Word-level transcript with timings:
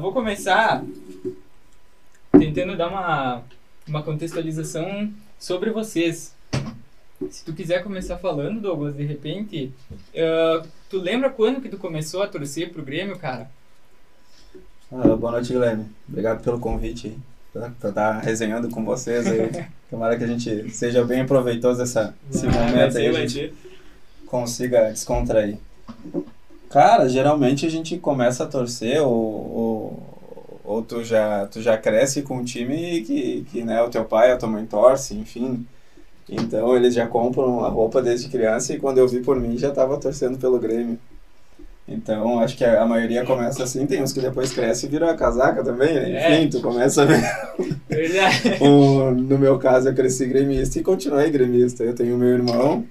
eu 0.00 0.02
vou 0.02 0.14
começar 0.14 0.82
tentando 2.32 2.74
dar 2.74 2.88
uma, 2.88 3.42
uma 3.86 4.02
contextualização 4.02 5.12
sobre 5.38 5.68
vocês. 5.70 6.34
Se 7.30 7.44
tu 7.44 7.52
quiser 7.52 7.82
começar 7.82 8.16
falando, 8.16 8.62
Douglas, 8.62 8.96
de 8.96 9.04
repente, 9.04 9.70
uh, 9.92 10.66
tu 10.88 10.96
lembra 10.96 11.28
quando 11.28 11.60
que 11.60 11.68
tu 11.68 11.76
começou 11.76 12.22
a 12.22 12.26
torcer 12.26 12.72
pro 12.72 12.82
Grêmio, 12.82 13.18
cara? 13.18 13.50
Ah, 14.90 15.14
boa 15.14 15.32
noite, 15.32 15.52
Guilherme. 15.52 15.84
Obrigado 16.08 16.42
pelo 16.42 16.58
convite 16.58 17.14
pra 17.52 17.66
estar 17.66 17.92
tá 17.92 18.20
resenhando 18.20 18.70
com 18.70 18.82
vocês 18.82 19.26
aí. 19.26 19.66
Tomara 19.90 20.16
que 20.16 20.24
a 20.24 20.26
gente 20.26 20.70
seja 20.70 21.04
bem 21.04 21.26
proveitoso 21.26 21.82
essa, 21.82 22.14
esse 22.32 22.46
momento 22.46 22.96
aí, 22.96 23.06
a 23.06 23.12
gente 23.26 23.52
consiga 24.24 24.90
descontrair. 24.90 25.58
Cara, 26.70 27.08
geralmente 27.08 27.66
a 27.66 27.68
gente 27.68 27.98
começa 27.98 28.44
a 28.44 28.46
torcer 28.46 29.02
ou, 29.02 29.12
ou, 29.12 29.79
ou 30.70 30.82
tu, 30.82 31.02
já, 31.02 31.46
tu 31.46 31.60
já 31.60 31.76
cresce 31.76 32.22
com 32.22 32.36
um 32.36 32.44
time 32.44 33.00
que, 33.00 33.44
que 33.50 33.64
né, 33.64 33.82
o 33.82 33.90
teu 33.90 34.04
pai, 34.04 34.30
a 34.30 34.36
tua 34.36 34.48
mãe 34.48 34.64
torce, 34.64 35.16
enfim. 35.16 35.66
Então 36.28 36.76
eles 36.76 36.94
já 36.94 37.08
compram 37.08 37.64
a 37.64 37.68
roupa 37.68 38.00
desde 38.00 38.28
criança 38.28 38.72
e 38.72 38.78
quando 38.78 38.98
eu 38.98 39.08
vi 39.08 39.18
por 39.18 39.34
mim 39.34 39.58
já 39.58 39.70
estava 39.70 39.98
torcendo 39.98 40.38
pelo 40.38 40.60
Grêmio. 40.60 40.96
Então 41.88 42.38
acho 42.38 42.56
que 42.56 42.64
a, 42.64 42.86
maioria 42.86 43.24
começa 43.24 43.64
assim, 43.64 43.84
tem 43.84 44.00
uns 44.00 44.12
que 44.12 44.20
depois 44.20 44.52
crescem 44.52 44.88
e 44.88 44.92
viram 44.92 45.08
a 45.08 45.16
casaca 45.16 45.64
também, 45.64 45.92
né? 45.92 46.12
É. 46.12 46.38
Enfim, 46.38 46.50
tu 46.50 46.62
começa 46.62 47.02
a 47.02 47.04
ver. 47.04 47.20
o, 48.60 49.10
no 49.10 49.38
meu 49.38 49.58
caso 49.58 49.88
eu 49.88 49.94
cresci 49.94 50.24
gremista 50.26 50.78
e 50.78 50.84
continuei 50.84 51.30
gremista. 51.30 51.82
Eu 51.82 51.96
tenho 51.96 52.16
meu 52.16 52.28
irmão 52.28 52.86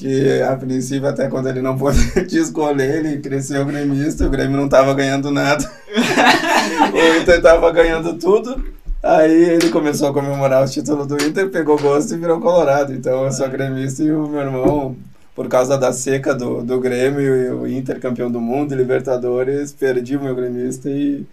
que 0.00 0.40
a 0.40 0.56
princípio, 0.56 1.06
até 1.06 1.28
quando 1.28 1.48
ele 1.50 1.60
não 1.60 1.76
pôde 1.76 1.98
escolher, 2.34 3.04
ele 3.04 3.20
cresceu 3.20 3.66
gremista, 3.66 4.26
o 4.26 4.30
Grêmio 4.30 4.56
não 4.56 4.64
estava 4.64 4.94
ganhando 4.94 5.30
nada. 5.30 5.70
o 6.94 7.20
Inter 7.20 7.36
estava 7.36 7.70
ganhando 7.70 8.14
tudo. 8.14 8.64
Aí 9.02 9.44
ele 9.50 9.68
começou 9.68 10.08
a 10.08 10.12
comemorar 10.12 10.64
o 10.64 10.68
título 10.68 11.04
do 11.06 11.22
Inter, 11.22 11.50
pegou 11.50 11.78
gosto 11.78 12.14
e 12.14 12.18
virou 12.18 12.40
colorado. 12.40 12.94
Então 12.94 13.24
eu 13.24 13.32
sou 13.32 13.46
gremista 13.50 14.02
e 14.02 14.10
o 14.10 14.26
meu 14.26 14.40
irmão, 14.40 14.96
por 15.34 15.48
causa 15.48 15.76
da 15.76 15.92
seca 15.92 16.34
do, 16.34 16.62
do 16.62 16.80
Grêmio 16.80 17.20
e 17.20 17.50
o 17.50 17.66
Inter 17.66 18.00
campeão 18.00 18.30
do 18.30 18.40
mundo 18.40 18.74
Libertadores, 18.74 19.70
perdi 19.70 20.16
o 20.16 20.22
meu 20.22 20.34
gremista 20.34 20.88
e, 20.88 21.26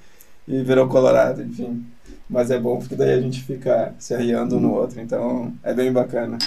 e 0.46 0.62
virou 0.62 0.90
colorado, 0.90 1.42
enfim. 1.42 1.86
Mas 2.30 2.52
é 2.52 2.60
bom 2.60 2.80
porque 2.80 2.96
daí 2.96 3.14
a 3.14 3.22
gente 3.22 3.42
fica 3.44 3.94
se 3.98 4.14
arriando 4.14 4.58
um 4.58 4.60
no 4.60 4.74
outro, 4.74 5.00
então 5.00 5.54
é 5.64 5.74
bem 5.74 5.90
bacana. 5.90 6.38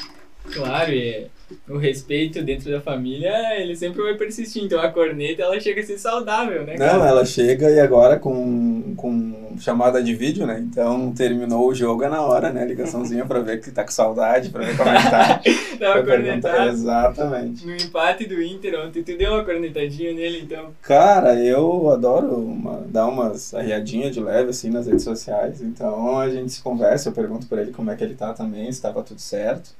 Claro, 0.52 0.92
e 0.92 1.27
o 1.69 1.77
respeito 1.77 2.42
dentro 2.42 2.70
da 2.70 2.80
família, 2.80 3.60
ele 3.60 3.74
sempre 3.74 4.02
vai 4.02 4.14
persistir. 4.14 4.64
Então 4.64 4.80
a 4.80 4.91
corneta, 4.91 5.42
ela 5.42 5.58
chega 5.60 5.80
a 5.80 5.84
ser 5.84 5.98
saudável, 5.98 6.64
né? 6.64 6.77
Cara? 6.77 6.98
Não, 6.98 7.06
ela 7.06 7.24
chega 7.24 7.70
e 7.70 7.80
agora 7.80 8.19
com, 8.19 8.94
com 8.96 9.56
chamada 9.58 10.02
de 10.02 10.14
vídeo, 10.14 10.46
né? 10.46 10.58
Então 10.61 11.12
terminou 11.12 11.68
o 11.68 11.74
jogo 11.74 12.05
é 12.05 12.08
na 12.08 12.22
hora, 12.22 12.50
né? 12.52 12.64
Ligaçãozinha 12.64 13.24
pra 13.27 13.41
ver 13.41 13.61
que 13.61 13.70
tá 13.70 13.84
com 13.84 13.91
saudade, 13.91 14.50
pra 14.50 14.64
ver 14.64 14.77
como 14.77 14.91
é 14.91 14.96
que 14.96 15.11
tá. 15.11 15.41
Dá 15.78 15.94
uma 15.94 16.05
cornetada. 16.05 16.70
Exatamente. 16.70 17.66
No 17.66 17.74
empate 17.74 18.27
do 18.27 18.41
Inter 18.42 18.80
ontem, 18.80 19.02
tu 19.02 19.16
deu 19.16 19.33
uma 19.33 19.44
cornetadinha 19.44 20.12
nele, 20.12 20.41
então? 20.41 20.70
Cara, 20.83 21.34
eu 21.34 21.91
adoro 21.91 22.36
uma, 22.36 22.84
dar 22.86 23.06
umas 23.06 23.55
arriadinhas 23.55 24.14
de 24.14 24.20
leve, 24.20 24.50
assim, 24.50 24.70
nas 24.70 24.86
redes 24.86 25.05
sociais. 25.05 25.61
Então 25.61 26.18
a 26.18 26.28
gente 26.28 26.52
se 26.52 26.62
conversa, 26.62 27.08
eu 27.08 27.12
pergunto 27.12 27.46
pra 27.46 27.62
ele 27.62 27.72
como 27.72 27.91
é 27.91 27.96
que 27.96 28.05
ele 28.05 28.14
tá 28.14 28.33
também, 28.33 28.70
se 28.70 28.83
tava 28.83 29.02
tudo 29.02 29.20
certo. 29.20 29.80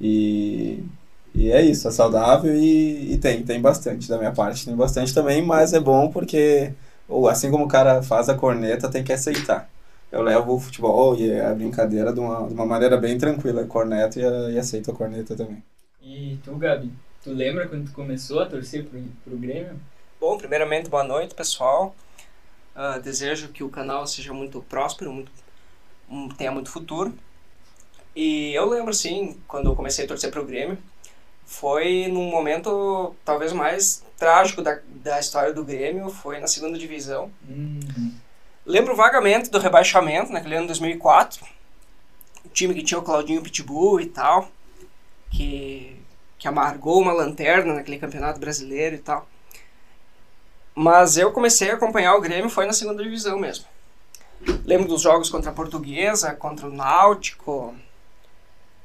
E, 0.00 0.82
e 1.34 1.50
é 1.52 1.62
isso, 1.62 1.88
é 1.88 1.90
saudável 1.90 2.54
e, 2.54 3.12
e 3.14 3.18
tem, 3.18 3.42
tem 3.44 3.60
bastante 3.60 4.08
da 4.08 4.18
minha 4.18 4.32
parte, 4.32 4.64
tem 4.64 4.76
bastante 4.76 5.14
também, 5.14 5.42
mas 5.42 5.72
é 5.72 5.80
bom 5.80 6.10
porque 6.10 6.72
ou 7.08 7.28
assim 7.28 7.50
como 7.50 7.64
o 7.64 7.68
cara 7.68 8.02
faz 8.02 8.28
a 8.28 8.36
corneta, 8.36 8.90
tem 8.90 9.04
que 9.04 9.12
aceitar. 9.12 9.68
Eu 10.12 10.22
levo 10.22 10.54
o 10.54 10.60
futebol 10.60 11.16
e 11.16 11.40
a 11.40 11.54
brincadeira 11.54 12.12
de 12.12 12.20
uma, 12.20 12.46
de 12.48 12.54
uma 12.54 12.66
maneira 12.66 12.96
bem 12.96 13.18
tranquila, 13.18 13.64
corneta 13.66 14.18
e, 14.20 14.54
e 14.54 14.58
aceito 14.58 14.90
a 14.90 14.94
corneta 14.94 15.36
também. 15.36 15.62
E 16.02 16.38
tu, 16.44 16.56
Gabi, 16.56 16.92
tu 17.22 17.32
lembra 17.32 17.68
quando 17.68 17.86
tu 17.86 17.92
começou 17.92 18.40
a 18.40 18.46
torcer 18.46 18.84
pro, 18.86 19.00
pro 19.24 19.38
Grêmio? 19.38 19.78
Bom, 20.20 20.36
primeiramente, 20.38 20.88
boa 20.88 21.04
noite, 21.04 21.34
pessoal. 21.34 21.94
Uh, 22.74 23.00
desejo 23.02 23.48
que 23.48 23.64
o 23.64 23.68
canal 23.68 24.06
seja 24.06 24.32
muito 24.32 24.62
próspero, 24.62 25.12
muito, 25.12 25.32
um, 26.08 26.28
tenha 26.28 26.52
muito 26.52 26.70
futuro. 26.70 27.14
E 28.14 28.52
eu 28.54 28.68
lembro, 28.68 28.90
assim, 28.90 29.38
quando 29.46 29.70
eu 29.70 29.76
comecei 29.76 30.04
a 30.04 30.08
torcer 30.08 30.30
pro 30.30 30.44
Grêmio, 30.44 30.78
foi 31.44 32.06
num 32.08 32.30
momento 32.30 33.14
talvez 33.24 33.52
mais 33.52 34.04
trágico 34.16 34.62
da, 34.62 34.78
da 34.86 35.18
história 35.18 35.52
do 35.52 35.64
Grêmio, 35.64 36.08
foi 36.10 36.38
na 36.38 36.46
segunda 36.46 36.78
divisão. 36.78 37.30
Uhum. 37.48 38.14
Lembro 38.64 38.94
vagamente 38.94 39.50
do 39.50 39.58
rebaixamento 39.58 40.32
naquele 40.32 40.56
ano 40.56 40.66
2004, 40.66 41.44
o 42.44 42.48
time 42.50 42.74
que 42.74 42.82
tinha 42.82 42.98
o 42.98 43.02
Claudinho 43.02 43.42
Pitbull 43.42 44.00
e 44.00 44.06
tal, 44.06 44.48
que, 45.30 45.96
que 46.38 46.46
amargou 46.46 47.00
uma 47.00 47.12
lanterna 47.12 47.74
naquele 47.74 47.98
campeonato 47.98 48.38
brasileiro 48.38 48.96
e 48.96 48.98
tal. 48.98 49.26
Mas 50.74 51.16
eu 51.16 51.32
comecei 51.32 51.70
a 51.70 51.74
acompanhar 51.74 52.14
o 52.14 52.20
Grêmio 52.20 52.48
foi 52.48 52.66
na 52.66 52.72
segunda 52.72 53.02
divisão 53.02 53.38
mesmo. 53.38 53.64
Lembro 54.64 54.88
dos 54.88 55.02
jogos 55.02 55.28
contra 55.28 55.50
a 55.50 55.54
Portuguesa, 55.54 56.34
contra 56.34 56.66
o 56.66 56.72
Náutico, 56.72 57.74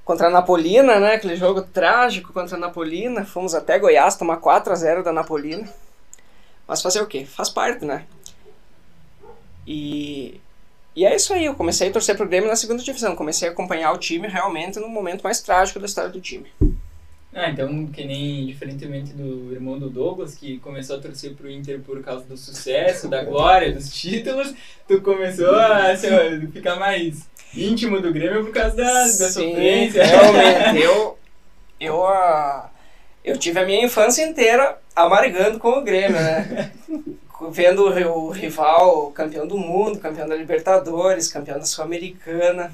contra 0.06 0.28
a 0.28 0.30
Napolina, 0.30 1.00
né? 1.00 1.16
Aquele 1.16 1.36
jogo 1.36 1.64
trágico 1.64 2.32
contra 2.32 2.56
a 2.56 2.60
Napolina. 2.60 3.26
Fomos 3.26 3.56
até 3.56 3.80
Goiás 3.80 4.16
tomar 4.16 4.38
4 4.38 4.72
a 4.72 4.76
0 4.76 5.04
da 5.04 5.12
Napolina. 5.12 5.68
Mas 6.68 6.82
fazer 6.82 7.02
o 7.02 7.08
quê? 7.08 7.26
Faz 7.26 7.50
parte, 7.50 7.84
né? 7.84 8.06
E, 9.68 10.40
e 10.96 11.04
é 11.06 11.16
isso 11.16 11.34
aí. 11.34 11.46
Eu 11.46 11.56
comecei 11.56 11.90
a 11.90 11.92
torcer 11.92 12.16
pro 12.16 12.28
Grêmio 12.28 12.48
na 12.48 12.56
segunda 12.56 12.84
divisão. 12.84 13.16
Comecei 13.16 13.50
a 13.50 13.52
acompanhar 13.52 13.92
o 13.92 13.98
time 13.98 14.28
realmente 14.28 14.80
no 14.80 14.88
momento 14.88 15.24
mais 15.24 15.42
trágico 15.42 15.80
da 15.80 15.88
história 15.88 16.12
do 16.12 16.22
time. 16.22 16.48
Ah, 17.34 17.50
então, 17.50 17.88
que 17.88 18.06
nem 18.06 18.46
diferentemente 18.46 19.12
do 19.12 19.52
irmão 19.52 19.78
do 19.78 19.90
Douglas, 19.90 20.36
que 20.36 20.58
começou 20.60 20.96
a 20.96 21.02
torcer 21.02 21.34
pro 21.34 21.52
Inter 21.52 21.82
por 21.82 22.02
causa 22.02 22.24
do 22.24 22.38
sucesso, 22.38 23.10
da 23.10 23.26
glória, 23.26 23.74
dos 23.74 23.94
títulos, 23.94 24.54
tu 24.88 25.02
começou 25.02 25.54
a 25.54 25.92
assim, 25.92 26.08
ficar 26.54 26.78
mais 26.78 27.28
íntimo 27.56 28.00
do 28.02 28.12
Grêmio 28.12 28.46
por 28.46 28.54
causa 28.54 28.76
da, 28.76 28.84
da 28.84 29.08
Sim, 29.08 29.50
sofrência. 29.50 30.06
Realmente, 30.06 30.82
eu, 30.82 31.18
eu, 31.80 32.00
uh, 32.02 32.64
eu 33.24 33.38
tive 33.38 33.60
a 33.60 33.66
minha 33.66 33.86
infância 33.86 34.24
inteira 34.24 34.78
amargando 34.96 35.60
com 35.60 35.70
o 35.70 35.84
Grêmio, 35.84 36.20
né? 36.20 36.72
Vendo 37.52 37.84
o 37.84 38.30
rival 38.30 39.12
campeão 39.12 39.46
do 39.46 39.58
mundo, 39.58 40.00
campeão 40.00 40.28
da 40.28 40.36
Libertadores, 40.36 41.32
campeão 41.32 41.60
da 41.60 41.66
Sul-Americana. 41.66 42.74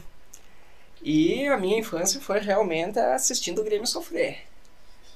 E 1.04 1.48
a 1.48 1.58
minha 1.58 1.80
infância 1.80 2.22
foi 2.22 2.40
realmente 2.40 3.00
assistindo 3.00 3.62
o 3.62 3.64
Grêmio 3.64 3.88
sofrer. 3.88 4.52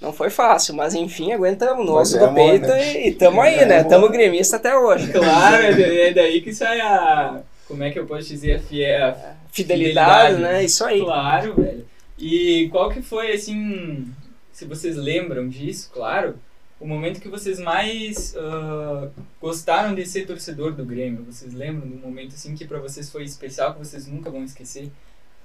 Não 0.01 0.11
foi 0.11 0.29
fácil, 0.29 0.75
mas 0.75 0.93
enfim, 0.93 1.31
aguentamos 1.31 1.85
no 1.85 1.97
osso 1.97 2.17
é 2.17 2.19
do 2.19 2.33
peito 2.33 2.67
né? 2.67 2.93
e, 2.93 3.07
e 3.07 3.11
tamo 3.13 3.41
aí, 3.41 3.55
é 3.55 3.65
né? 3.65 3.79
Amor. 3.79 3.89
Tamo 3.89 4.09
gremista 4.09 4.57
até 4.57 4.77
hoje. 4.77 5.11
Claro, 5.11 5.63
é 5.63 6.11
daí 6.11 6.41
que 6.41 6.53
sai 6.53 6.81
a. 6.81 7.41
Como 7.67 7.83
é 7.83 7.91
que 7.91 7.97
eu 7.97 8.05
posso 8.05 8.27
dizer? 8.27 8.57
A, 8.57 8.59
fiel, 8.59 9.15
fidelidade, 9.55 10.33
fidelidade, 10.33 10.41
né? 10.41 10.65
Isso 10.65 10.83
aí. 10.83 10.99
Claro, 10.99 11.55
velho. 11.55 11.85
E 12.17 12.69
qual 12.71 12.89
que 12.89 13.01
foi, 13.01 13.31
assim, 13.31 14.13
se 14.51 14.65
vocês 14.65 14.95
lembram 14.95 15.47
disso, 15.47 15.89
claro, 15.93 16.37
o 16.79 16.85
momento 16.85 17.21
que 17.21 17.29
vocês 17.29 17.59
mais 17.59 18.35
uh, 18.35 19.09
gostaram 19.39 19.95
de 19.95 20.05
ser 20.05 20.25
torcedor 20.25 20.73
do 20.73 20.85
Grêmio? 20.85 21.23
Vocês 21.23 21.53
lembram 21.53 21.87
do 21.89 21.97
momento, 21.97 22.35
assim, 22.35 22.55
que 22.55 22.65
para 22.65 22.79
vocês 22.79 23.09
foi 23.09 23.23
especial, 23.23 23.73
que 23.73 23.79
vocês 23.79 24.07
nunca 24.07 24.29
vão 24.29 24.43
esquecer? 24.43 24.91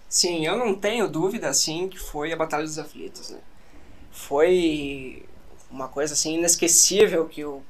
Sim, 0.09 0.45
eu 0.45 0.59
não 0.59 0.75
tenho 0.75 1.09
dúvida, 1.09 1.49
assim, 1.49 1.89
que 1.89 1.99
foi 1.99 2.33
a 2.33 2.37
Batalha 2.37 2.65
dos 2.65 2.79
Aflitos, 2.79 3.31
né? 3.31 3.39
Foi 4.11 5.23
uma 5.71 5.87
coisa, 5.87 6.15
assim, 6.15 6.39
inesquecível 6.39 7.27
que 7.27 7.41
eu, 7.41 7.63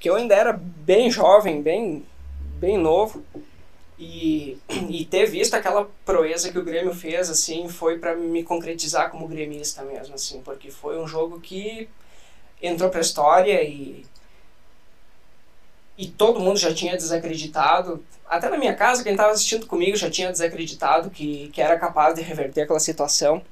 que 0.00 0.10
eu 0.10 0.16
ainda 0.16 0.34
era 0.34 0.52
bem 0.52 1.10
jovem, 1.10 1.62
bem, 1.62 2.04
bem 2.58 2.76
novo, 2.76 3.24
e, 4.00 4.58
e 4.88 5.04
ter 5.04 5.26
visto 5.26 5.52
aquela 5.52 5.88
proeza 6.06 6.50
que 6.50 6.58
o 6.58 6.64
Grêmio 6.64 6.94
fez, 6.94 7.28
assim, 7.28 7.68
foi 7.68 7.98
para 7.98 8.16
me 8.16 8.42
concretizar 8.42 9.10
como 9.10 9.28
gremista 9.28 9.82
mesmo, 9.82 10.14
assim, 10.14 10.40
porque 10.42 10.70
foi 10.70 10.98
um 10.98 11.06
jogo 11.06 11.38
que 11.38 11.86
entrou 12.62 12.88
para 12.88 13.00
a 13.00 13.02
história 13.02 13.62
e 13.62 14.06
e 15.98 16.06
todo 16.06 16.40
mundo 16.40 16.58
já 16.58 16.72
tinha 16.72 16.96
desacreditado, 16.96 18.02
até 18.26 18.48
na 18.48 18.56
minha 18.56 18.74
casa, 18.74 19.02
quem 19.02 19.12
estava 19.12 19.32
assistindo 19.32 19.66
comigo 19.66 19.94
já 19.98 20.10
tinha 20.10 20.32
desacreditado 20.32 21.10
que, 21.10 21.50
que 21.52 21.60
era 21.60 21.78
capaz 21.78 22.14
de 22.14 22.22
reverter 22.22 22.62
aquela 22.62 22.80
situação. 22.80 23.42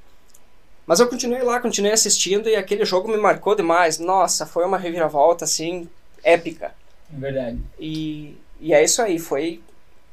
Mas 0.83 0.99
eu 0.99 1.07
continuei 1.07 1.43
lá, 1.43 1.59
continuei 1.59 1.93
assistindo 1.93 2.49
e 2.49 2.55
aquele 2.55 2.83
jogo 2.85 3.07
me 3.07 3.17
marcou 3.17 3.53
demais. 3.53 3.99
Nossa, 3.99 4.47
foi 4.47 4.65
uma 4.65 4.79
reviravolta 4.79 5.45
assim 5.45 5.87
épica. 6.23 6.73
Verdade. 7.07 7.59
E, 7.79 8.35
e 8.59 8.73
é 8.73 8.83
isso 8.83 8.99
aí, 8.99 9.19
foi 9.19 9.61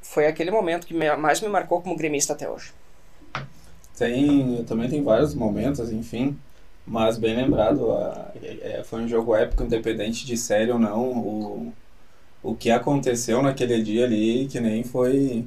foi 0.08 0.26
aquele 0.26 0.50
momento 0.50 0.86
que 0.86 0.94
mais 0.94 1.40
me 1.40 1.48
marcou 1.48 1.82
como 1.82 1.96
gremista 1.96 2.32
até 2.32 2.48
hoje. 2.48 2.72
Tem, 3.96 4.64
também 4.64 4.88
tem 4.88 5.02
vários 5.02 5.34
momentos, 5.34 5.90
enfim, 5.90 6.38
mas 6.86 7.18
bem 7.18 7.34
lembrado, 7.34 7.90
a, 7.92 8.30
é, 8.42 8.82
foi 8.84 9.02
um 9.02 9.08
jogo 9.08 9.34
épico, 9.34 9.64
independente 9.64 10.26
de 10.26 10.36
série 10.36 10.70
ou 10.70 10.78
não. 10.78 11.02
O, 11.10 11.72
o 12.42 12.54
que 12.54 12.70
aconteceu 12.70 13.42
naquele 13.42 13.82
dia 13.82 14.04
ali, 14.04 14.46
que 14.46 14.60
nem 14.60 14.84
foi 14.84 15.46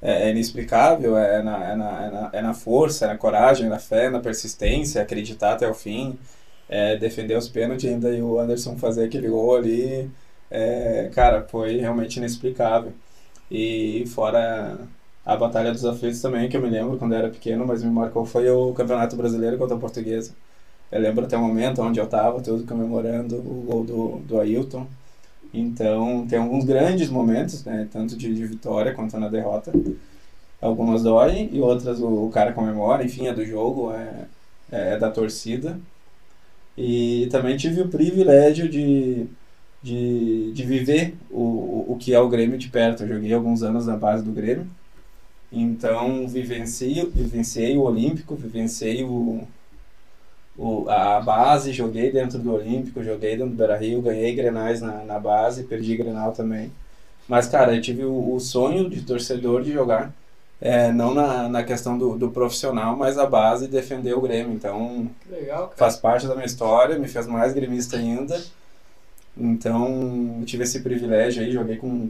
é, 0.00 0.28
é 0.28 0.30
inexplicável, 0.30 1.16
é 1.16 1.42
na, 1.42 1.64
é, 1.64 1.76
na, 1.76 2.04
é, 2.04 2.10
na, 2.10 2.30
é 2.34 2.42
na 2.42 2.54
força, 2.54 3.06
é 3.06 3.08
na 3.08 3.16
coragem, 3.16 3.68
na 3.68 3.78
fé, 3.78 4.10
na 4.10 4.20
persistência, 4.20 5.02
acreditar 5.02 5.54
até 5.54 5.68
o 5.68 5.74
fim, 5.74 6.18
é, 6.68 6.96
defender 6.96 7.36
os 7.36 7.48
pênaltis 7.48 7.90
ainda 7.90 8.10
e 8.10 8.22
o 8.22 8.38
Anderson 8.38 8.76
fazer 8.76 9.04
aquele 9.06 9.28
gol 9.28 9.56
ali, 9.56 10.10
é, 10.50 11.10
cara, 11.14 11.42
foi 11.48 11.78
realmente 11.78 12.16
inexplicável. 12.18 12.92
E 13.50 14.04
fora 14.08 14.78
a 15.24 15.36
Batalha 15.36 15.72
dos 15.72 15.84
Aflitos 15.84 16.20
também, 16.22 16.48
que 16.48 16.56
eu 16.56 16.62
me 16.62 16.70
lembro 16.70 16.98
quando 16.98 17.12
eu 17.12 17.18
era 17.18 17.28
pequeno, 17.30 17.66
mas 17.66 17.82
me 17.82 17.90
marcou 17.90 18.24
foi 18.24 18.48
o 18.50 18.72
Campeonato 18.74 19.16
Brasileiro 19.16 19.58
contra 19.58 19.76
a 19.76 19.80
Portuguesa. 19.80 20.32
Eu 20.90 21.00
lembro 21.00 21.24
até 21.24 21.36
o 21.36 21.40
momento 21.40 21.82
onde 21.82 21.98
eu 21.98 22.04
estava, 22.04 22.40
tudo 22.40 22.64
comemorando 22.64 23.36
o 23.36 23.64
gol 23.68 23.84
do, 23.84 24.18
do 24.20 24.40
Ailton. 24.40 24.86
Então, 25.52 26.26
tem 26.28 26.38
alguns 26.38 26.64
grandes 26.64 27.08
momentos, 27.10 27.64
né, 27.64 27.88
tanto 27.92 28.16
de, 28.16 28.34
de 28.34 28.46
vitória 28.46 28.94
quanto 28.94 29.18
na 29.18 29.28
derrota. 29.28 29.72
Algumas 30.60 31.02
doem 31.02 31.50
e 31.52 31.60
outras 31.60 32.00
o, 32.00 32.26
o 32.26 32.30
cara 32.30 32.52
comemora, 32.52 33.04
enfim, 33.04 33.26
é 33.26 33.32
do 33.34 33.44
jogo, 33.44 33.92
é, 33.92 34.26
é 34.70 34.98
da 34.98 35.10
torcida. 35.10 35.78
E 36.76 37.28
também 37.30 37.56
tive 37.56 37.80
o 37.82 37.88
privilégio 37.88 38.68
de, 38.68 39.26
de, 39.86 40.50
de 40.52 40.64
viver 40.64 41.14
o, 41.30 41.92
o 41.92 41.96
que 41.98 42.12
é 42.12 42.18
o 42.18 42.28
Grêmio 42.28 42.58
de 42.58 42.68
perto. 42.68 43.04
Eu 43.04 43.08
joguei 43.08 43.32
alguns 43.32 43.62
anos 43.62 43.86
na 43.86 43.96
base 43.96 44.24
do 44.24 44.32
Grêmio. 44.32 44.66
Então, 45.52 46.26
vivenciei, 46.26 47.08
vivenciei 47.08 47.76
o 47.76 47.82
Olímpico, 47.82 48.34
vivenciei 48.34 49.04
o, 49.04 49.46
o, 50.58 50.90
a 50.90 51.20
base, 51.20 51.72
joguei 51.72 52.10
dentro 52.10 52.36
do 52.40 52.52
Olímpico, 52.52 53.02
joguei 53.02 53.36
dentro 53.36 53.50
do 53.50 53.56
Beira 53.56 53.76
Rio, 53.76 54.02
ganhei 54.02 54.34
grenais 54.34 54.80
na, 54.80 55.04
na 55.04 55.20
base, 55.20 55.62
perdi 55.62 55.96
grenal 55.96 56.32
também. 56.32 56.72
Mas, 57.28 57.46
cara, 57.46 57.74
eu 57.76 57.80
tive 57.80 58.04
o, 58.04 58.34
o 58.34 58.40
sonho 58.40 58.90
de 58.90 59.02
torcedor 59.02 59.62
de 59.62 59.72
jogar, 59.72 60.12
é, 60.60 60.90
não 60.90 61.14
na, 61.14 61.48
na 61.48 61.62
questão 61.62 61.96
do, 61.96 62.18
do 62.18 62.30
profissional, 62.30 62.96
mas 62.96 63.18
a 63.18 63.26
base 63.26 63.68
defender 63.68 64.14
o 64.14 64.20
Grêmio. 64.20 64.52
Então, 64.52 65.08
legal, 65.30 65.72
faz 65.76 65.96
parte 65.96 66.26
da 66.26 66.34
minha 66.34 66.46
história, 66.46 66.98
me 66.98 67.06
fez 67.06 67.28
mais 67.28 67.52
gremista 67.52 67.96
ainda. 67.96 68.36
Então, 69.36 70.42
tive 70.46 70.64
esse 70.64 70.80
privilégio 70.80 71.42
aí, 71.42 71.52
joguei 71.52 71.76
com, 71.76 72.08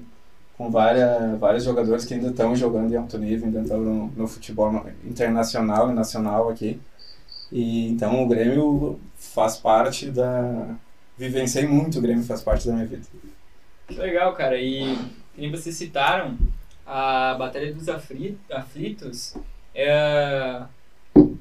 com 0.56 0.70
várias, 0.70 1.38
vários 1.38 1.64
jogadores 1.64 2.04
que 2.04 2.14
ainda 2.14 2.28
estão 2.28 2.54
jogando 2.54 2.92
em 2.92 2.96
alto 2.96 3.18
nível, 3.18 3.46
ainda 3.46 3.60
estão 3.60 3.80
no, 3.80 4.06
no 4.08 4.28
futebol 4.28 4.86
internacional 5.04 5.90
e 5.90 5.94
nacional 5.94 6.48
aqui. 6.48 6.80
E 7.50 7.88
então 7.88 8.22
o 8.22 8.28
Grêmio 8.28 9.00
faz 9.16 9.56
parte 9.56 10.10
da. 10.10 10.76
Vivenciei 11.18 11.66
muito, 11.66 11.98
o 11.98 12.02
Grêmio 12.02 12.24
faz 12.24 12.42
parte 12.42 12.66
da 12.66 12.74
minha 12.74 12.86
vida. 12.86 13.02
Legal, 13.90 14.34
cara. 14.34 14.60
E 14.60 14.98
nem 15.36 15.50
vocês 15.50 15.76
citaram, 15.76 16.36
a 16.86 17.34
Batalha 17.34 17.72
dos 17.72 17.88
Aflitos, 17.88 19.34
é... 19.74 20.62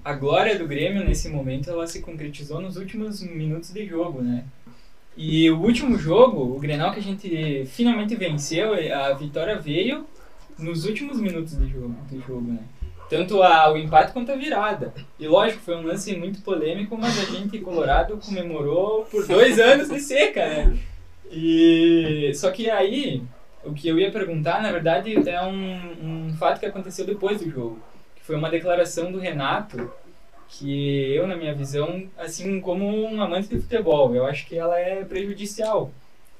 a 0.03 0.13
glória 0.13 0.57
do 0.57 0.67
Grêmio 0.67 1.03
nesse 1.03 1.29
momento 1.29 1.69
ela 1.69 1.87
se 1.87 2.01
concretizou 2.01 2.61
nos 2.61 2.77
últimos 2.77 3.21
minutos 3.21 3.71
de 3.71 3.85
jogo, 3.85 4.21
né? 4.21 4.45
E 5.17 5.50
o 5.50 5.59
último 5.62 5.97
jogo, 5.97 6.56
o 6.56 6.59
Grenal 6.59 6.91
que 6.91 7.00
a 7.00 7.03
gente 7.03 7.65
finalmente 7.67 8.15
venceu, 8.15 8.73
a 8.73 9.13
vitória 9.13 9.57
veio 9.57 10.06
nos 10.59 10.85
últimos 10.85 11.19
minutos 11.19 11.57
de 11.57 11.67
jogo, 11.67 11.95
de 12.09 12.19
jogo 12.19 12.51
né? 12.51 12.59
tanto 13.09 13.41
a, 13.41 13.71
o 13.71 13.77
empate 13.77 14.12
quanto 14.12 14.31
a 14.31 14.35
virada. 14.35 14.94
E 15.19 15.27
lógico, 15.27 15.62
foi 15.62 15.75
um 15.75 15.85
lance 15.85 16.15
muito 16.15 16.41
polêmico, 16.41 16.97
mas 16.97 17.17
a 17.19 17.33
gente 17.33 17.59
colorado 17.59 18.17
comemorou 18.17 19.06
por 19.06 19.25
dois 19.27 19.59
anos 19.59 19.89
de 19.89 20.00
seca, 20.00 20.45
né? 20.45 20.77
E 21.31 22.31
só 22.35 22.51
que 22.51 22.69
aí 22.69 23.23
o 23.63 23.73
que 23.73 23.88
eu 23.88 24.00
ia 24.00 24.11
perguntar, 24.11 24.61
na 24.61 24.71
verdade, 24.71 25.15
é 25.27 25.41
um, 25.41 26.27
um 26.29 26.35
fato 26.38 26.59
que 26.59 26.65
aconteceu 26.65 27.06
depois 27.06 27.41
do 27.41 27.50
jogo, 27.50 27.79
que 28.15 28.23
foi 28.23 28.35
uma 28.35 28.50
declaração 28.50 29.11
do 29.11 29.19
Renato 29.19 29.91
que 30.50 31.13
eu, 31.13 31.27
na 31.27 31.36
minha 31.36 31.53
visão, 31.53 32.07
assim 32.18 32.59
como 32.62 32.86
um 32.86 33.21
amante 33.21 33.50
de 33.50 33.59
futebol, 33.59 34.13
eu 34.15 34.25
acho 34.25 34.45
que 34.47 34.56
ela 34.56 34.80
é 34.80 35.03
prejudicial 35.03 35.92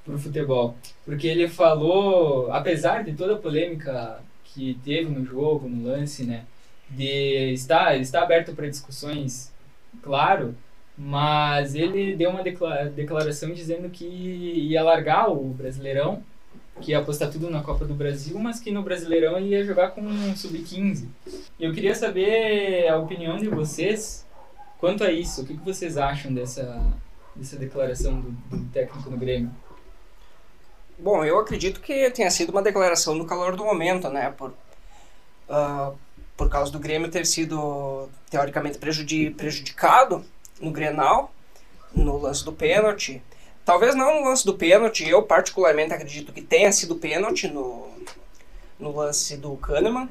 para 0.04 0.14
o 0.14 0.18
futebol, 0.18 0.76
porque 1.04 1.26
ele 1.26 1.48
falou, 1.48 2.50
apesar 2.52 3.02
de 3.04 3.12
toda 3.12 3.34
a 3.34 3.38
polêmica 3.38 4.20
que 4.44 4.78
teve 4.84 5.10
no 5.10 5.24
jogo, 5.24 5.68
no 5.68 5.88
lance, 5.88 6.24
né? 6.24 6.44
de 6.88 7.52
estar, 7.52 7.98
está 7.98 8.22
aberto 8.22 8.54
para 8.54 8.68
discussões, 8.68 9.52
claro, 10.02 10.54
mas 10.96 11.74
ele 11.74 12.14
deu 12.16 12.30
uma 12.30 12.42
declaração 12.42 13.52
dizendo 13.52 13.90
que 13.90 14.04
ia 14.04 14.82
largar 14.82 15.30
o 15.30 15.48
Brasileirão, 15.48 16.22
que 16.80 16.92
ia 16.92 16.98
apostar 16.98 17.30
tudo 17.30 17.50
na 17.50 17.62
Copa 17.62 17.84
do 17.84 17.94
Brasil, 17.94 18.38
mas 18.38 18.60
que 18.60 18.70
no 18.70 18.82
Brasileirão 18.82 19.38
ele 19.38 19.48
ia 19.48 19.64
jogar 19.64 19.90
com 19.90 20.02
um 20.02 20.36
sub-15. 20.36 21.08
Eu 21.58 21.72
queria 21.72 21.94
saber 21.94 22.88
a 22.88 22.98
opinião 22.98 23.38
de 23.38 23.48
vocês 23.48 24.26
quanto 24.78 25.02
a 25.02 25.10
isso. 25.10 25.42
O 25.42 25.46
que, 25.46 25.54
vocês 25.54 25.96
acham 25.96 26.32
dessa, 26.32 26.84
dessa 27.34 27.56
declaração 27.56 28.20
do, 28.20 28.30
do 28.30 28.64
técnico 28.70 29.08
no 29.08 29.16
Grêmio? 29.16 29.50
Bom, 30.98 31.24
eu 31.24 31.38
acredito 31.38 31.80
que 31.80 32.10
tenha 32.10 32.30
sido 32.30 32.50
uma 32.50 32.62
declaração 32.62 33.14
no 33.14 33.26
calor 33.26 33.56
do 33.56 33.64
momento, 33.64 34.08
né? 34.08 34.30
Por, 34.30 34.50
uh, 35.48 35.96
por 36.36 36.48
causa 36.48 36.70
do 36.70 36.78
Grêmio 36.78 37.10
ter 37.10 37.26
sido 37.26 38.08
teoricamente 38.30 38.78
prejudicado 38.78 40.24
no 40.60 40.70
Grenal, 40.70 41.32
no 41.94 42.18
lance 42.18 42.44
do 42.44 42.52
pênalti. 42.52 43.22
Talvez 43.66 43.96
não 43.96 44.20
no 44.20 44.28
lance 44.28 44.46
do 44.46 44.54
pênalti, 44.54 45.08
eu 45.08 45.24
particularmente 45.24 45.92
acredito 45.92 46.32
que 46.32 46.40
tenha 46.40 46.70
sido 46.70 46.94
pênalti 46.94 47.48
no, 47.48 47.88
no 48.78 48.94
lance 48.94 49.36
do 49.36 49.56
Kahneman, 49.56 50.08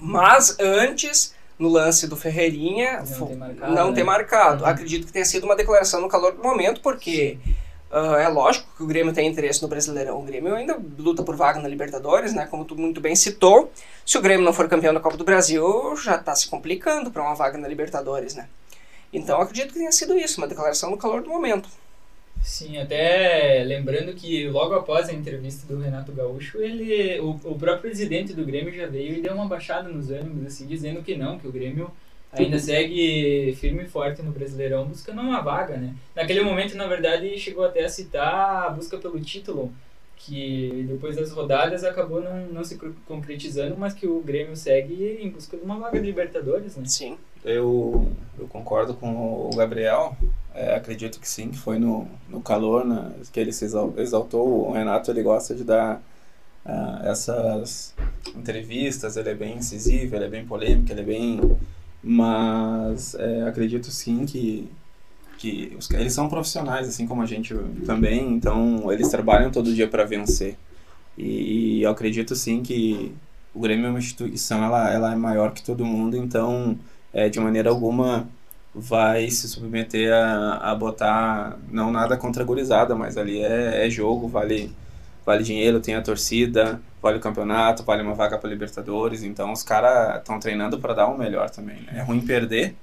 mas 0.00 0.56
antes, 0.60 1.34
no 1.58 1.68
lance 1.68 2.06
do 2.06 2.16
Ferreirinha, 2.16 3.02
não 3.02 3.26
ter 3.26 3.36
marcado. 3.36 3.74
Não 3.74 3.92
ter 3.92 4.04
marcado. 4.04 4.62
Uhum. 4.62 4.70
Acredito 4.70 5.06
que 5.06 5.12
tenha 5.12 5.24
sido 5.24 5.42
uma 5.42 5.56
declaração 5.56 6.00
no 6.00 6.08
calor 6.08 6.34
do 6.34 6.42
momento, 6.42 6.80
porque 6.80 7.36
Uh, 7.92 8.14
é 8.14 8.26
lógico 8.26 8.66
que 8.74 8.82
o 8.82 8.86
Grêmio 8.86 9.12
tem 9.12 9.28
interesse 9.28 9.60
no 9.60 9.68
Brasileirão. 9.68 10.18
O 10.18 10.22
Grêmio 10.22 10.54
ainda 10.54 10.80
luta 10.98 11.22
por 11.22 11.36
vaga 11.36 11.60
na 11.60 11.68
Libertadores, 11.68 12.32
né? 12.32 12.46
Como 12.46 12.64
tu 12.64 12.74
muito 12.74 13.02
bem 13.02 13.14
citou. 13.14 13.70
Se 14.06 14.16
o 14.16 14.22
Grêmio 14.22 14.46
não 14.46 14.52
for 14.54 14.66
campeão 14.66 14.94
da 14.94 15.00
Copa 15.00 15.18
do 15.18 15.24
Brasil, 15.24 15.94
já 15.96 16.16
está 16.16 16.34
se 16.34 16.48
complicando 16.48 17.10
para 17.10 17.22
uma 17.22 17.34
vaga 17.34 17.58
na 17.58 17.68
Libertadores, 17.68 18.34
né? 18.34 18.48
Então 19.12 19.38
acredito 19.42 19.74
que 19.74 19.78
tenha 19.78 19.92
sido 19.92 20.16
isso, 20.16 20.40
uma 20.40 20.48
declaração 20.48 20.90
no 20.90 20.96
calor 20.96 21.20
do 21.20 21.28
momento. 21.28 21.68
Sim, 22.42 22.76
até 22.78 23.62
lembrando 23.64 24.12
que 24.14 24.48
logo 24.48 24.74
após 24.74 25.08
a 25.08 25.12
entrevista 25.12 25.66
do 25.66 25.80
Renato 25.80 26.12
Gaúcho, 26.12 26.60
ele, 26.60 27.20
o, 27.20 27.30
o 27.30 27.58
próprio 27.58 27.82
presidente 27.82 28.34
do 28.34 28.44
Grêmio 28.44 28.74
já 28.74 28.86
veio 28.86 29.14
e 29.14 29.22
deu 29.22 29.32
uma 29.32 29.46
baixada 29.46 29.88
nos 29.88 30.10
ânimos, 30.10 30.46
assim, 30.46 30.66
dizendo 30.66 31.02
que 31.02 31.16
não, 31.16 31.38
que 31.38 31.46
o 31.46 31.52
Grêmio 31.52 31.90
ainda 32.32 32.58
segue 32.58 33.54
firme 33.60 33.84
e 33.84 33.88
forte 33.88 34.22
no 34.22 34.32
Brasileirão 34.32 34.86
buscando 34.86 35.20
uma 35.20 35.40
vaga, 35.40 35.76
né? 35.76 35.94
Naquele 36.16 36.40
momento, 36.40 36.76
na 36.76 36.86
verdade, 36.86 37.38
chegou 37.38 37.64
até 37.64 37.84
a 37.84 37.88
citar 37.88 38.66
a 38.66 38.70
busca 38.70 38.98
pelo 38.98 39.20
título, 39.20 39.72
que 40.16 40.84
depois 40.88 41.16
das 41.16 41.30
rodadas 41.30 41.84
acabou 41.84 42.22
não, 42.22 42.46
não 42.46 42.64
se 42.64 42.78
concretizando, 43.06 43.76
mas 43.78 43.92
que 43.92 44.06
o 44.06 44.20
Grêmio 44.20 44.56
segue 44.56 45.18
em 45.20 45.28
busca 45.28 45.56
de 45.56 45.62
uma 45.62 45.78
vaga 45.78 46.00
de 46.00 46.06
Libertadores, 46.06 46.76
né? 46.76 46.84
Sim. 46.86 47.18
Eu, 47.44 48.10
eu 48.38 48.46
concordo 48.48 48.94
com 48.94 49.48
o 49.48 49.50
Gabriel, 49.56 50.16
é, 50.54 50.74
acredito 50.74 51.18
que 51.20 51.28
sim, 51.28 51.52
foi 51.52 51.78
no, 51.78 52.06
no 52.28 52.40
calor 52.40 52.84
né, 52.84 53.12
que 53.32 53.40
ele 53.40 53.52
se 53.52 53.64
exaltou. 53.96 54.68
O 54.68 54.72
Renato 54.72 55.10
ele 55.10 55.22
gosta 55.22 55.54
de 55.54 55.64
dar 55.64 56.02
uh, 56.64 57.06
essas 57.06 57.94
entrevistas, 58.36 59.16
ele 59.16 59.30
é 59.30 59.34
bem 59.34 59.56
incisivo, 59.56 60.16
ele 60.16 60.24
é 60.24 60.28
bem 60.28 60.46
polêmico, 60.46 60.92
ele 60.92 61.00
é 61.00 61.04
bem 61.04 61.40
mas 62.02 63.14
é, 63.14 63.42
acredito 63.42 63.90
sim 63.90 64.26
que, 64.26 64.68
que 65.38 65.74
os, 65.78 65.88
eles 65.92 66.12
são 66.12 66.28
profissionais, 66.28 66.88
assim 66.88 67.06
como 67.06 67.22
a 67.22 67.26
gente 67.26 67.54
também, 67.86 68.34
então 68.34 68.90
eles 68.92 69.08
trabalham 69.08 69.50
todo 69.52 69.72
dia 69.72 69.86
para 69.86 70.04
vencer. 70.04 70.56
E, 71.16 71.78
e, 71.78 71.82
eu 71.82 71.90
acredito 71.90 72.34
sim 72.34 72.62
que 72.62 73.14
o 73.54 73.60
Grêmio 73.60 73.86
é 73.86 73.90
uma 73.90 73.98
instituição, 73.98 74.64
ela, 74.64 74.90
ela 74.92 75.12
é 75.12 75.16
maior 75.16 75.52
que 75.52 75.62
todo 75.62 75.84
mundo, 75.84 76.16
então 76.16 76.76
é, 77.12 77.28
de 77.28 77.38
maneira 77.38 77.70
alguma 77.70 78.28
vai 78.74 79.30
se 79.30 79.48
submeter 79.48 80.12
a, 80.12 80.72
a 80.72 80.74
botar, 80.74 81.58
não 81.70 81.90
nada 81.90 82.16
contra 82.16 82.42
a 82.42 82.46
gurizada, 82.46 82.94
mas 82.94 83.16
ali 83.16 83.42
é, 83.42 83.86
é 83.86 83.90
jogo, 83.90 84.28
vale 84.28 84.74
vale 85.24 85.42
dinheiro, 85.44 85.80
tem 85.80 85.94
a 85.94 86.02
torcida, 86.02 86.80
vale 87.00 87.18
o 87.18 87.20
campeonato, 87.20 87.82
vale 87.84 88.02
uma 88.02 88.14
vaga 88.14 88.38
para 88.38 88.50
Libertadores. 88.50 89.22
Então 89.22 89.52
os 89.52 89.62
caras 89.62 90.18
estão 90.18 90.38
treinando 90.38 90.78
para 90.78 90.94
dar 90.94 91.06
o 91.06 91.16
melhor 91.18 91.50
também. 91.50 91.82
Né? 91.82 91.98
É 91.98 92.02
ruim 92.02 92.20
perder, 92.20 92.74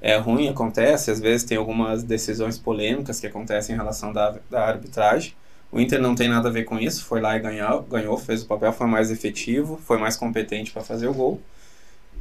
é 0.00 0.16
ruim, 0.16 0.48
acontece. 0.48 1.10
Às 1.10 1.20
vezes 1.20 1.44
tem 1.44 1.58
algumas 1.58 2.02
decisões 2.02 2.58
polêmicas 2.58 3.20
que 3.20 3.26
acontecem 3.26 3.74
em 3.74 3.78
relação 3.78 4.12
da, 4.12 4.36
da 4.50 4.64
arbitragem. 4.66 5.34
O 5.72 5.80
Inter 5.80 6.00
não 6.00 6.14
tem 6.14 6.28
nada 6.28 6.48
a 6.48 6.52
ver 6.52 6.64
com 6.64 6.78
isso, 6.78 7.04
foi 7.04 7.20
lá 7.20 7.36
e 7.36 7.40
ganhou, 7.40 7.82
ganhou, 7.82 8.16
fez 8.16 8.42
o 8.42 8.46
papel, 8.46 8.72
foi 8.72 8.86
mais 8.86 9.10
efetivo, 9.10 9.80
foi 9.84 9.98
mais 9.98 10.16
competente 10.16 10.70
para 10.70 10.82
fazer 10.82 11.08
o 11.08 11.14
gol. 11.14 11.40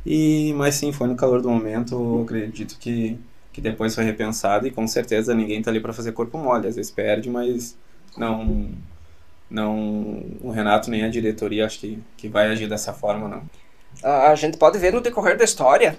E, 0.06 0.54
mas 0.56 0.76
sim, 0.76 0.92
foi 0.92 1.08
no 1.08 1.16
calor 1.16 1.42
do 1.42 1.50
momento, 1.50 1.96
eu 1.96 2.24
acredito 2.24 2.78
que, 2.78 3.18
que 3.54 3.62
depois 3.62 3.96
foi 3.96 4.04
repensado 4.04 4.68
e 4.68 4.72
com 4.72 4.86
certeza 4.88 5.34
ninguém 5.34 5.62
tá 5.62 5.72
ali 5.72 5.80
para 5.80 5.94
fazer 5.94 6.12
corpo 6.12 6.38
mole. 6.38 6.68
Às 6.68 6.76
vezes 6.76 6.92
perde, 6.92 7.30
mas 7.30 7.78
não 8.18 8.70
não 9.50 10.24
o 10.42 10.50
Renato 10.52 10.90
nem 10.90 11.04
a 11.04 11.10
diretoria 11.10 11.66
acho 11.66 11.80
que, 11.80 12.00
que 12.18 12.28
vai 12.28 12.48
agir 12.48 12.68
dessa 12.68 12.92
forma, 12.92 13.28
não. 13.28 13.44
A 14.04 14.34
gente 14.36 14.58
pode 14.58 14.80
ver 14.80 14.92
no 14.92 15.02
decorrer 15.02 15.38
da 15.38 15.44
história 15.44 15.98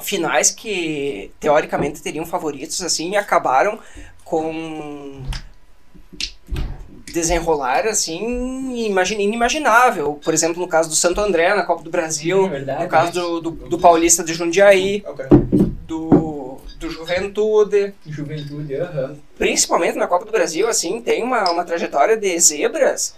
finais 0.00 0.50
que 0.50 1.30
teoricamente 1.40 2.02
teriam 2.02 2.26
favoritos 2.26 2.82
assim 2.82 3.12
e 3.12 3.16
acabaram 3.16 3.78
com 4.24 5.22
desenrolar 7.16 7.86
assim 7.86 8.74
inimaginável. 9.18 10.20
Por 10.22 10.34
exemplo, 10.34 10.60
no 10.60 10.68
caso 10.68 10.88
do 10.90 10.94
Santo 10.94 11.20
André 11.20 11.54
na 11.54 11.62
Copa 11.62 11.82
do 11.82 11.90
Brasil, 11.90 12.48
verdade, 12.48 12.82
no 12.84 12.88
caso 12.90 13.12
do, 13.12 13.40
do, 13.40 13.50
do 13.70 13.78
Paulista 13.78 14.22
de 14.22 14.34
Jundiaí, 14.34 15.02
Okay. 15.06 15.26
do, 15.86 16.58
do 16.78 16.90
Juventude. 16.90 17.94
Juventude, 18.06 18.74
aham. 18.76 19.16
Principalmente 19.38 19.96
na 19.96 20.06
Copa 20.06 20.26
do 20.26 20.32
Brasil, 20.32 20.68
assim, 20.68 21.00
tem 21.00 21.22
uma, 21.22 21.50
uma 21.50 21.64
trajetória 21.64 22.16
de 22.16 22.38
zebras 22.38 23.14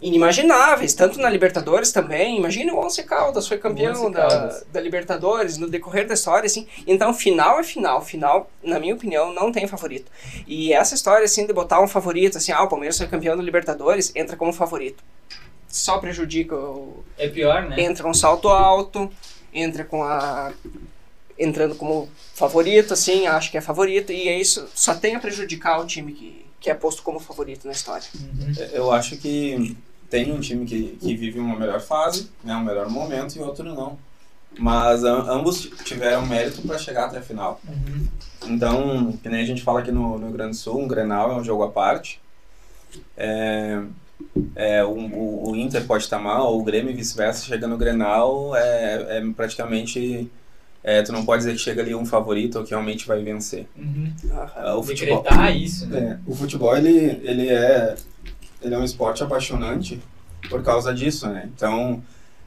inimagináveis, 0.00 0.94
tanto 0.94 1.18
na 1.20 1.28
Libertadores 1.28 1.92
também. 1.92 2.38
Imagine 2.38 2.70
o 2.70 2.78
Once 2.78 3.02
Caldas 3.02 3.46
foi 3.46 3.58
campeão 3.58 4.10
da, 4.10 4.60
da 4.72 4.80
Libertadores 4.80 5.58
no 5.58 5.68
decorrer 5.68 6.06
da 6.06 6.14
história, 6.14 6.46
assim. 6.46 6.66
Então, 6.86 7.12
final 7.12 7.60
é 7.60 7.62
final. 7.62 8.02
Final, 8.02 8.50
na 8.62 8.78
minha 8.78 8.94
opinião, 8.94 9.32
não 9.32 9.52
tem 9.52 9.66
favorito. 9.66 10.10
E 10.46 10.72
essa 10.72 10.94
história, 10.94 11.24
assim, 11.24 11.46
de 11.46 11.52
botar 11.52 11.80
um 11.82 11.88
favorito, 11.88 12.38
assim, 12.38 12.52
ah, 12.52 12.62
o 12.62 12.68
Palmeiras 12.68 12.96
foi 12.96 13.06
campeão 13.06 13.36
da 13.36 13.42
Libertadores, 13.42 14.12
entra 14.16 14.36
como 14.36 14.52
favorito. 14.52 15.02
Só 15.68 15.98
prejudica 15.98 16.56
o, 16.56 17.04
É 17.16 17.28
pior, 17.28 17.68
né? 17.68 17.80
entra 17.80 18.02
com 18.02 18.12
salto 18.12 18.48
alto, 18.48 19.10
entra 19.52 19.84
com 19.84 20.02
a. 20.02 20.52
entrando 21.38 21.74
como 21.76 22.08
favorito, 22.34 22.92
assim, 22.94 23.26
acho 23.26 23.50
que 23.50 23.58
é 23.58 23.60
favorito, 23.60 24.10
e 24.12 24.28
é 24.28 24.36
isso 24.38 24.68
só 24.74 24.94
tem 24.94 25.14
a 25.14 25.20
prejudicar 25.20 25.78
o 25.78 25.86
time 25.86 26.12
que, 26.12 26.44
que 26.58 26.70
é 26.70 26.74
posto 26.74 27.02
como 27.02 27.20
favorito 27.20 27.66
na 27.66 27.72
história. 27.72 28.06
Uhum. 28.14 28.52
Eu 28.72 28.90
acho 28.90 29.16
que 29.18 29.76
tem 30.10 30.32
um 30.32 30.40
time 30.40 30.66
que, 30.66 30.98
que 31.00 31.16
vive 31.16 31.38
uma 31.38 31.56
melhor 31.56 31.80
fase, 31.80 32.30
né, 32.44 32.54
um 32.56 32.64
melhor 32.64 32.88
momento, 32.90 33.36
e 33.36 33.38
outro 33.40 33.64
não. 33.64 33.96
Mas 34.58 35.04
am- 35.04 35.30
ambos 35.30 35.70
tiveram 35.84 36.26
mérito 36.26 36.60
para 36.62 36.76
chegar 36.76 37.06
até 37.06 37.18
a 37.18 37.22
final. 37.22 37.60
Uhum. 37.66 38.06
Então, 38.48 39.12
que 39.22 39.28
nem 39.28 39.40
a 39.40 39.46
gente 39.46 39.62
fala 39.62 39.80
aqui 39.80 39.92
no, 39.92 40.18
no 40.18 40.26
Rio 40.26 40.36
Grande 40.36 40.50
do 40.50 40.56
Sul, 40.56 40.80
um 40.80 40.88
Grenal 40.88 41.30
é 41.30 41.36
um 41.36 41.44
jogo 41.44 41.62
à 41.62 41.70
parte. 41.70 42.20
É, 43.16 43.80
é, 44.56 44.84
o, 44.84 44.90
o, 44.90 45.50
o 45.52 45.56
Inter 45.56 45.86
pode 45.86 46.02
estar 46.04 46.18
mal, 46.18 46.52
ou 46.52 46.60
o 46.60 46.64
Grêmio 46.64 46.90
e 46.90 46.96
vice-versa, 46.96 47.44
chega 47.44 47.68
no 47.68 47.78
Grenal, 47.78 48.56
é, 48.56 49.18
é 49.18 49.22
praticamente... 49.36 50.28
é, 50.82 51.00
tu 51.02 51.12
não 51.12 51.24
pode 51.24 51.42
dizer 51.44 51.52
que 51.52 51.58
chega 51.58 51.82
ali 51.82 51.94
um 51.94 52.04
favorito 52.04 52.58
ou 52.58 52.64
que 52.64 52.70
realmente 52.70 53.06
vai 53.06 53.22
vencer. 53.22 53.68
Uhum. 53.76 54.12
É, 54.56 54.72
o 54.72 54.82
futebol, 54.82 55.24
isso, 55.54 55.86
né? 55.86 56.18
é, 56.26 56.30
o 56.30 56.34
futebol 56.34 56.76
ele, 56.76 57.20
ele 57.22 57.48
é 57.48 57.94
ele 58.62 58.74
é 58.74 58.78
um 58.78 58.84
esporte 58.84 59.22
apaixonante 59.22 60.00
por 60.48 60.62
causa 60.62 60.92
disso, 60.94 61.28
né? 61.28 61.48
Então 61.54 62.02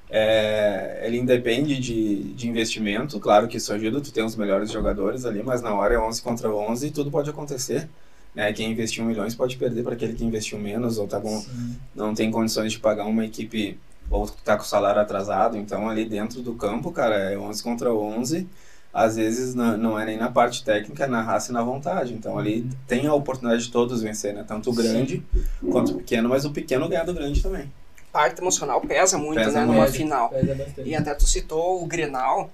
é, 0.09 1.01
ele 1.05 1.17
independe 1.17 1.79
de, 1.79 2.33
de 2.33 2.47
investimento, 2.47 3.19
claro 3.19 3.47
que 3.47 3.57
isso 3.57 3.73
ajuda, 3.73 3.99
tu 3.99 4.11
tem 4.11 4.23
os 4.23 4.35
melhores 4.35 4.71
jogadores 4.71 5.25
ali, 5.25 5.41
mas 5.41 5.61
na 5.61 5.73
hora 5.73 5.95
é 5.95 5.99
11 5.99 6.21
contra 6.21 6.49
11 6.49 6.87
e 6.87 6.91
tudo 6.91 7.09
pode 7.09 7.29
acontecer. 7.29 7.89
Né? 8.35 8.51
Quem 8.53 8.71
investiu 8.71 9.05
milhões 9.05 9.35
pode 9.35 9.57
perder 9.57 9.83
para 9.83 9.93
aquele 9.93 10.13
que 10.13 10.23
investiu 10.23 10.57
menos 10.57 10.97
ou 10.97 11.07
tá 11.07 11.19
com, 11.19 11.39
Sim. 11.39 11.75
não 11.95 12.13
tem 12.13 12.31
condições 12.31 12.71
de 12.71 12.79
pagar 12.79 13.05
uma 13.05 13.25
equipe 13.25 13.79
ou 14.09 14.27
tá 14.27 14.55
com 14.55 14.63
o 14.63 14.67
salário 14.67 15.01
atrasado. 15.01 15.57
Então, 15.57 15.89
ali 15.89 16.05
dentro 16.05 16.41
do 16.41 16.53
campo, 16.53 16.91
cara, 16.91 17.15
é 17.15 17.37
11 17.37 17.63
contra 17.63 17.93
11. 17.93 18.47
Às 18.93 19.15
vezes 19.15 19.55
na- 19.55 19.75
não 19.75 19.97
é 19.99 20.05
nem 20.05 20.17
na 20.17 20.29
parte 20.29 20.63
técnica, 20.63 21.05
é 21.05 21.07
na 21.07 21.21
raça 21.21 21.49
e 21.51 21.53
na 21.53 21.63
vontade. 21.63 22.13
Então, 22.13 22.37
ali 22.37 22.69
tem 22.87 23.07
a 23.07 23.13
oportunidade 23.13 23.65
de 23.65 23.71
todos 23.71 24.01
vencer, 24.03 24.33
né? 24.35 24.45
Tanto 24.47 24.69
o 24.69 24.73
grande 24.73 25.23
quanto 25.71 25.93
o 25.93 25.95
pequeno, 25.97 26.29
mas 26.29 26.45
o 26.45 26.51
pequeno 26.51 26.87
ganha 26.87 27.03
do 27.03 27.13
grande 27.13 27.41
também. 27.41 27.71
parte 28.11 28.39
emocional 28.39 28.79
pesa 28.79 29.17
muito, 29.17 29.39
Pesa 29.39 29.59
né, 29.61 29.65
muito. 29.65 29.79
numa 29.79 29.87
final. 29.87 30.29
pesa 30.29 30.53
bastante. 30.53 30.87
E 30.87 30.95
até 30.95 31.15
tu 31.15 31.25
citou 31.25 31.81
o 31.81 31.87
Grenal. 31.87 32.51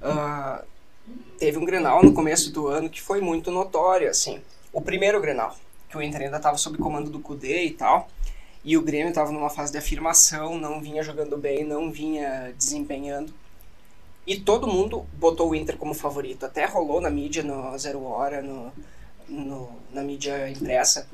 ah, 0.00 0.62
teve 1.38 1.58
um 1.58 1.64
Grenal 1.64 2.04
no 2.04 2.12
começo 2.12 2.52
do 2.52 2.68
ano 2.68 2.88
que 2.88 3.02
foi 3.02 3.20
muito 3.20 3.50
notório, 3.50 4.08
assim. 4.08 4.40
O 4.72 4.80
primeiro 4.80 5.20
Grenal, 5.20 5.56
que 5.88 5.96
o 5.98 6.02
Inter 6.02 6.20
ainda 6.22 6.36
estava 6.36 6.56
sob 6.56 6.78
comando 6.78 7.10
do 7.10 7.18
Cudê 7.18 7.64
e 7.64 7.70
tal. 7.72 8.08
E 8.64 8.76
o 8.76 8.82
Grêmio 8.82 9.08
estava 9.08 9.32
numa 9.32 9.50
fase 9.50 9.72
de 9.72 9.78
afirmação, 9.78 10.56
não 10.58 10.80
vinha 10.80 11.02
jogando 11.02 11.36
bem, 11.36 11.64
não 11.64 11.90
vinha 11.90 12.52
desempenhando. 12.56 13.32
E 14.30 14.36
todo 14.38 14.66
mundo 14.68 15.04
botou 15.18 15.50
o 15.50 15.54
Inter 15.56 15.76
como 15.76 15.92
favorito. 15.92 16.46
Até 16.46 16.64
rolou 16.64 17.00
na 17.00 17.10
mídia, 17.10 17.42
no 17.42 17.76
Zero 17.76 18.04
Hora, 18.04 18.40
no, 18.40 18.70
no- 19.28 19.70
na 19.92 20.02
mídia 20.02 20.48
impressa, 20.48 21.08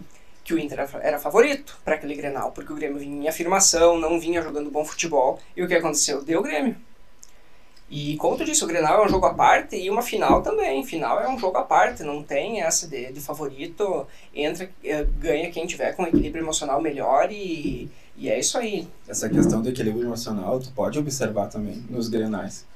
que 0.44 0.52
o 0.52 0.58
Inter 0.58 0.80
era- 1.00 1.18
favorito 1.18 1.78
para 1.82 1.94
aquele 1.94 2.14
Grenal, 2.14 2.52
porque 2.52 2.70
o 2.72 2.76
Grêmio 2.76 2.98
vinha 2.98 3.24
em 3.24 3.26
afirmação, 3.28 3.98
não 3.98 4.20
vinha 4.20 4.42
jogando 4.42 4.70
bom 4.70 4.84
futebol. 4.84 5.38
E 5.56 5.62
o 5.62 5.66
que 5.68 5.74
aconteceu? 5.74 6.22
Deu 6.22 6.42
Grêmio. 6.42 6.76
E 7.88 8.16
como 8.18 8.36
tu 8.36 8.44
disse, 8.44 8.62
o 8.64 8.66
Grenal 8.66 9.02
é 9.02 9.06
um 9.06 9.08
jogo 9.08 9.24
à 9.26 9.32
parte 9.34 9.76
e 9.76 9.88
uma 9.88 10.02
final 10.02 10.42
também. 10.42 10.84
Final 10.84 11.20
é 11.20 11.28
um 11.28 11.38
jogo 11.38 11.56
à 11.56 11.62
parte, 11.62 12.02
não 12.02 12.22
tem 12.22 12.60
essa 12.60 12.86
de, 12.88 13.12
de 13.12 13.20
favorito. 13.20 14.06
Entra, 14.34 14.68
eh, 14.84 15.06
ganha 15.18 15.50
quem 15.50 15.66
tiver 15.66 15.92
com 15.94 16.02
equilíbrio 16.04 16.42
emocional 16.44 16.82
melhor 16.82 17.30
e, 17.32 17.88
e 18.16 18.28
é 18.28 18.38
isso 18.38 18.58
aí. 18.58 18.86
Essa 19.08 19.28
questão 19.30 19.62
do 19.62 19.68
equilíbrio 19.70 20.04
emocional, 20.04 20.58
tu 20.58 20.70
pode 20.72 20.98
observar 20.98 21.46
também 21.48 21.76
nos 21.88 22.08
grenais. 22.08 22.66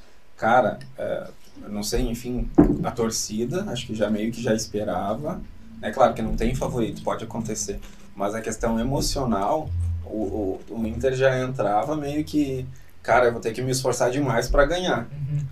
Cara, 0.41 0.79
é, 0.97 1.29
não 1.69 1.83
sei, 1.83 2.09
enfim, 2.09 2.49
a 2.83 2.91
torcida, 2.91 3.65
acho 3.71 3.87
que 3.87 3.95
já 3.95 4.09
meio 4.09 4.33
que 4.33 4.43
já 4.43 4.55
esperava. 4.55 5.39
É 5.83 5.91
claro 5.91 6.15
que 6.15 6.23
não 6.23 6.35
tem 6.35 6.55
favorito, 6.55 7.03
pode 7.03 7.25
acontecer. 7.25 7.79
Mas 8.17 8.35
a 8.35 8.41
questão 8.41 8.81
emocional, 8.81 9.69
o, 10.03 10.17
o, 10.17 10.61
o 10.71 10.87
Inter 10.87 11.15
já 11.15 11.39
entrava 11.39 11.95
meio 11.95 12.25
que, 12.25 12.65
cara, 13.03 13.27
eu 13.27 13.33
vou 13.33 13.41
ter 13.43 13.53
que 13.53 13.61
me 13.61 13.71
esforçar 13.71 14.11
demais 14.11 14.49
para 14.49 14.65
ganhar, 14.65 15.07
Uhum. 15.13 15.43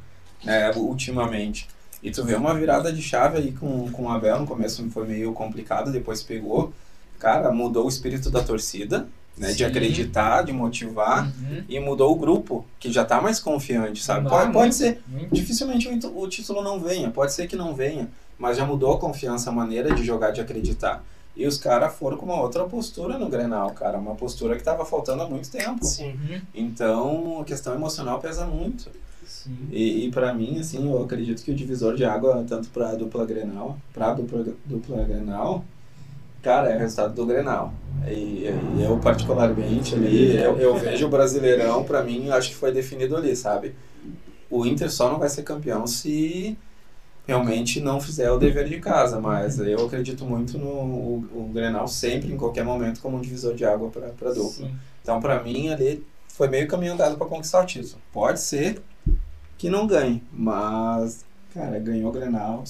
né, 0.42 0.71
ultimamente. 0.75 1.68
E 2.02 2.11
tu 2.11 2.25
vê 2.25 2.35
uma 2.35 2.54
virada 2.54 2.90
de 2.90 3.02
chave 3.02 3.37
aí 3.37 3.52
com, 3.52 3.90
com 3.92 4.04
o 4.04 4.09
Abel, 4.09 4.40
no 4.40 4.47
começo 4.47 4.88
foi 4.90 5.07
meio 5.07 5.35
complicado, 5.35 5.92
depois 5.92 6.23
pegou. 6.23 6.73
Cara, 7.18 7.50
mudou 7.52 7.85
o 7.85 7.88
espírito 7.90 8.30
da 8.30 8.42
torcida, 8.42 9.07
né, 9.38 9.49
de 9.49 9.59
Sim. 9.59 9.64
acreditar, 9.64 10.42
de 10.42 10.52
motivar 10.52 11.26
Uhum. 11.26 11.62
e 11.68 11.78
mudou 11.80 12.12
o 12.12 12.16
grupo, 12.16 12.64
que 12.78 12.90
já 12.92 13.04
tá 13.04 13.21
mais 13.21 13.38
confiante, 13.40 14.02
sabe? 14.02 14.28
Pode, 14.28 14.52
pode 14.52 14.75
ser, 14.75 15.00
muito. 15.07 15.35
dificilmente 15.35 15.88
o, 15.88 16.21
o 16.21 16.28
título 16.28 16.62
não 16.62 16.80
venha, 16.80 17.11
pode 17.11 17.33
ser 17.33 17.47
que 17.47 17.57
não 17.57 17.75
venha, 17.75 18.09
mas 18.38 18.57
já 18.57 18.64
mudou 18.64 18.92
a 18.95 18.99
confiança, 18.99 19.50
a 19.50 19.52
maneira 19.52 19.95
de 19.95 20.04
jogar, 20.04 20.30
de 20.30 20.40
acreditar. 20.40 21.02
E 21.37 21.47
os 21.47 21.57
caras 21.57 21.95
foram 21.95 22.16
com 22.16 22.26
uma 22.26 22.40
outra 22.40 22.64
postura 22.64 23.16
no 23.16 23.28
Grenal, 23.28 23.71
cara, 23.71 23.97
uma 23.99 24.14
postura 24.16 24.57
que 24.57 24.62
tava 24.62 24.85
faltando 24.85 25.23
há 25.23 25.28
muito 25.28 25.49
tempo. 25.50 25.85
Sim. 25.85 26.16
Então, 26.54 27.40
a 27.40 27.45
questão 27.45 27.75
emocional 27.75 28.18
pesa 28.18 28.45
muito. 28.45 28.90
Sim. 29.25 29.57
E, 29.71 30.07
e 30.07 30.11
para 30.11 30.33
mim, 30.35 30.59
assim, 30.59 30.90
eu 30.90 31.02
acredito 31.02 31.42
que 31.45 31.50
o 31.50 31.54
divisor 31.54 31.95
de 31.95 32.04
água, 32.04 32.45
tanto 32.49 32.68
para 32.71 32.90
a 32.90 32.95
dupla 32.95 33.25
Grenal, 33.25 33.78
para 33.92 34.14
dupla, 34.14 34.45
dupla 34.64 35.04
Grenal, 35.04 35.64
cara, 36.42 36.71
é 36.71 36.76
o 36.76 36.78
resultado 36.78 37.14
do 37.14 37.26
Grenal. 37.26 37.73
E, 38.07 38.47
e 38.76 38.83
eu, 38.83 38.99
particularmente, 38.99 39.95
ali, 39.95 40.37
eu, 40.37 40.59
eu 40.59 40.76
vejo 40.76 41.07
o 41.07 41.11
Brasileirão, 41.11 41.85
para 41.85 42.02
mim, 42.02 42.30
acho 42.30 42.50
que 42.50 42.54
foi 42.54 42.73
definido 42.73 43.16
ali, 43.16 43.35
sabe? 43.37 43.75
O 44.50 44.64
Inter 44.64 44.90
só 44.90 45.11
não 45.11 45.18
vai 45.18 45.28
ser 45.28 45.42
campeão 45.42 45.87
se 45.87 46.57
realmente 47.26 47.78
não 47.80 48.00
fizer 48.00 48.30
o 48.30 48.38
dever 48.38 48.66
de 48.66 48.80
casa, 48.80 49.21
mas 49.21 49.59
eu 49.59 49.85
acredito 49.85 50.25
muito 50.25 50.57
no 50.57 50.66
o, 50.66 51.16
o 51.35 51.50
Grenal 51.52 51.87
sempre, 51.87 52.33
em 52.33 52.37
qualquer 52.38 52.64
momento, 52.64 53.00
como 53.00 53.18
um 53.18 53.21
divisor 53.21 53.54
de 53.54 53.66
água 53.66 53.90
para 53.90 54.30
a 54.30 54.33
dupla. 54.33 54.71
Então, 55.02 55.21
pra 55.21 55.42
mim, 55.42 55.68
ali 55.68 56.07
foi 56.28 56.49
meio 56.49 56.66
caminho 56.66 56.95
andado 56.95 57.18
pra 57.18 57.26
conquistar 57.26 57.62
o 57.62 57.66
título. 57.66 58.00
Pode 58.12 58.40
ser 58.40 58.80
que 59.59 59.68
não 59.68 59.87
ganhe, 59.87 60.23
mas, 60.33 61.25
cara, 61.52 61.78
ganhou 61.78 62.09
o 62.09 62.12
Grenal. 62.12 62.64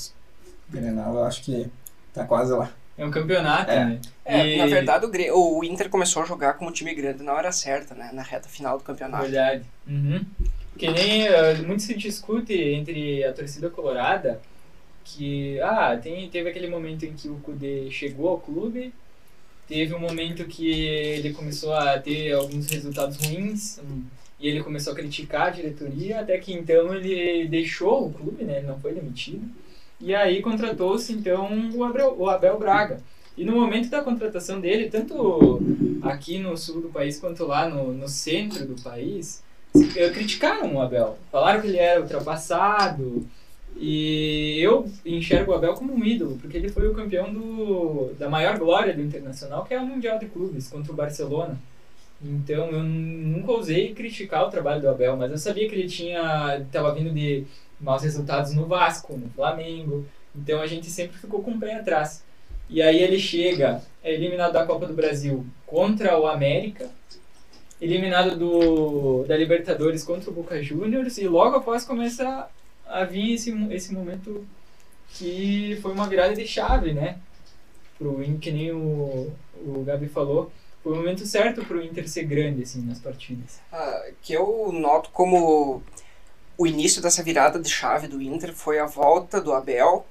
Grenal, 0.68 1.14
eu 1.14 1.24
acho 1.24 1.42
que 1.42 1.70
tá 2.12 2.24
quase 2.24 2.52
lá. 2.52 2.72
É 2.98 3.06
um 3.06 3.10
campeonato, 3.10 3.70
É. 3.70 3.84
né? 3.84 4.00
É, 4.24 4.54
E- 4.54 4.58
na 4.58 4.66
verdade, 4.66 5.06
o, 5.06 5.08
Grê- 5.08 5.30
o 5.30 5.62
Inter 5.64 5.88
começou 5.88 6.22
a 6.22 6.26
jogar 6.26 6.54
como 6.54 6.72
time 6.72 6.92
grande 6.94 7.22
na 7.22 7.32
hora 7.32 7.52
certa, 7.52 7.94
né? 7.94 8.10
Na 8.12 8.22
reta 8.22 8.48
final 8.48 8.76
do 8.76 8.84
campeonato. 8.84 9.22
Verdade. 9.22 9.62
Uhum. 9.86 10.20
Que 10.76 10.90
nem 10.90 11.26
eh, 11.26 11.54
muito 11.54 11.82
se 11.82 11.94
discute 11.94 12.52
entre 12.54 13.24
a 13.24 13.32
torcida 13.32 13.70
colorada 13.70 14.40
que 15.04 15.58
ah, 15.60 15.96
tem, 15.96 16.28
teve 16.28 16.50
aquele 16.50 16.68
momento 16.68 17.04
em 17.06 17.14
que 17.14 17.28
o 17.28 17.36
Kudê 17.36 17.90
chegou 17.90 18.28
ao 18.28 18.38
clube, 18.38 18.92
teve 19.66 19.94
um 19.94 19.98
momento 19.98 20.44
que 20.44 20.70
ele 20.70 21.32
começou 21.32 21.72
a 21.72 21.98
ter 21.98 22.32
alguns 22.32 22.68
resultados 22.68 23.16
ruins 23.16 23.78
hum, 23.78 24.02
e 24.38 24.48
ele 24.48 24.62
começou 24.62 24.92
a 24.92 24.96
criticar 24.96 25.46
a 25.48 25.50
diretoria, 25.50 26.20
até 26.20 26.36
que 26.38 26.52
então 26.52 26.94
ele 26.94 27.48
deixou 27.48 28.06
o 28.08 28.12
clube, 28.12 28.44
né? 28.44 28.58
Ele 28.58 28.66
não 28.66 28.78
foi 28.78 28.92
demitido. 28.92 29.42
E 30.00 30.14
aí 30.14 30.40
contratou-se 30.42 31.12
então 31.12 31.70
o 31.74 31.84
Abel, 31.84 32.14
o 32.18 32.28
Abel 32.28 32.58
Braga. 32.58 33.02
E 33.36 33.44
no 33.44 33.52
momento 33.52 33.88
da 33.90 34.02
contratação 34.02 34.60
dele, 34.60 34.90
tanto 34.90 35.60
aqui 36.00 36.38
no 36.38 36.56
sul 36.56 36.82
do 36.82 36.88
país 36.88 37.18
quanto 37.20 37.44
lá 37.46 37.68
no, 37.68 37.92
no 37.92 38.08
centro 38.08 38.66
do 38.66 38.80
país, 38.82 39.42
eh, 39.96 40.10
criticaram 40.10 40.74
o 40.74 40.80
Abel. 40.80 41.18
Falaram 41.30 41.60
que 41.60 41.68
ele 41.68 41.78
era 41.78 42.00
ultrapassado, 42.00 43.26
E 43.76 44.58
eu 44.60 44.90
enxergo 45.06 45.52
o 45.52 45.54
Abel 45.54 45.74
como 45.74 45.94
um 45.94 46.04
ídolo, 46.04 46.38
porque 46.40 46.56
ele 46.56 46.68
foi 46.68 46.88
o 46.88 46.94
campeão 46.94 47.32
do, 47.32 48.12
da 48.18 48.28
maior 48.28 48.58
glória 48.58 48.94
do 48.94 49.02
Internacional, 49.02 49.64
que 49.64 49.74
é 49.74 49.80
o 49.80 49.86
Mundial 49.86 50.18
de 50.18 50.26
Clubes, 50.26 50.68
contra 50.68 50.92
o 50.92 50.96
Barcelona. 50.96 51.60
Então 52.22 52.70
eu 52.70 52.82
nunca 52.82 53.52
ousei 53.52 53.94
criticar 53.94 54.46
o 54.46 54.50
trabalho 54.50 54.80
do 54.80 54.88
Abel, 54.88 55.16
mas 55.16 55.30
eu 55.30 55.38
sabia 55.38 55.68
que 55.68 55.74
ele 55.74 55.88
tinha 55.88 56.58
estava 56.58 56.92
vindo 56.94 57.10
de 57.12 57.46
maus 57.80 58.02
resultados 58.02 58.54
no 58.54 58.66
Vasco, 58.66 59.16
no 59.16 59.28
Flamengo. 59.30 60.06
Então 60.34 60.60
a 60.60 60.66
gente 60.66 60.90
sempre 60.90 61.18
ficou 61.18 61.42
com 61.42 61.52
o 61.52 61.58
pé 61.58 61.74
atrás. 61.74 62.24
E 62.68 62.82
aí 62.82 63.02
ele 63.02 63.18
chega, 63.18 63.82
é 64.02 64.12
eliminado 64.12 64.52
da 64.52 64.66
Copa 64.66 64.86
do 64.86 64.94
Brasil 64.94 65.46
contra 65.66 66.18
o 66.18 66.26
América, 66.26 66.90
eliminado 67.80 68.36
do, 68.36 69.24
da 69.24 69.36
Libertadores 69.36 70.04
contra 70.04 70.30
o 70.30 70.34
Boca 70.34 70.62
Juniors 70.62 71.16
e 71.16 71.26
logo 71.26 71.56
após 71.56 71.84
começa 71.84 72.48
a 72.86 73.04
vir 73.04 73.34
esse, 73.34 73.50
esse 73.70 73.92
momento 73.94 74.46
que 75.10 75.78
foi 75.80 75.92
uma 75.92 76.06
virada 76.06 76.34
de 76.34 76.46
chave, 76.46 76.92
né? 76.92 77.18
Pro, 77.98 78.22
que 78.38 78.50
nem 78.50 78.70
o, 78.72 79.32
o 79.56 79.82
Gabi 79.84 80.06
falou, 80.06 80.52
foi 80.82 80.92
o 80.92 80.96
momento 80.96 81.26
certo 81.26 81.64
pro 81.64 81.82
Inter 81.82 82.08
ser 82.08 82.24
grande, 82.24 82.62
assim, 82.62 82.82
nas 82.82 83.00
partidas. 83.00 83.60
Ah, 83.72 84.06
que 84.22 84.32
eu 84.32 84.70
noto 84.72 85.10
como 85.10 85.82
o 86.58 86.66
início 86.66 87.00
dessa 87.00 87.22
virada 87.22 87.58
de 87.58 87.70
chave 87.70 88.08
do 88.08 88.20
Inter 88.20 88.52
foi 88.52 88.80
a 88.80 88.86
volta 88.86 89.40
do 89.40 89.52
Abel 89.54 90.04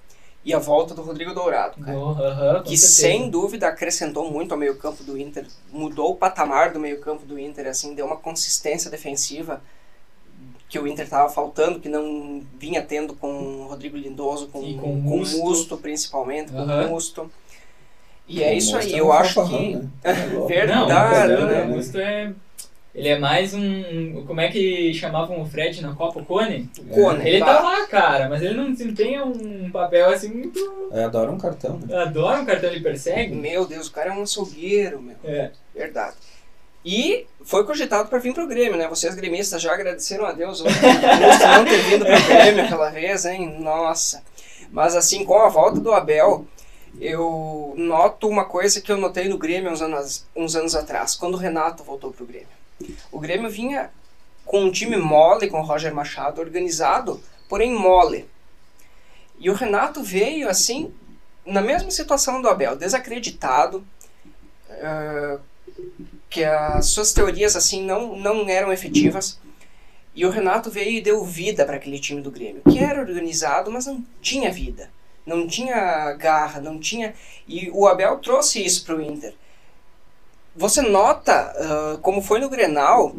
e 0.46 0.54
a 0.54 0.60
volta 0.60 0.96
do 0.96 1.02
Rodrigo 1.02 1.34
Dourado, 1.34 1.76
cara. 1.84 1.98
Oh, 1.98 2.12
uh 2.12 2.16
-huh, 2.16 2.64
que 2.64 2.78
sem 2.78 3.30
dúvida 3.30 3.68
acrescentou 3.68 4.32
muito 4.32 4.54
ao 4.54 4.58
meio-campo 4.58 5.04
do 5.04 5.18
Inter, 5.18 5.46
mudou 5.74 6.12
o 6.12 6.16
patamar 6.16 6.72
do 6.72 6.80
meio-campo 6.80 7.26
do 7.26 7.38
Inter, 7.38 7.68
assim, 7.68 7.94
deu 7.94 8.06
uma 8.06 8.16
consistência 8.16 8.90
defensiva 8.90 9.62
que 10.70 10.80
o 10.80 10.88
Inter 10.88 11.06
estava 11.06 11.30
faltando, 11.30 11.80
que 11.80 11.90
não 11.90 12.42
vinha 12.58 12.82
tendo 12.82 13.14
com 13.14 13.30
o 13.64 13.68
Rodrigo 13.68 13.98
Lindoso, 13.98 14.48
com, 14.48 14.62
com, 14.62 14.80
com 14.80 14.96
Musto. 14.96 15.38
Musto 15.38 15.78
principalmente, 15.78 16.52
com 16.52 16.64
o 16.64 16.90
Musto. 16.90 17.32
E 18.28 18.44
é 18.44 18.54
O 18.54 18.54
isso 18.54 18.76
Musto 18.76 18.88
aí, 18.88 18.96
é 18.96 19.00
eu 19.00 19.12
acho 19.12 19.48
que. 19.48 19.76
né? 19.76 19.90
É. 20.04 20.14
Verdade, 20.48 21.34
Não, 21.34 21.48
né? 21.48 21.64
o 21.66 21.72
Augusto 21.72 21.98
é... 21.98 22.34
Ele 22.98 23.10
é 23.10 23.20
mais 23.20 23.54
um... 23.54 24.24
Como 24.26 24.42
é 24.42 24.48
que 24.48 24.92
chamavam 24.92 25.40
o 25.40 25.46
Fred 25.46 25.84
na 25.84 25.94
Copa? 25.94 26.20
O 26.20 26.26
Cone? 26.26 26.68
O 26.80 26.96
Kone, 26.96 27.30
Ele 27.30 27.40
tá? 27.40 27.46
tá 27.46 27.62
lá, 27.62 27.86
cara, 27.86 28.28
mas 28.28 28.42
ele 28.42 28.56
não 28.56 28.72
desempenha 28.72 29.24
um 29.24 29.70
papel 29.70 30.10
assim 30.10 30.30
muito... 30.30 30.90
É, 30.92 31.04
adora 31.04 31.32
um 31.32 31.38
cartão, 31.38 31.78
né? 31.78 31.96
Adora 31.96 32.42
um 32.42 32.46
cartão 32.46 32.72
de 32.72 32.80
persegue. 32.80 33.36
Meu 33.36 33.68
Deus, 33.68 33.86
o 33.86 33.92
cara 33.92 34.10
é 34.10 34.14
um 34.14 34.24
açougueiro, 34.24 35.00
meu. 35.00 35.16
É. 35.24 35.52
Verdade. 35.76 36.16
E 36.84 37.28
foi 37.44 37.64
cogitado 37.66 38.10
para 38.10 38.18
vir 38.18 38.34
pro 38.34 38.48
Grêmio, 38.48 38.78
né? 38.78 38.88
Vocês 38.88 39.14
gremistas 39.14 39.62
já 39.62 39.74
agradeceram 39.74 40.26
a 40.26 40.32
Deus 40.32 40.62
hoje. 40.62 40.74
Por 40.82 41.48
não 41.50 41.66
ter 41.66 41.78
vindo 41.84 42.04
pro 42.04 42.28
Grêmio 42.28 42.64
aquela 42.66 42.90
vez, 42.90 43.26
hein? 43.26 43.60
Nossa. 43.60 44.24
Mas 44.72 44.96
assim, 44.96 45.24
com 45.24 45.38
a 45.38 45.50
volta 45.50 45.80
do 45.80 45.94
Abel, 45.94 46.48
eu 47.00 47.76
noto 47.78 48.28
uma 48.28 48.46
coisa 48.46 48.82
que 48.82 48.92
eu 48.92 48.98
notei 48.98 49.28
no 49.28 49.38
Grêmio 49.38 49.72
uns 49.72 49.84
anos, 49.84 50.26
uns 50.36 50.56
anos 50.56 50.74
atrás, 50.74 51.16
quando 51.16 51.36
o 51.36 51.38
Renato 51.38 51.84
voltou 51.84 52.12
pro 52.12 52.26
Grêmio. 52.26 52.57
O 53.12 53.20
Grêmio 53.20 53.50
vinha 53.50 53.90
com 54.46 54.62
um 54.62 54.72
time 54.72 54.98
mole, 54.98 55.50
com 55.50 55.60
o 55.60 55.64
Roger 55.64 55.94
Machado, 55.94 56.42
organizado, 56.42 57.22
porém 57.50 57.74
mole. 57.74 58.28
E 59.40 59.50
o 59.50 59.54
Renato 59.54 60.02
veio 60.02 60.50
assim, 60.50 60.94
na 61.46 61.62
mesma 61.62 61.92
situação 61.92 62.42
do 62.42 62.50
Abel, 62.50 62.76
desacreditado, 62.76 63.86
ah, 64.70 65.40
que 66.30 66.44
as 66.44 66.88
suas 66.88 67.14
teorias 67.14 67.56
assim 67.56 67.84
não, 67.84 68.16
não 68.16 68.48
eram 68.50 68.72
efetivas. 68.72 69.40
E 70.16 70.26
o 70.26 70.32
Renato 70.32 70.72
veio 70.72 70.92
e 70.92 71.02
deu 71.02 71.24
vida 71.24 71.64
para 71.64 71.76
aquele 71.76 72.00
time 72.00 72.22
do 72.22 72.32
Grêmio, 72.32 72.64
que 72.70 72.80
era 72.80 73.00
organizado, 73.00 73.70
mas 73.70 73.86
não 73.86 74.04
tinha 74.20 74.52
vida, 74.52 74.90
não 75.26 75.46
tinha 75.46 76.14
garra, 76.14 76.60
não 76.60 76.80
tinha. 76.80 77.14
E 77.48 77.70
o 77.72 77.88
Abel 77.88 78.18
trouxe 78.18 78.66
isso 78.66 78.84
para 78.84 78.96
o 78.96 79.02
Inter. 79.02 79.36
Você 80.58 80.82
nota, 80.82 81.54
ah, 81.56 82.00
como 82.02 82.22
foi 82.22 82.40
no 82.40 82.50
Grenal, 82.50 83.16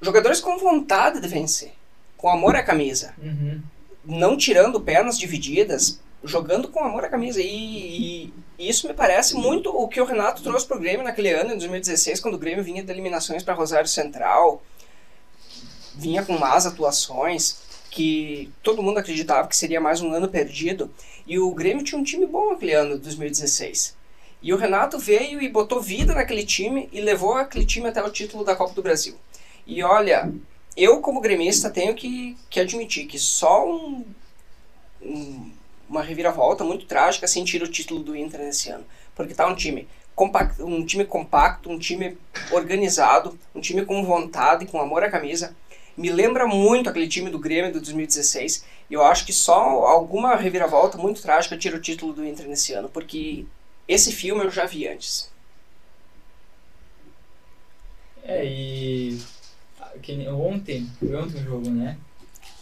jogadores 0.00 0.40
com 0.40 0.58
vontade 0.58 1.20
de 1.20 1.28
vencer, 1.28 1.72
com 2.16 2.28
amor 2.30 2.56
à 2.56 2.62
camisa 2.62 3.14
Uhum. 3.22 3.60
não 4.04 4.36
tirando 4.36 4.80
pernas 4.80 5.18
divididas, 5.18 6.00
jogando 6.24 6.68
com 6.68 6.82
amor 6.82 7.04
à 7.04 7.08
camisa. 7.08 7.40
E, 7.42 8.32
e 8.58 8.68
isso 8.68 8.86
me 8.88 8.94
parece 8.94 9.34
muito 9.34 9.68
o 9.70 9.86
que 9.88 10.00
o 10.00 10.04
Renato 10.04 10.42
trouxe 10.42 10.66
pro 10.66 10.78
Grêmio 10.78 11.04
naquele 11.04 11.30
ano, 11.30 11.52
em 11.52 11.58
2016, 11.58 12.20
quando 12.20 12.34
o 12.34 12.38
Grêmio 12.38 12.64
vinha 12.64 12.82
de 12.82 12.90
eliminações 12.90 13.42
para 13.42 13.54
Rosário 13.54 13.88
Central, 13.88 14.62
vinha 15.94 16.24
com 16.24 16.38
más 16.38 16.66
atuações, 16.66 17.58
que 17.90 18.52
todo 18.62 18.82
mundo 18.82 18.98
acreditava 18.98 19.48
que 19.48 19.56
seria 19.56 19.80
mais 19.80 20.00
um 20.00 20.12
ano 20.12 20.28
perdido. 20.28 20.90
E 21.26 21.38
o 21.38 21.50
Grêmio 21.52 21.82
tinha 21.84 21.98
um 22.00 22.04
time 22.04 22.26
bom 22.26 22.50
naquele 22.52 22.74
ano, 22.74 22.96
de 22.96 23.02
2016. 23.02 23.95
E 24.46 24.52
o 24.54 24.56
Renato 24.56 24.96
veio 24.96 25.42
e 25.42 25.48
botou 25.48 25.80
vida 25.82 26.14
naquele 26.14 26.46
time 26.46 26.88
e 26.92 27.00
levou 27.00 27.34
aquele 27.34 27.66
time 27.66 27.88
até 27.88 28.00
o 28.00 28.08
título 28.10 28.44
da 28.44 28.54
Copa 28.54 28.74
do 28.74 28.80
Brasil. 28.82 29.16
E 29.66 29.82
olha, 29.82 30.32
eu 30.76 31.00
como 31.00 31.20
gremista 31.20 31.68
tenho 31.68 31.96
que, 31.96 32.36
que 32.48 32.60
admitir 32.60 33.06
que 33.06 33.18
só 33.18 33.68
um, 33.68 34.04
um- 35.02 35.50
uma 35.88 36.00
reviravolta 36.00 36.62
muito 36.62 36.86
trágica 36.86 37.24
assim 37.26 37.42
tira 37.42 37.64
o 37.64 37.68
título 37.68 38.04
do 38.04 38.14
Inter 38.14 38.38
nesse 38.40 38.70
ano. 38.70 38.84
Porque 39.16 39.34
tá 39.34 39.48
um 39.48 39.54
time 39.56 39.88
compacto, 40.14 40.64
um 40.64 40.86
time 40.86 41.04
compacto, 41.04 41.68
um 41.68 41.78
time 41.78 42.16
organizado, 42.52 43.36
um 43.52 43.60
time 43.60 43.84
com 43.84 44.04
vontade, 44.04 44.66
com 44.66 44.80
amor 44.80 45.02
à 45.02 45.10
camisa. 45.10 45.56
Me 45.96 46.10
lembra 46.12 46.46
muito 46.46 46.88
aquele 46.88 47.08
time 47.08 47.30
do 47.30 47.38
Grêmio 47.40 47.72
de 47.72 47.80
2016. 47.80 48.64
E 48.88 48.94
eu 48.94 49.02
acho 49.02 49.26
que 49.26 49.32
só 49.32 49.54
alguma 49.86 50.36
reviravolta 50.36 50.96
muito 50.98 51.20
trágica 51.20 51.56
tira 51.58 51.76
o 51.76 51.80
título 51.80 52.12
do 52.12 52.24
Inter 52.24 52.46
nesse 52.46 52.72
ano, 52.74 52.88
porque 52.88 53.44
esse 53.88 54.12
filme 54.12 54.44
eu 54.44 54.50
já 54.50 54.66
vi 54.66 54.88
antes. 54.88 55.30
É, 58.24 58.44
e 58.44 59.20
que 60.02 60.28
ontem, 60.28 60.86
foi 60.98 61.14
ontem 61.14 61.40
o 61.40 61.44
jogo, 61.44 61.70
né? 61.70 61.96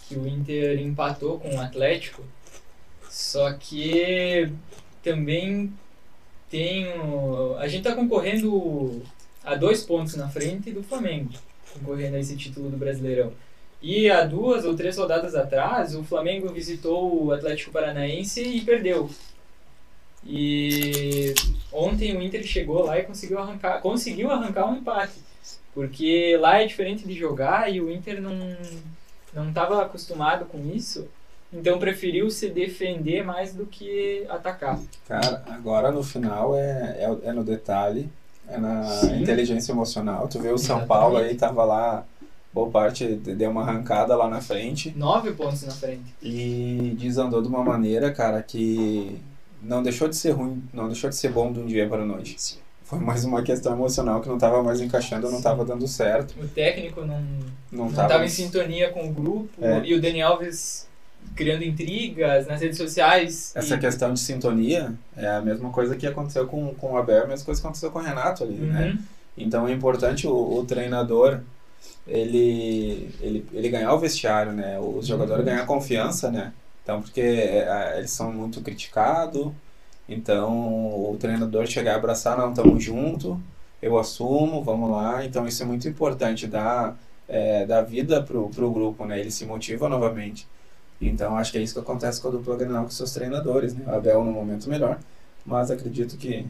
Que 0.08 0.16
o 0.16 0.26
Inter 0.26 0.78
empatou 0.80 1.38
com 1.38 1.54
o 1.54 1.60
Atlético. 1.60 2.22
Só 3.08 3.52
que 3.52 4.50
também 5.02 5.72
tem. 6.50 6.86
A 7.58 7.68
gente 7.68 7.84
tá 7.84 7.94
concorrendo 7.94 9.02
a 9.42 9.54
dois 9.54 9.82
pontos 9.82 10.14
na 10.16 10.28
frente 10.28 10.72
do 10.72 10.82
Flamengo, 10.82 11.30
concorrendo 11.72 12.16
a 12.16 12.20
esse 12.20 12.36
título 12.36 12.70
do 12.70 12.76
Brasileirão. 12.76 13.32
E 13.80 14.10
há 14.10 14.24
duas 14.24 14.64
ou 14.64 14.74
três 14.74 14.96
rodadas 14.96 15.34
atrás, 15.34 15.94
o 15.94 16.02
Flamengo 16.02 16.48
visitou 16.52 17.26
o 17.26 17.32
Atlético 17.32 17.70
Paranaense 17.70 18.42
e 18.42 18.60
perdeu. 18.62 19.10
E 20.26 21.34
ontem 21.72 22.16
o 22.16 22.22
Inter 22.22 22.42
chegou 22.44 22.84
lá 22.84 22.98
e 22.98 23.04
conseguiu 23.04 23.38
arrancar, 23.38 23.80
conseguiu 23.80 24.30
arrancar 24.30 24.66
um 24.70 24.76
empate. 24.76 25.12
Porque 25.74 26.36
lá 26.40 26.60
é 26.62 26.66
diferente 26.66 27.06
de 27.06 27.14
jogar 27.14 27.72
e 27.72 27.80
o 27.80 27.90
Inter 27.90 28.20
não 28.20 28.56
não 29.34 29.48
estava 29.48 29.82
acostumado 29.82 30.44
com 30.46 30.58
isso. 30.72 31.06
Então 31.52 31.78
preferiu 31.78 32.30
se 32.30 32.48
defender 32.48 33.24
mais 33.24 33.52
do 33.54 33.66
que 33.66 34.24
atacar. 34.28 34.80
Cara, 35.06 35.42
agora 35.48 35.90
no 35.92 36.02
final 36.02 36.56
é, 36.56 36.96
é, 37.24 37.28
é 37.28 37.32
no 37.32 37.44
detalhe, 37.44 38.08
é 38.48 38.56
na 38.58 38.82
Sim. 38.84 39.22
inteligência 39.22 39.72
emocional. 39.72 40.26
Tu 40.28 40.38
vê 40.40 40.48
o 40.50 40.58
São 40.58 40.78
Exatamente. 40.78 40.88
Paulo 40.88 41.16
aí, 41.16 41.34
tava 41.36 41.64
lá, 41.64 42.04
boa 42.52 42.70
parte, 42.70 43.06
de- 43.16 43.34
deu 43.34 43.50
uma 43.50 43.62
arrancada 43.62 44.16
lá 44.16 44.28
na 44.28 44.40
frente 44.40 44.92
Nove 44.96 45.32
pontos 45.32 45.62
na 45.62 45.72
frente. 45.72 46.12
e 46.22 46.96
desandou 46.98 47.40
de 47.42 47.48
uma 47.48 47.62
maneira, 47.64 48.12
cara, 48.12 48.42
que 48.42 49.16
não 49.64 49.82
deixou 49.82 50.08
de 50.08 50.16
ser 50.16 50.30
ruim, 50.32 50.62
não 50.72 50.86
deixou 50.88 51.08
de 51.10 51.16
ser 51.16 51.30
bom 51.30 51.52
de 51.52 51.60
um 51.60 51.66
dia 51.66 51.88
para 51.88 52.02
a 52.02 52.06
noite. 52.06 52.34
Sim. 52.38 52.58
Foi 52.84 52.98
mais 52.98 53.24
uma 53.24 53.42
questão 53.42 53.72
emocional 53.72 54.20
que 54.20 54.28
não 54.28 54.36
tava 54.38 54.62
mais 54.62 54.80
encaixando, 54.80 55.30
não 55.30 55.38
Sim. 55.38 55.42
tava 55.42 55.64
dando 55.64 55.88
certo. 55.88 56.34
O 56.40 56.46
técnico 56.46 57.00
não 57.00 57.20
Não, 57.72 57.86
não 57.86 57.88
tava, 57.92 58.06
estava 58.08 58.24
em 58.24 58.28
sintonia 58.28 58.90
com 58.90 59.08
o 59.08 59.12
grupo 59.12 59.48
É. 59.64 59.82
e 59.84 59.94
o 59.94 60.00
Dani 60.00 60.20
Alves 60.22 60.86
criando 61.34 61.64
intrigas 61.64 62.46
nas 62.46 62.60
redes 62.60 62.76
sociais. 62.76 63.52
Essa 63.54 63.76
e... 63.76 63.78
questão 63.78 64.12
de 64.12 64.20
sintonia 64.20 64.92
é 65.16 65.26
a 65.26 65.40
mesma 65.40 65.70
coisa 65.70 65.96
que 65.96 66.06
aconteceu 66.06 66.46
com, 66.46 66.74
com 66.74 66.92
o 66.92 66.96
Abel, 66.98 67.24
a 67.24 67.26
mesma 67.26 67.44
coisa 67.46 67.58
que 67.60 67.66
aconteceu 67.66 67.90
com 67.90 67.98
o 67.98 68.02
Renato 68.02 68.44
ali, 68.44 68.54
né? 68.54 68.88
Uhum. 68.90 68.98
Então 69.38 69.66
é 69.66 69.72
importante 69.72 70.26
o, 70.26 70.58
o 70.58 70.64
treinador 70.66 71.40
ele, 72.06 73.08
ele, 73.20 73.46
ele 73.52 73.68
ganhar 73.68 73.92
o 73.94 73.98
vestiário, 73.98 74.52
né? 74.52 74.78
Os 74.78 75.06
jogadores 75.06 75.40
Uhum. 75.40 75.50
ganhar 75.50 75.66
confiança, 75.66 76.30
né? 76.30 76.52
Então, 76.84 77.00
porque 77.02 77.20
é, 77.20 77.94
eles 77.98 78.10
são 78.10 78.32
muito 78.32 78.60
criticados, 78.60 79.50
então 80.08 81.10
o 81.10 81.16
treinador 81.18 81.66
chegar 81.66 81.92
e 81.92 81.94
abraçar, 81.96 82.36
não, 82.38 82.52
tamo 82.52 82.78
junto, 82.78 83.40
eu 83.82 83.98
assumo, 83.98 84.62
vamos 84.62 84.90
lá. 84.90 85.24
Então 85.24 85.46
isso 85.46 85.62
é 85.62 85.66
muito 85.66 85.88
importante, 85.88 86.46
dar, 86.46 86.96
é, 87.28 87.66
dar 87.66 87.82
vida 87.82 88.22
pro, 88.22 88.50
pro 88.50 88.70
grupo, 88.70 89.04
né? 89.06 89.20
Ele 89.20 89.30
se 89.30 89.46
motiva 89.46 89.88
novamente. 89.88 90.46
Então 91.00 91.36
acho 91.36 91.52
que 91.52 91.58
é 91.58 91.62
isso 91.62 91.74
que 91.74 91.80
acontece 91.80 92.20
com 92.20 92.28
a 92.28 92.30
dupla 92.32 92.56
Grenal 92.56 92.84
com 92.84 92.90
seus 92.90 93.12
treinadores, 93.12 93.74
né? 93.74 93.84
O 93.86 93.94
Abel 93.96 94.24
no 94.24 94.32
momento 94.32 94.68
melhor, 94.68 95.00
mas 95.46 95.70
acredito 95.70 96.16
que, 96.18 96.46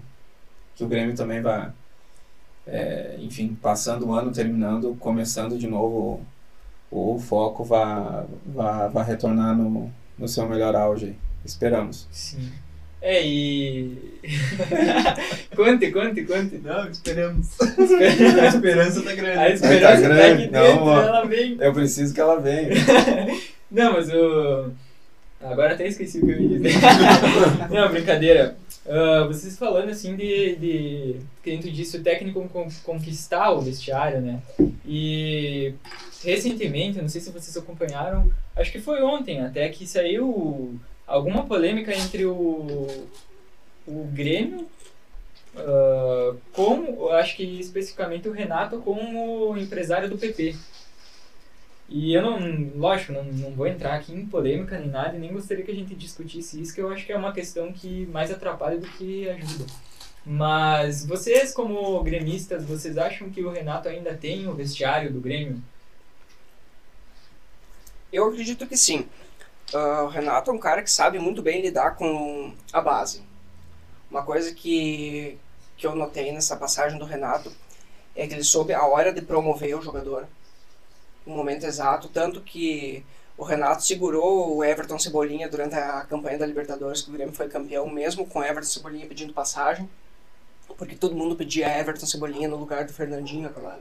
que 0.77 0.85
o 0.85 0.89
Grêmio 0.89 1.17
também 1.17 1.43
vai, 1.43 1.73
é, 2.67 3.17
enfim, 3.21 3.57
passando 3.63 4.09
o 4.09 4.13
ano, 4.15 4.33
terminando, 4.33 4.97
começando 5.01 5.59
de 5.59 5.67
novo, 5.69 6.21
o, 6.91 7.15
o 7.17 7.19
foco 7.21 7.65
vai, 7.65 8.27
vai, 8.47 8.89
vai 8.91 9.05
retornar 9.05 9.57
no, 9.57 9.93
no 10.19 10.29
seu 10.29 10.49
melhor 10.49 10.75
auge. 10.75 11.17
Esperamos. 11.45 12.09
Sim. 12.11 12.51
É, 13.07 13.23
e. 13.23 13.99
conte, 15.55 15.91
conte, 15.93 16.25
conte. 16.25 16.59
Não, 16.65 16.89
esperamos. 16.89 17.49
a 17.61 18.47
esperança 18.47 19.03
tá 19.03 19.15
grande. 19.15 19.39
A 19.39 19.51
esperança 19.51 20.03
tá, 20.03 20.09
grande. 20.09 20.49
tá 20.49 20.61
aqui 20.61 20.69
dentro, 20.69 20.85
Não, 20.87 21.03
ela 21.03 21.25
vem. 21.27 21.57
Eu 21.61 21.73
preciso 21.75 22.15
que 22.15 22.21
ela 22.21 22.41
venha. 22.41 22.71
Não, 23.71 23.93
mas 23.93 24.09
o. 24.09 24.71
Agora 25.43 25.75
até 25.75 25.87
esqueci 25.87 26.19
o 26.19 26.25
que 26.25 26.33
eu 26.33 26.41
ia 26.41 26.49
dizer. 26.49 26.73
Não, 27.71 27.91
brincadeira. 27.91 28.57
Uh, 28.87 29.27
vocês 29.29 29.57
falando 29.57 29.89
assim 29.89 30.15
de, 30.15 30.57
de 30.57 31.17
que 31.43 31.51
dentro 31.51 31.71
disso 31.71 31.97
o 31.97 32.03
técnico 32.03 32.47
conquistar 32.85 33.51
o 33.51 33.63
vestiário, 33.63 34.21
né? 34.21 34.43
E 34.85 35.73
recentemente, 36.23 37.01
não 37.01 37.09
sei 37.09 37.23
se 37.23 37.31
vocês 37.31 37.57
acompanharam, 37.57 38.31
acho 38.55 38.71
que 38.71 38.81
foi 38.81 39.03
ontem 39.03 39.41
até 39.41 39.69
que 39.71 39.87
saiu 39.87 40.79
alguma 41.07 41.47
polêmica 41.47 41.95
entre 41.95 42.27
o, 42.27 43.07
o 43.87 44.05
Grêmio 44.13 44.69
uh, 45.55 46.37
com, 46.53 47.09
acho 47.13 47.37
que 47.37 47.61
especificamente 47.61 48.29
o 48.29 48.33
Renato 48.33 48.79
com 48.79 49.51
o 49.51 49.57
empresário 49.57 50.11
do 50.11 50.19
PP. 50.19 50.57
E 51.89 52.15
eu 52.15 52.23
não, 52.23 52.39
lógico, 52.77 53.13
não, 53.13 53.25
não 53.25 53.51
vou 53.53 53.67
entrar 53.67 53.95
aqui 53.95 54.13
em 54.13 54.27
polêmica 54.27 54.79
nem 54.79 54.89
nada, 54.89 55.19
nem 55.19 55.33
gostaria 55.33 55.65
que 55.65 55.71
a 55.71 55.75
gente 55.75 55.95
discutisse 55.95 56.61
isso, 56.61 56.75
que 56.75 56.81
eu 56.81 56.91
acho 56.91 57.05
que 57.05 57.13
é 57.13 57.17
uma 57.17 57.33
questão 57.33 57.73
que 57.73 58.07
mais 58.07 58.31
atrapalha 58.31 58.79
do 58.79 58.87
que 58.87 59.29
ajuda. 59.29 59.67
Mas 60.25 61.05
vocês, 61.05 61.53
como 61.53 62.03
gremistas, 62.03 62.65
vocês 62.65 62.97
acham 62.97 63.29
que 63.31 63.43
o 63.45 63.51
Renato 63.51 63.89
ainda 63.89 64.15
tem 64.17 64.49
o 64.49 64.55
vestiário 64.55 65.13
do 65.13 65.21
Grêmio? 65.21 65.63
Eu 68.11 68.29
acredito 68.29 68.67
que 68.67 68.77
sim. 68.77 69.07
Uh, 69.73 70.05
o 70.05 70.09
Renato 70.09 70.51
é 70.51 70.55
um 70.55 70.59
cara 70.59 70.83
que 70.83 70.91
sabe 70.91 71.19
muito 71.19 71.43
bem 71.43 71.61
lidar 71.61 71.97
com 71.97 72.55
a 72.73 72.81
base. 72.81 73.23
Uma 74.11 74.23
coisa 74.23 74.55
que, 74.55 75.37
que 75.77 75.87
eu 75.87 75.95
notei 75.95 76.33
nessa 76.33 76.57
passagem 76.57 76.99
do 76.99 77.05
Renato 77.05 77.53
é 78.17 78.27
que 78.27 78.33
ele 78.33 78.45
soube 78.45 78.73
a 78.73 78.87
hora 78.87 79.13
de 79.13 79.21
promover 79.21 79.77
o 79.77 79.83
jogador 79.83 80.27
no 81.27 81.35
momento 81.35 81.65
exato, 81.65 82.09
tanto 82.09 82.41
que 82.41 83.05
o 83.37 83.45
Renato 83.45 83.85
segurou 83.85 84.57
o 84.57 84.65
Everton 84.65 84.99
Cebolinha 84.99 85.49
durante 85.49 85.75
a 85.75 86.03
campanha 86.03 86.39
da 86.39 86.47
Libertadores, 86.47 87.03
que 87.03 87.11
o 87.11 87.13
Grêmio 87.13 87.35
foi 87.35 87.49
campeão, 87.49 87.89
mesmo 87.89 88.27
com 88.27 88.39
o 88.39 88.45
Everton 88.45 88.71
Cebolinha 88.71 89.07
pedindo 89.07 89.33
passagem, 89.33 89.89
porque 90.79 90.95
todo 90.95 91.17
mundo 91.17 91.35
pedia 91.35 91.79
Everton 91.79 92.07
Cebolinha 92.07 92.49
no 92.49 92.57
lugar 92.57 92.85
do 92.85 92.93
Fernandinho 92.93 93.43
naquela, 93.43 93.81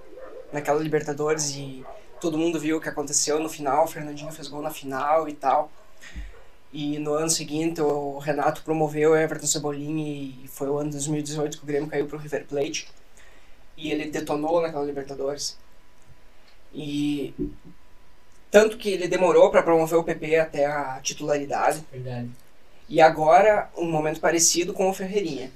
naquela 0.51 0.79
Libertadores 0.79 1.51
e 1.51 1.85
todo 2.19 2.37
mundo 2.37 2.59
viu 2.59 2.77
o 2.77 2.81
que 2.81 2.89
aconteceu 2.89 3.39
no 3.39 3.49
final, 3.49 3.85
o 3.85 3.87
Fernandinho 3.87 4.31
fez 4.31 4.47
gol 4.47 4.61
na 4.61 4.71
final 4.71 5.27
e 5.27 5.33
tal. 5.33 5.71
E 6.71 6.97
no 6.97 7.13
ano 7.13 7.29
seguinte 7.29 7.79
o 7.81 8.17
Renato 8.17 8.63
promoveu 8.63 9.11
o 9.11 9.15
Everton 9.15 9.45
Cebolinha 9.45 10.07
e 10.07 10.47
foi 10.47 10.67
o 10.69 10.77
ano 10.77 10.89
de 10.89 10.95
2018 10.95 11.57
que 11.57 11.63
o 11.63 11.67
Grêmio 11.67 11.87
caiu 11.87 12.07
para 12.07 12.17
o 12.17 12.19
River 12.19 12.47
Plate. 12.47 12.89
E 13.77 13.91
ele 13.91 14.09
detonou 14.09 14.61
naquela 14.61 14.83
Libertadores. 14.83 15.57
E 16.73 17.33
tanto 18.49 18.77
que 18.77 18.89
ele 18.89 19.07
demorou 19.07 19.49
para 19.49 19.63
promover 19.63 19.97
o 19.97 20.03
PP 20.03 20.35
até 20.37 20.65
a 20.65 20.99
titularidade. 21.01 21.83
Verdade. 21.91 22.29
E 22.89 23.01
agora 23.01 23.69
um 23.77 23.89
momento 23.89 24.19
parecido 24.19 24.73
com 24.73 24.89
o 24.89 24.93
Ferreirinha, 24.93 25.51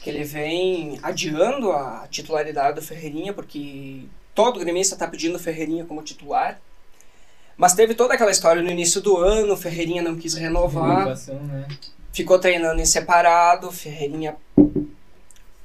que 0.00 0.08
ele 0.08 0.24
vem 0.24 0.98
adiando 1.02 1.72
a 1.72 2.06
titularidade 2.10 2.76
do 2.76 2.86
Ferreirinha 2.86 3.32
porque 3.32 4.04
todo 4.34 4.60
gremista 4.60 4.94
está 4.94 5.08
pedindo 5.08 5.36
o 5.36 5.38
Ferreirinha 5.38 5.84
como 5.84 6.02
titular. 6.02 6.60
Mas 7.56 7.74
teve 7.74 7.94
toda 7.94 8.14
aquela 8.14 8.30
história 8.30 8.62
no 8.62 8.70
início 8.70 9.00
do 9.00 9.16
ano, 9.16 9.54
o 9.54 9.56
Ferreirinha 9.56 10.02
não 10.02 10.16
quis 10.16 10.34
renovar. 10.34 11.06
Né? 11.06 11.68
Ficou 12.12 12.38
treinando 12.38 12.80
em 12.80 12.84
separado, 12.84 13.72
Ferreirinha 13.72 14.36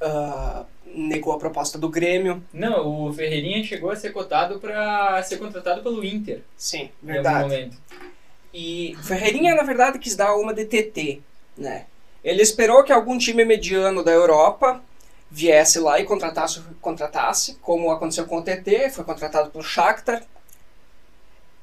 uh, 0.02 0.66
negou 0.94 1.34
a 1.34 1.38
proposta 1.40 1.78
do 1.78 1.90
Grêmio. 1.90 2.44
Não, 2.54 3.08
o 3.08 3.14
Ferreirinha 3.14 3.64
chegou 3.64 3.92
a 3.92 3.96
ser 3.96 4.12
cotado 4.12 4.60
para 4.60 5.22
ser 5.24 5.38
contratado 5.38 5.82
pelo 5.82 6.04
Inter. 6.04 6.42
Sim, 6.58 6.90
verdade. 7.02 7.72
E 8.54 8.96
o 9.00 9.04
Ferreirinha, 9.04 9.56
na 9.56 9.64
verdade, 9.64 10.00
quis 10.00 10.16
dar 10.16 10.36
uma 10.36 10.54
de 10.54 10.66
TT, 10.66 11.22
né? 11.58 11.86
Ele 12.24 12.42
esperou 12.42 12.84
que 12.84 12.92
algum 12.92 13.18
time 13.18 13.44
mediano 13.46 14.04
da 14.04 14.12
Europa 14.12 14.82
viesse 15.30 15.80
lá 15.80 16.00
e 16.00 16.04
contratasse, 16.04 16.62
contratasse 16.82 17.56
como 17.62 17.90
aconteceu 17.90 18.26
com 18.26 18.38
o 18.38 18.44
TT, 18.44 18.90
foi 18.90 19.06
contratado 19.06 19.50
pelo 19.50 19.64
Shakhtar. 19.64 20.24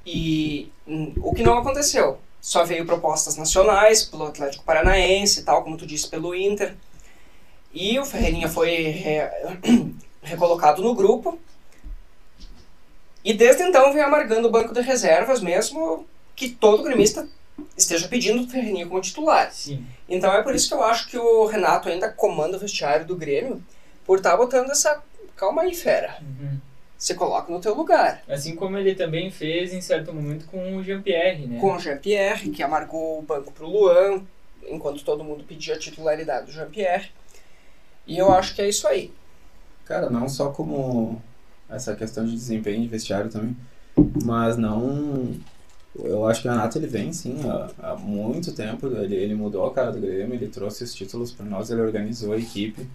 E 0.07 0.73
hum, 0.87 1.13
o 1.19 1.35
que 1.35 1.43
não 1.43 1.59
aconteceu? 1.59 2.19
Só 2.41 2.65
veio 2.65 2.87
propostas 2.87 3.37
nacionais 3.37 4.03
pelo 4.05 4.25
Atlético 4.25 4.65
Paranaense, 4.65 5.45
tal 5.45 5.63
como 5.63 5.77
tu 5.77 5.87
disse, 5.87 6.09
pelo 6.09 6.35
Inter. 6.35 6.75
E 7.73 7.99
o 7.99 8.05
Ferreirinha 8.05 8.49
foi 8.49 8.71
re... 8.71 9.21
recolocado 10.23 10.83
no 10.83 10.95
grupo. 10.95 11.39
E 13.25 13.35
desde 13.35 13.63
então 13.63 13.93
vem 13.93 14.03
amargando 14.03 14.49
o 14.49 14.51
banco 14.51 14.73
de 14.73 14.81
reservas, 14.81 15.41
mesmo 15.41 16.07
que 16.35 16.49
todo 16.49 16.83
gremista 16.83 17.29
esteja 17.77 18.09
pedindo 18.09 18.43
o 18.43 18.49
Ferreirinha 18.49 18.87
como 18.87 19.01
titular. 19.01 19.53
Sim. 19.53 19.85
Então 20.09 20.33
é 20.33 20.43
por 20.43 20.55
isso 20.55 20.69
que 20.69 20.75
eu 20.75 20.83
acho 20.83 21.09
que 21.09 21.19
o 21.19 21.47
Renato 21.47 21.89
ainda 21.89 22.09
comanda 22.09 22.57
o 22.57 22.61
vestiário 22.61 23.07
do 23.07 23.17
Grêmio, 23.17 23.63
por 24.07 24.19
estar 24.19 24.31
tá 24.31 24.37
botando 24.37 24.71
essa 24.71 25.03
calma 25.37 25.63
aí, 25.63 25.75
fera. 25.75 26.17
Uhum. 26.21 26.59
Você 26.97 27.15
coloca 27.15 27.53
no 27.53 27.61
teu 27.61 27.75
lugar. 27.75 28.23
Assim 28.29 28.57
como 28.57 28.77
ele 28.77 28.95
também 28.95 29.31
fez 29.31 29.73
em 29.73 29.81
certo 29.81 30.13
momento 30.13 30.47
com 30.47 30.77
o 30.77 30.83
Jean-Pierre, 30.83 31.47
né? 31.47 31.61
Com 31.61 31.75
o 31.75 31.79
Jean-Pierre, 31.79 32.51
que 32.51 32.63
amargou 32.63 33.21
o 33.21 33.23
banco 33.23 33.53
pro 33.53 33.69
Luan, 33.69 34.23
enquanto 34.67 35.05
todo 35.05 35.23
mundo 35.23 35.45
pedia 35.45 35.75
a 35.75 35.79
titularidade 35.79 36.47
do 36.47 36.53
Jean-Pierre. 36.53 37.11
E 38.09 38.17
eu 38.17 38.33
acho 38.33 38.55
que 38.55 38.63
é 38.63 38.69
isso 38.69 38.89
aí. 38.89 39.13
Cara, 39.85 40.09
não 40.09 40.29
só 40.29 40.49
como 40.51 41.23
essa 41.69 41.95
questão 41.95 42.25
de 42.25 42.33
desempenho 42.33 42.81
de 42.81 42.89
vestiário 42.89 43.31
também, 43.31 43.55
mas 44.25 44.57
não. 44.57 45.35
Eu 45.95 46.27
acho 46.27 46.41
que 46.41 46.49
o 46.49 46.51
Renato 46.51 46.79
ele 46.79 46.87
vem 46.87 47.13
sim 47.13 47.37
há, 47.47 47.91
há 47.91 47.97
muito 47.97 48.53
tempo. 48.53 48.87
Ele, 48.87 49.15
ele 49.15 49.35
mudou 49.35 49.67
a 49.67 49.75
cara 49.75 49.93
do 49.93 50.01
Grêmio, 50.01 50.35
ele 50.35 50.49
trouxe 50.49 50.85
os 50.85 50.95
títulos 50.95 51.33
para 51.33 51.45
nós, 51.45 51.71
ele 51.71 51.83
organizou 51.83 52.33
a 52.33 52.39
equipe. 52.39 52.89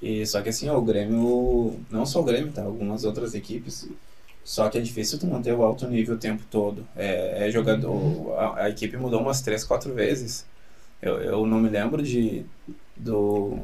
E 0.00 0.24
só 0.26 0.40
que 0.40 0.50
assim, 0.50 0.70
o 0.70 0.80
Grêmio, 0.80 1.80
não 1.90 2.06
só 2.06 2.20
o 2.20 2.24
Grêmio, 2.24 2.52
tá? 2.52 2.62
Algumas 2.62 3.04
outras 3.04 3.34
equipes. 3.34 3.88
Só 4.44 4.68
que 4.68 4.78
é 4.78 4.80
difícil 4.80 5.18
tu 5.18 5.26
manter 5.26 5.52
o 5.54 5.62
alto 5.64 5.88
nível 5.88 6.14
o 6.14 6.18
tempo 6.18 6.44
todo. 6.48 6.86
É, 6.94 7.48
é 7.48 7.50
jogador. 7.50 8.32
A, 8.38 8.64
a, 8.64 8.70
equipe 8.70 8.96
mudou 8.96 9.20
umas 9.20 9.40
três, 9.40 9.64
quatro 9.64 9.92
vezes. 9.92 10.46
Eu, 11.02 11.18
eu 11.20 11.46
não 11.46 11.58
me 11.58 11.68
lembro 11.68 12.00
de 12.02 12.44
do 12.96 13.58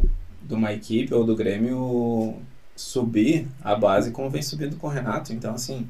de 0.44 0.54
uma 0.54 0.72
equipe 0.72 1.14
ou 1.14 1.24
do 1.24 1.36
Grêmio 1.36 2.36
subir 2.74 3.46
a 3.62 3.74
base 3.74 4.10
como 4.10 4.30
vem 4.30 4.42
subindo 4.42 4.76
com 4.76 4.86
o 4.86 4.90
Renato. 4.90 5.32
Então, 5.32 5.54
assim, 5.54 5.86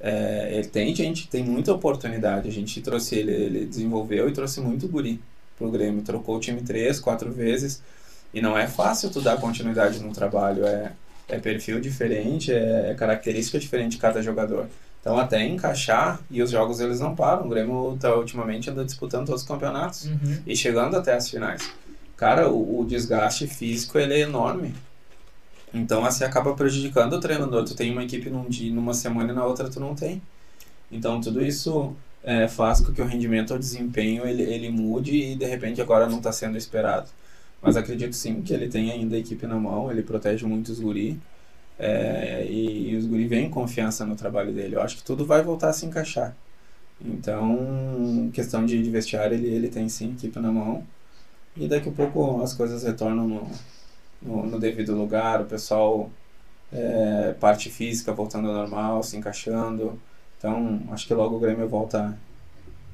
é, 0.00 0.50
ele 0.52 0.68
tem 0.68 0.94
gente, 0.94 1.28
tem 1.28 1.44
muita 1.44 1.72
oportunidade. 1.72 2.48
A 2.48 2.52
gente 2.52 2.80
trouxe 2.80 3.16
ele, 3.16 3.32
ele 3.32 3.66
desenvolveu 3.66 4.28
e 4.28 4.32
trouxe 4.32 4.60
muito 4.60 4.88
guri 4.88 5.20
pro 5.56 5.70
Grêmio. 5.70 6.02
Trocou 6.02 6.36
o 6.36 6.40
time 6.40 6.62
três, 6.62 7.00
quatro 7.00 7.32
vezes. 7.32 7.82
E 8.34 8.40
não 8.40 8.58
é 8.58 8.66
fácil 8.66 9.10
tu 9.10 9.20
dar 9.20 9.38
continuidade 9.38 9.98
no 10.00 10.12
trabalho. 10.12 10.66
É, 10.66 10.92
é 11.28 11.38
perfil 11.38 11.80
diferente, 11.80 12.52
é, 12.52 12.90
é 12.90 12.94
característica 12.94 13.58
diferente 13.58 13.92
de 13.92 13.98
cada 13.98 14.22
jogador. 14.22 14.66
Então, 15.00 15.16
até 15.18 15.46
encaixar, 15.46 16.20
e 16.28 16.42
os 16.42 16.50
jogos 16.50 16.80
eles 16.80 16.98
não 16.98 17.14
param. 17.14 17.46
O 17.46 17.48
Grêmio 17.48 17.96
tá, 18.00 18.14
ultimamente 18.16 18.68
anda 18.68 18.84
disputando 18.84 19.26
todos 19.26 19.42
os 19.42 19.48
campeonatos 19.48 20.06
uhum. 20.06 20.38
e 20.44 20.56
chegando 20.56 20.96
até 20.96 21.14
as 21.14 21.30
finais 21.30 21.62
cara, 22.16 22.48
o, 22.50 22.80
o, 22.80 22.84
desgaste 22.86 23.46
físico 23.46 23.98
ele 23.98 24.14
é 24.14 24.20
enorme. 24.20 24.74
Então, 25.74 26.04
assim, 26.04 26.24
acaba 26.24 26.54
prejudicando 26.54 27.14
o 27.14 27.20
treinador. 27.20 27.64
Tu 27.64 27.74
tem 27.74 27.92
uma 27.92 28.04
equipe 28.04 28.30
num 28.30 28.48
dia, 28.48 28.72
numa 28.72 28.94
semana 28.94 29.32
e 29.32 29.36
na 29.36 29.44
outra 29.44 29.68
tu 29.68 29.80
não 29.80 29.94
tem. 29.94 30.22
Então, 30.90 31.20
tudo 31.20 31.44
isso 31.44 31.94
é, 32.22 32.48
faz 32.48 32.80
com 32.80 32.92
que 32.92 33.02
o 33.02 33.06
rendimento, 33.06 33.54
o 33.54 33.58
desempenho, 33.58 34.26
ele, 34.26 34.42
ele 34.42 34.70
mude 34.70 35.14
e, 35.14 35.34
de 35.36 35.46
repente, 35.46 35.80
agora 35.80 36.08
não 36.08 36.18
está 36.18 36.32
sendo 36.32 36.56
esperado. 36.56 37.08
Mas 37.62 37.76
acredito 37.76 38.14
sim 38.14 38.42
que 38.42 38.52
ele 38.54 38.68
tem 38.68 38.90
ainda 38.90 39.16
a 39.16 39.18
equipe 39.18 39.46
na 39.46 39.56
mão, 39.56 39.90
ele 39.90 40.02
protege 40.02 40.46
muito 40.46 40.70
os 40.70 40.80
guri. 40.80 41.20
É, 41.78 42.46
e, 42.48 42.90
e, 42.90 42.96
os 42.96 43.06
guri 43.06 43.26
vêm 43.26 43.50
confiança 43.50 44.06
no 44.06 44.16
trabalho 44.16 44.52
dele. 44.52 44.76
Eu 44.76 44.82
acho 44.82 44.96
que 44.96 45.04
tudo 45.04 45.26
vai 45.26 45.42
voltar 45.42 45.70
a 45.70 45.72
se 45.72 45.86
encaixar. 45.86 46.34
Então, 47.00 48.30
questão 48.32 48.64
de, 48.64 48.82
de 48.82 48.90
vestiário, 48.90 49.36
ele, 49.36 49.48
ele 49.48 49.68
tem 49.68 49.88
sim 49.88 50.12
equipe 50.12 50.38
na 50.40 50.50
mão. 50.50 50.86
E 51.56 51.66
daqui 51.66 51.88
a 51.88 51.92
pouco 51.92 52.42
as 52.42 52.52
coisas 52.52 52.82
retornam 52.82 53.26
no, 53.26 53.50
no, 54.22 54.46
no 54.46 54.60
devido 54.60 54.94
lugar, 54.94 55.40
o 55.40 55.46
pessoal, 55.46 56.10
é, 56.72 57.34
parte 57.40 57.70
física 57.70 58.12
voltando 58.12 58.48
ao 58.48 58.54
normal, 58.54 59.02
se 59.02 59.16
encaixando. 59.16 59.98
Então, 60.38 60.82
acho 60.90 61.06
que 61.06 61.14
logo 61.14 61.36
o 61.36 61.40
Grêmio 61.40 61.68
volta 61.68 62.00
a 62.00 62.14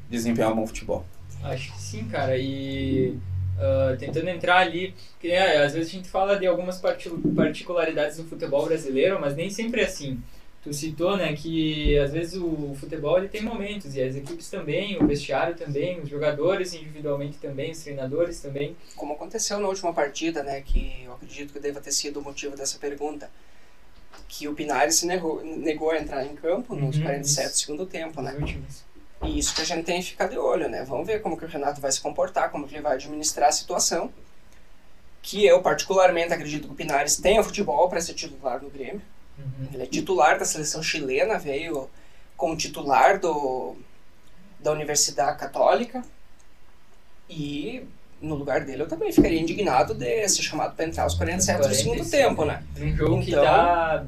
desempenhar 0.08 0.52
um 0.52 0.56
bom 0.56 0.66
futebol. 0.66 1.04
Acho 1.42 1.72
que 1.72 1.80
sim, 1.80 2.04
cara. 2.04 2.36
E 2.38 3.18
uh, 3.58 3.96
tentando 3.98 4.28
entrar 4.28 4.58
ali, 4.58 4.94
que 5.20 5.28
é, 5.28 5.64
às 5.64 5.74
vezes 5.74 5.88
a 5.88 5.92
gente 5.92 6.08
fala 6.08 6.38
de 6.38 6.46
algumas 6.46 6.80
particularidades 6.80 8.16
do 8.16 8.24
futebol 8.24 8.64
brasileiro, 8.64 9.20
mas 9.20 9.34
nem 9.34 9.50
sempre 9.50 9.80
é 9.80 9.84
assim. 9.84 10.22
Tu 10.62 10.72
citou, 10.72 11.16
né, 11.16 11.34
que 11.34 11.98
às 11.98 12.12
vezes 12.12 12.40
o 12.40 12.74
futebol 12.78 13.18
ele 13.18 13.28
tem 13.28 13.42
momentos 13.42 13.96
e 13.96 14.02
as 14.02 14.14
equipes 14.14 14.48
também, 14.48 14.96
o 14.96 15.06
vestiário 15.06 15.56
também, 15.56 16.00
os 16.00 16.08
jogadores 16.08 16.72
individualmente 16.72 17.38
também, 17.38 17.72
os 17.72 17.82
treinadores 17.82 18.40
também. 18.40 18.76
Como 18.94 19.14
aconteceu 19.14 19.58
na 19.58 19.66
última 19.68 19.92
partida, 19.92 20.42
né, 20.42 20.60
que 20.60 21.02
eu 21.04 21.14
acredito 21.14 21.52
que 21.52 21.58
deva 21.58 21.80
ter 21.80 21.92
sido 21.92 22.20
o 22.20 22.22
motivo 22.22 22.56
dessa 22.56 22.78
pergunta, 22.78 23.28
que 24.28 24.46
o 24.46 24.54
Pinares 24.54 24.96
se 24.96 25.06
negou, 25.06 25.42
negou 25.44 25.90
a 25.90 25.98
entrar 25.98 26.24
em 26.24 26.34
campo 26.36 26.74
nos 26.74 26.96
Uhum, 26.96 27.02
47 27.02 27.50
do 27.50 27.56
segundo 27.56 27.86
tempo, 27.86 28.22
né? 28.22 28.36
E 29.24 29.38
isso 29.38 29.54
que 29.54 29.62
a 29.62 29.64
gente 29.64 29.84
tem 29.84 30.00
que 30.00 30.10
ficar 30.10 30.26
de 30.28 30.38
olho, 30.38 30.68
né? 30.68 30.84
Vamos 30.84 31.06
ver 31.06 31.20
como 31.20 31.36
que 31.36 31.44
o 31.44 31.48
Renato 31.48 31.80
vai 31.80 31.90
se 31.92 32.00
comportar, 32.00 32.50
como 32.50 32.66
que 32.66 32.74
ele 32.74 32.82
vai 32.82 32.94
administrar 32.94 33.48
a 33.48 33.52
situação. 33.52 34.12
Que 35.20 35.44
eu, 35.46 35.62
particularmente, 35.62 36.32
acredito 36.32 36.66
que 36.66 36.72
o 36.72 36.76
Pinares 36.76 37.16
tenha 37.16 37.42
futebol 37.44 37.88
para 37.88 38.00
ser 38.00 38.14
titular 38.14 38.60
no 38.60 38.70
Grêmio. 38.70 39.02
Uhum. 39.44 39.68
Ele 39.74 39.82
é 39.82 39.86
titular 39.86 40.38
da 40.38 40.44
seleção 40.44 40.82
chilena, 40.82 41.38
veio 41.38 41.88
como 42.36 42.56
titular 42.56 43.18
do, 43.18 43.76
da 44.60 44.72
Universidade 44.72 45.38
Católica. 45.38 46.02
E 47.28 47.84
no 48.20 48.34
lugar 48.34 48.64
dele 48.64 48.82
eu 48.82 48.88
também 48.88 49.12
ficaria 49.12 49.40
indignado 49.40 49.94
de 49.94 50.28
ser 50.28 50.42
chamado 50.42 50.74
para 50.76 50.84
entrar 50.84 51.04
aos 51.04 51.14
47 51.14 51.58
do 51.68 51.74
segundo 51.74 51.96
45, 51.98 52.10
tempo, 52.10 52.44
né? 52.44 52.62
Um 52.78 52.96
jogo 52.96 53.22
que 53.22 53.30
Então- 53.30 53.42
tá 53.44 54.04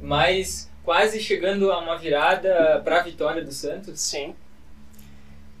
mais 0.00 0.68
quase 0.84 1.20
chegando 1.20 1.70
a 1.72 1.78
uma 1.80 1.98
virada 1.98 2.80
para 2.84 3.00
a 3.00 3.02
vitória 3.02 3.44
do 3.44 3.52
Santos. 3.52 4.00
Sim. 4.00 4.34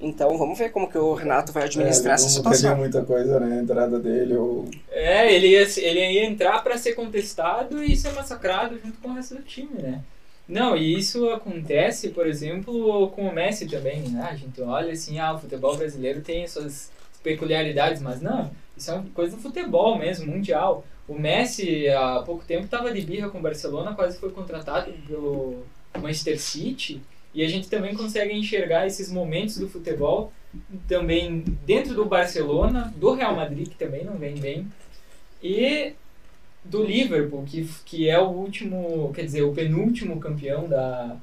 Então 0.00 0.38
vamos 0.38 0.58
ver 0.58 0.70
como 0.70 0.88
que 0.88 0.96
o 0.98 1.14
Renato 1.14 1.52
vai 1.52 1.64
administrar 1.64 2.12
É, 2.12 2.14
essa 2.14 2.24
não 2.24 2.30
situação. 2.30 2.62
perdeu 2.70 2.76
muita 2.78 3.02
coisa, 3.04 3.40
né? 3.40 3.58
A 3.58 3.62
entrada 3.62 3.98
dele, 3.98 4.34
ou... 4.36 4.68
É, 4.90 5.32
ele 5.34 5.48
ia, 5.48 5.62
ele 5.80 6.12
ia 6.12 6.24
entrar 6.24 6.62
para 6.62 6.78
ser 6.78 6.92
contestado 6.94 7.82
e 7.82 7.96
ser 7.96 8.12
massacrado 8.12 8.78
junto 8.78 8.98
com 9.00 9.08
o 9.08 9.14
resto 9.14 9.34
do 9.34 9.42
time, 9.42 9.74
né? 9.82 10.00
Não, 10.48 10.76
e 10.76 10.96
isso 10.96 11.28
acontece, 11.30 12.08
por 12.10 12.26
exemplo, 12.26 13.10
com 13.10 13.26
o 13.28 13.34
Messi 13.34 13.66
também, 13.66 14.00
né? 14.08 14.28
A 14.30 14.34
gente 14.34 14.60
olha 14.62 14.92
assim, 14.92 15.18
ah, 15.18 15.34
o 15.34 15.38
futebol 15.38 15.76
brasileiro 15.76 16.20
tem 16.22 16.46
suas 16.46 16.90
peculiaridades, 17.22 18.00
mas 18.00 18.22
não, 18.22 18.50
isso 18.76 18.90
é 18.90 18.94
uma 18.94 19.04
coisa 19.14 19.36
do 19.36 19.42
futebol 19.42 19.98
mesmo, 19.98 20.30
mundial. 20.30 20.84
O 21.06 21.14
Messi, 21.18 21.88
há 21.88 22.22
pouco 22.24 22.44
tempo, 22.44 22.64
estava 22.64 22.92
de 22.92 23.00
birra 23.00 23.28
com 23.28 23.38
o 23.38 23.42
Barcelona, 23.42 23.94
quase 23.94 24.18
foi 24.18 24.30
contratado 24.30 24.90
pelo 25.06 25.64
Manchester 26.00 26.40
City, 26.40 27.02
e 27.34 27.44
a 27.44 27.48
gente 27.48 27.68
também 27.68 27.94
consegue 27.94 28.34
enxergar 28.34 28.86
esses 28.86 29.10
momentos 29.10 29.58
do 29.58 29.68
futebol 29.68 30.32
também 30.86 31.44
dentro 31.66 31.94
do 31.94 32.04
Barcelona, 32.04 32.92
do 32.96 33.12
Real 33.12 33.36
Madrid, 33.36 33.68
que 33.68 33.76
também 33.76 34.04
não 34.04 34.16
vem 34.16 34.36
bem, 34.36 34.66
e 35.42 35.92
do 36.64 36.82
Liverpool, 36.82 37.44
que, 37.44 37.68
que 37.84 38.08
é 38.08 38.18
o 38.18 38.28
último, 38.28 39.12
quer 39.14 39.24
dizer, 39.24 39.42
o 39.42 39.54
penúltimo 39.54 40.18
campeão 40.18 40.68
da, 40.68 41.16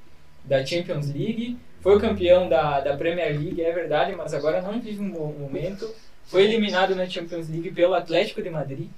da 0.44 0.66
Champions 0.66 1.08
League. 1.08 1.58
Foi 1.82 1.96
o 1.96 2.00
campeão 2.00 2.50
da, 2.50 2.80
da 2.80 2.98
Premier 2.98 3.40
League, 3.40 3.62
é 3.62 3.72
verdade, 3.72 4.16
mas 4.16 4.34
agora 4.34 4.62
não 4.62 4.80
vive 4.80 5.02
um 5.02 5.12
bom 5.12 5.34
momento. 5.34 5.88
Foi 6.26 6.44
eliminado 6.44 6.96
na 6.96 7.08
Champions 7.08 7.48
League 7.50 7.72
pelo 7.72 7.94
Atlético 7.94 8.42
de 8.42 8.50
Madrid. 8.50 8.90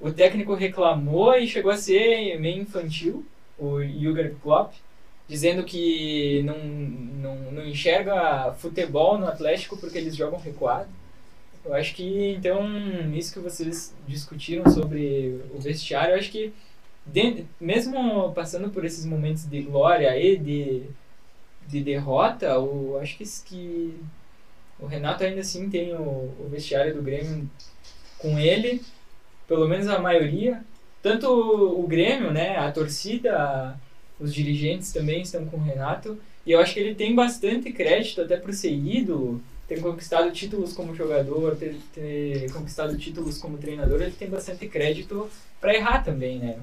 O 0.00 0.10
técnico 0.10 0.54
reclamou 0.54 1.36
e 1.36 1.46
chegou 1.46 1.70
a 1.70 1.76
ser 1.76 2.38
meio 2.40 2.62
infantil, 2.62 3.24
o 3.56 3.80
Jürgen 3.82 4.34
Klopp, 4.42 4.72
dizendo 5.28 5.62
que 5.62 6.42
não, 6.42 6.58
não, 6.58 7.52
não 7.52 7.66
enxerga 7.66 8.52
futebol 8.54 9.18
no 9.18 9.26
Atlético 9.26 9.76
porque 9.76 9.98
eles 9.98 10.16
jogam 10.16 10.40
recuado. 10.40 10.88
Eu 11.64 11.74
acho 11.74 11.94
que, 11.94 12.32
então, 12.32 12.66
isso 13.14 13.32
que 13.34 13.40
vocês 13.40 13.94
discutiram 14.06 14.70
sobre 14.70 15.38
o 15.54 15.60
vestiário, 15.60 16.14
eu 16.14 16.18
acho 16.18 16.30
que, 16.30 16.52
mesmo 17.60 18.32
passando 18.32 18.70
por 18.70 18.84
esses 18.84 19.04
momentos 19.04 19.44
de 19.44 19.62
glória 19.62 20.18
e 20.18 20.38
de, 20.38 20.82
de 21.66 21.82
derrota, 21.82 22.46
eu 22.46 22.98
acho 23.02 23.18
que, 23.18 23.24
que 23.44 23.94
o 24.80 24.86
Renato 24.86 25.24
ainda 25.24 25.40
assim 25.40 25.68
tem 25.68 25.92
o, 25.94 26.00
o 26.00 26.48
vestiário 26.50 26.94
do 26.94 27.02
Grêmio 27.02 27.50
com 28.18 28.38
ele, 28.38 28.82
pelo 29.46 29.68
menos 29.68 29.88
a 29.88 29.98
maioria. 29.98 30.64
Tanto 31.02 31.28
o 31.30 31.86
Grêmio, 31.86 32.30
né, 32.32 32.56
a 32.56 32.72
torcida, 32.72 33.78
os 34.20 34.34
dirigentes 34.34 34.92
também 34.92 35.22
estão 35.22 35.44
com 35.46 35.56
o 35.56 35.62
Renato. 35.62 36.18
E 36.46 36.52
eu 36.52 36.60
acho 36.60 36.74
que 36.74 36.80
ele 36.80 36.94
tem 36.94 37.14
bastante 37.14 37.72
crédito 37.72 38.22
até 38.22 38.36
por 38.36 38.52
ser 38.54 38.70
ter 39.68 39.82
conquistado 39.82 40.32
títulos 40.32 40.72
como 40.72 40.94
jogador, 40.94 41.54
ter, 41.56 41.76
ter 41.94 42.50
conquistado 42.52 42.96
títulos 42.96 43.36
como 43.38 43.58
treinador, 43.58 44.00
ele 44.00 44.12
tem 44.12 44.28
bastante 44.28 44.66
crédito 44.66 45.28
para 45.60 45.74
errar 45.74 46.02
também, 46.02 46.38
né? 46.38 46.56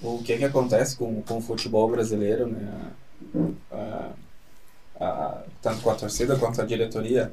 O 0.00 0.22
que 0.22 0.36
que 0.38 0.44
acontece 0.44 0.96
com, 0.96 1.20
com 1.22 1.38
o 1.38 1.40
futebol 1.40 1.90
brasileiro, 1.90 2.46
né? 2.46 2.92
A- 3.72 4.10
a- 5.00 5.42
tanto 5.60 5.82
com 5.82 5.90
a 5.90 5.94
torcida 5.94 6.36
quanto 6.36 6.60
a 6.60 6.64
diretoria, 6.64 7.30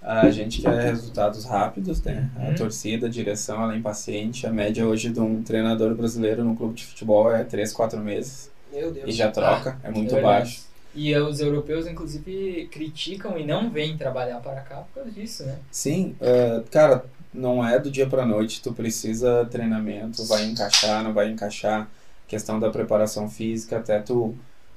a 0.00 0.30
gente 0.30 0.62
quer 0.62 0.80
resultados 0.84 1.44
rápidos, 1.44 2.00
né? 2.02 2.30
A 2.36 2.48
Uhum. 2.50 2.54
torcida, 2.54 3.06
a 3.08 3.10
direção, 3.10 3.62
ela 3.62 3.74
é 3.74 3.78
impaciente. 3.78 4.46
A 4.46 4.52
média 4.52 4.86
hoje 4.86 5.10
de 5.10 5.18
um 5.20 5.42
treinador 5.42 5.94
brasileiro 5.94 6.44
no 6.44 6.54
clube 6.56 6.74
de 6.74 6.86
futebol 6.86 7.32
é 7.34 7.42
3, 7.42 7.72
4 7.72 7.98
meses 7.98 8.50
Meu 8.72 8.90
Deus. 8.92 9.08
e 9.08 9.12
já 9.12 9.30
troca, 9.30 9.78
é 9.82 9.90
muito 9.90 10.14
é 10.16 10.22
baixo. 10.22 10.66
E 10.94 11.14
os 11.16 11.38
europeus, 11.40 11.86
inclusive, 11.86 12.68
criticam 12.72 13.38
e 13.38 13.44
não 13.46 13.70
vêm 13.70 13.96
trabalhar 13.96 14.40
para 14.40 14.60
cá 14.62 14.76
por 14.76 14.94
causa 14.94 15.10
disso, 15.10 15.44
né? 15.44 15.58
Sim, 15.70 16.16
é, 16.20 16.62
cara, 16.70 17.04
não 17.32 17.64
é 17.64 17.78
do 17.78 17.90
dia 17.90 18.06
pra 18.06 18.24
noite, 18.26 18.60
tu 18.62 18.72
precisa 18.72 19.46
treinamento, 19.50 20.24
vai 20.24 20.44
encaixar, 20.46 21.04
não 21.04 21.12
vai 21.12 21.30
encaixar, 21.30 21.88
questão 22.26 22.58
da 22.58 22.70
preparação 22.70 23.28
física, 23.30 23.76
até 23.78 24.00
tu, 24.00 24.34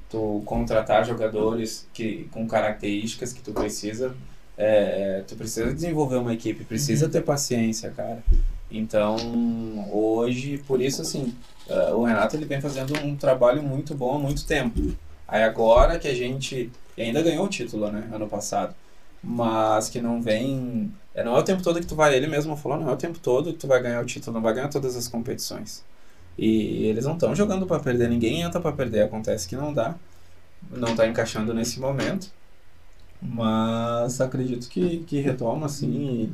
tu 0.10 0.43
contratar 0.45 1.06
jogadores 1.06 1.88
que, 1.93 2.27
com 2.32 2.47
características 2.47 3.34
que 3.34 3.41
tu 3.41 3.54
precisa, 3.54 4.13
é, 4.58 5.23
tu 5.27 5.36
precisa 5.36 5.73
desenvolver 5.73 6.17
uma 6.17 6.34
equipe, 6.34 6.63
precisa 6.65 7.06
Uhum. 7.06 7.12
ter 7.12 7.21
paciência, 7.21 7.89
cara. 7.91 8.21
Então, 8.71 9.17
hoje, 9.91 10.57
por 10.67 10.81
isso, 10.81 11.01
assim, 11.01 11.34
é, 11.67 11.93
o 11.93 12.03
Renato 12.03 12.36
ele 12.36 12.45
vem 12.45 12.62
fazendo 12.62 12.97
um 12.99 13.15
trabalho 13.15 13.62
muito 13.62 13.93
bom 13.95 14.15
há 14.15 14.19
muito 14.19 14.45
tempo. 14.45 14.79
Aí 15.27 15.43
agora 15.43 15.99
que 15.99 16.07
a 16.07 16.15
gente 16.15 16.71
ainda 16.97 17.21
ganhou 17.21 17.45
o 17.45 17.49
título, 17.49 17.91
né, 17.91 18.10
ano 18.13 18.27
passado, 18.27 18.75
mas 19.23 19.89
que 19.89 20.01
não 20.01 20.21
vem 20.21 20.91
é, 21.13 21.23
não 21.23 21.36
é 21.36 21.39
o 21.39 21.43
tempo 21.43 21.62
todo 21.62 21.79
que 21.79 21.86
tu 21.86 21.95
vai, 21.95 22.15
ele 22.15 22.27
mesmo 22.27 22.55
falou, 22.55 22.79
não 22.79 22.89
é 22.89 22.93
o 22.93 22.97
tempo 22.97 23.19
todo 23.19 23.51
que 23.51 23.60
tu 23.60 23.67
vai 23.67 23.81
ganhar 23.81 24.01
o 24.01 24.05
título, 24.05 24.36
não 24.36 24.41
vai 24.41 24.53
ganhar 24.53 24.69
todas 24.69 24.95
as 24.95 25.07
competições. 25.07 25.84
E 26.38 26.86
eles 26.86 27.05
não 27.05 27.13
estão 27.13 27.36
jogando 27.36 27.65
para 27.67 27.79
perder, 27.81 28.10
ninguém 28.10 28.41
entra 28.41 28.62
para 28.62 28.71
perder, 28.71 29.03
acontece 29.03 29.47
que 29.47 29.55
não 29.55 29.73
dá, 29.73 29.95
não 30.71 30.95
tá 30.95 31.07
encaixando 31.07 31.53
nesse 31.53 31.79
momento. 31.79 32.31
Mas 33.21 34.19
acredito 34.21 34.67
que, 34.69 34.99
que 35.07 35.19
retoma 35.19 35.67
assim 35.67 36.34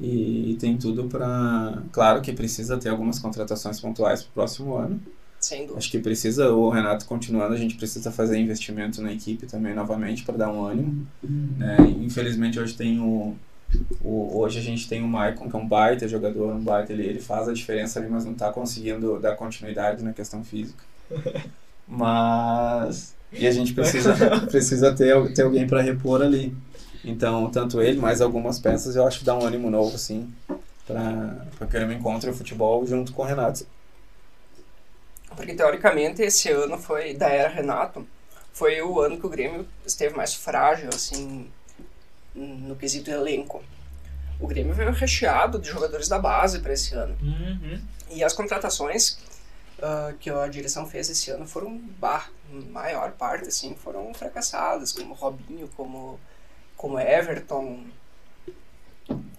e 0.00 0.56
tem 0.60 0.76
tudo 0.76 1.04
para. 1.04 1.82
Claro 1.92 2.20
que 2.20 2.32
precisa 2.32 2.76
ter 2.78 2.88
algumas 2.88 3.18
contratações 3.18 3.80
pontuais 3.80 4.22
pro 4.22 4.32
próximo 4.32 4.74
ano. 4.76 5.00
Sem 5.40 5.62
dúvida. 5.62 5.78
Acho 5.78 5.90
que 5.90 5.98
precisa, 5.98 6.50
o 6.52 6.70
Renato 6.70 7.04
continuando, 7.04 7.52
a 7.54 7.58
gente 7.58 7.74
precisa 7.76 8.12
fazer 8.12 8.38
investimento 8.38 9.02
na 9.02 9.12
equipe 9.12 9.46
também 9.46 9.74
novamente 9.74 10.22
para 10.24 10.36
dar 10.36 10.52
um 10.52 10.64
ânimo. 10.64 11.06
né? 11.22 11.76
Infelizmente 12.00 12.60
hoje 12.60 12.74
tem 12.74 13.00
o, 13.00 13.34
o- 14.04 14.38
hoje 14.38 14.60
a 14.60 14.62
gente 14.62 14.88
tem 14.88 15.02
o 15.02 15.08
Maicon, 15.08 15.50
que 15.50 15.56
é 15.56 15.58
um 15.58 15.66
baita 15.66 16.06
jogador, 16.06 16.52
um 16.54 16.60
baita, 16.62 16.92
ele, 16.92 17.04
ele 17.06 17.20
faz 17.20 17.48
a 17.48 17.52
diferença 17.52 17.98
ali, 17.98 18.08
mas 18.08 18.24
não 18.24 18.32
está 18.32 18.52
conseguindo 18.52 19.18
dar 19.18 19.34
continuidade 19.34 20.04
na 20.04 20.12
questão 20.12 20.44
física. 20.44 20.84
Mas 21.88 23.14
e 23.32 23.46
a 23.46 23.50
gente 23.50 23.74
precisa 23.74 24.14
precisa 24.46 24.94
ter, 24.94 25.32
ter 25.34 25.42
alguém 25.42 25.66
para 25.66 25.82
repor 25.82 26.22
ali. 26.22 26.54
Então, 27.04 27.50
tanto 27.50 27.82
ele, 27.82 28.00
mais 28.00 28.20
algumas 28.20 28.58
peças, 28.58 28.94
eu 28.94 29.06
acho 29.06 29.20
que 29.20 29.24
dá 29.24 29.34
um 29.36 29.44
ânimo 29.44 29.70
novo 29.70 29.94
assim 29.94 30.32
para 30.86 31.66
que 31.68 31.76
ele 31.76 31.94
encontre 31.94 32.28
o 32.30 32.34
futebol 32.34 32.86
junto 32.86 33.12
com 33.12 33.22
o 33.22 33.24
Renato. 33.24 33.66
Porque 35.34 35.54
teoricamente 35.54 36.22
esse 36.22 36.50
ano 36.50 36.78
foi 36.78 37.14
da 37.14 37.28
era 37.28 37.48
Renato, 37.48 38.06
foi 38.52 38.82
o 38.82 39.00
ano 39.00 39.18
que 39.18 39.26
o 39.26 39.30
Grêmio 39.30 39.66
esteve 39.86 40.14
mais 40.14 40.34
frágil 40.34 40.90
assim 40.92 41.50
no 42.34 42.76
quesito 42.76 43.10
elenco. 43.10 43.62
O 44.40 44.46
Grêmio 44.46 44.74
veio 44.74 44.90
recheado 44.90 45.58
de 45.58 45.68
jogadores 45.68 46.08
da 46.08 46.18
base 46.18 46.60
para 46.60 46.72
esse 46.72 46.94
ano. 46.94 47.16
Uhum. 47.22 47.80
E 48.10 48.22
as 48.22 48.32
contratações 48.32 49.18
ah, 49.82 50.14
que 50.20 50.30
a 50.30 50.46
direção 50.46 50.86
fez 50.86 51.10
esse 51.10 51.28
ano 51.32 51.44
foram, 51.44 51.76
bah, 51.98 52.28
maior 52.70 53.10
parte, 53.12 53.48
assim, 53.48 53.74
foram 53.74 54.14
fracassadas, 54.14 54.92
como 54.92 55.12
Robinho, 55.12 55.68
como, 55.76 56.20
como 56.76 56.98
Everton. 56.98 57.80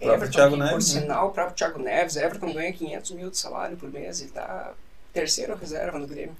Everton, 0.00 0.30
Thiago 0.30 0.56
que, 0.56 0.60
por 0.60 0.66
Neves, 0.66 0.94
né? 0.94 1.00
sinal, 1.00 1.28
o 1.28 1.30
próprio 1.30 1.56
Thiago 1.56 1.78
Neves, 1.78 2.16
Everton 2.16 2.52
ganha 2.52 2.72
500 2.72 3.10
mil 3.12 3.30
de 3.30 3.38
salário 3.38 3.76
por 3.76 3.90
mês 3.90 4.20
e 4.20 4.26
tá 4.26 4.72
terceiro 5.12 5.54
reserva 5.56 5.98
no 5.98 6.06
Grêmio. 6.06 6.36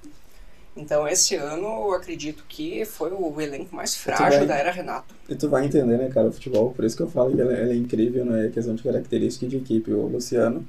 Então, 0.77 1.07
esse 1.07 1.35
ano, 1.35 1.65
eu 1.65 1.93
acredito 1.93 2.43
que 2.49 2.83
foi 2.83 3.11
o 3.11 3.39
elenco 3.39 3.73
mais 3.73 3.95
frágil 3.95 4.39
bem. 4.39 4.47
da 4.47 4.55
era 4.57 4.71
Renato. 4.71 5.15
E 5.29 5.33
tu 5.33 5.49
vai 5.49 5.65
entender, 5.65 5.97
né, 5.97 6.09
cara, 6.09 6.27
o 6.27 6.33
futebol, 6.33 6.73
por 6.73 6.83
isso 6.83 6.97
que 6.97 7.03
eu 7.03 7.09
falo 7.09 7.33
que 7.33 7.39
ele, 7.39 7.53
ele 7.53 7.71
é 7.71 7.75
incrível, 7.75 8.25
né, 8.25 8.51
questão 8.53 8.75
de 8.75 8.83
característica 8.83 9.47
de 9.47 9.55
equipe. 9.57 9.91
O 9.91 10.07
Luciano, 10.07 10.65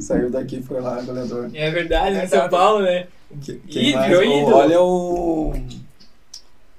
Saiu 0.00 0.30
daqui 0.30 0.56
e 0.56 0.62
foi 0.62 0.80
lá, 0.80 1.02
goleador. 1.02 1.50
É 1.52 1.70
verdade, 1.70 2.16
em 2.16 2.26
São 2.26 2.48
Paulo, 2.48 2.82
né? 2.82 3.06
Que- 3.42 3.92
mais? 3.94 4.08
virou 4.08 4.22
ídolo. 4.24 4.56
Olha 4.56 4.80
o. 4.80 5.52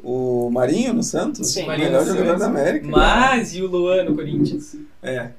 O 0.03 0.49
Marinho 0.49 0.93
no 0.93 1.03
Santos? 1.03 1.47
Sim, 1.49 1.63
o 1.63 1.67
Marinho 1.67 1.87
melhor 1.87 2.05
jogador 2.05 2.25
Santos. 2.25 2.39
da 2.41 2.45
América. 2.47 2.87
Mas 2.87 3.55
e 3.55 3.61
o 3.61 3.67
Luan 3.67 4.03
no 4.03 4.15
Corinthians? 4.15 4.75
É. 5.01 5.29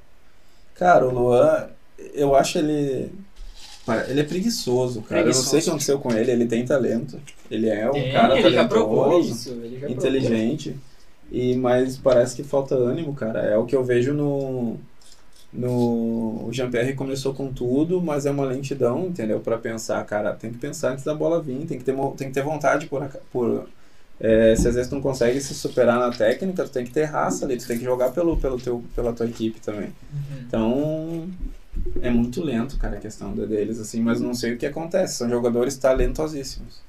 Cara, 0.75 1.07
o 1.07 1.13
Luan, 1.13 1.67
eu 2.15 2.35
acho 2.35 2.59
ele. 2.59 3.13
Ele 4.09 4.21
é 4.21 4.25
preguiçoso, 4.25 5.03
cara. 5.03 5.21
Eu 5.21 5.27
não 5.27 5.33
sei 5.35 5.41
o 5.41 5.45
que 5.45 5.49
Preguiçoso. 5.51 5.71
aconteceu 5.71 5.99
com 5.99 6.13
ele. 6.13 6.31
Ele 6.31 6.47
tem 6.47 6.65
talento. 6.65 7.21
Ele 7.51 7.69
é 7.69 7.87
um 7.91 8.13
cara 8.13 8.39
ele 8.39 8.43
talentoso, 8.57 9.31
isso. 9.31 9.51
Ele 9.51 9.93
inteligente. 9.93 10.75
E, 11.31 11.55
mas 11.57 11.99
parece 11.99 12.35
que 12.35 12.43
falta 12.43 12.75
ânimo, 12.75 13.13
cara. 13.15 13.41
É 13.41 13.59
o 13.59 13.67
que 13.67 13.77
eu 13.77 13.85
vejo 13.85 14.15
no. 14.15 14.79
No. 15.53 16.47
O 16.47 16.49
Jean-Pierre 16.53 16.95
começou 16.95 17.35
com 17.35 17.53
tudo, 17.53 18.01
mas 18.01 18.25
é 18.27 18.31
uma 18.31 18.45
lentidão, 18.47 19.07
entendeu? 19.07 19.41
Pra 19.41 19.59
pensar, 19.59 20.03
cara. 20.07 20.33
Tem 20.33 20.51
que 20.51 20.59
pensar 20.59 20.93
antes 20.93 21.05
da 21.05 21.15
bola 21.15 21.41
vir, 21.43 21.67
tem 21.67 21.79
que 21.79 21.85
ter, 21.85 21.95
tem 22.17 22.29
que 22.29 22.35
ter 22.35 22.43
vontade 22.43 22.87
por. 22.87 23.07
por 23.31 23.69
é, 24.21 24.55
se 24.57 24.69
às 24.69 24.75
vezes 24.75 24.89
tu 24.89 24.95
não 24.95 25.03
consegue 25.03 25.41
se 25.41 25.55
superar 25.55 25.99
na 25.99 26.11
técnica, 26.11 26.65
tu 26.65 26.71
tem 26.71 26.85
que 26.85 26.93
ter 26.93 27.05
raça 27.05 27.45
ali, 27.45 27.57
tu 27.57 27.67
tem 27.67 27.79
que 27.79 27.85
jogar 27.85 28.11
pelo, 28.11 28.37
pelo 28.37 28.59
teu, 28.59 28.83
pela 28.95 29.13
tua 29.13 29.27
equipe 29.27 29.61
também. 29.61 29.89
Uhum. 30.13 30.41
Então, 30.47 31.29
é 32.01 32.11
muito 32.11 32.43
lento, 32.43 32.79
cara, 32.79 32.97
a 32.97 33.01
questão 33.01 33.33
deles, 33.35 33.81
assim, 33.81 34.01
mas 34.01 34.21
não 34.21 34.35
sei 34.35 34.55
o 34.55 34.59
que 34.59 34.67
acontece. 34.67 35.17
São 35.17 35.29
jogadores 35.29 35.77
talentosíssimos. 35.77 36.81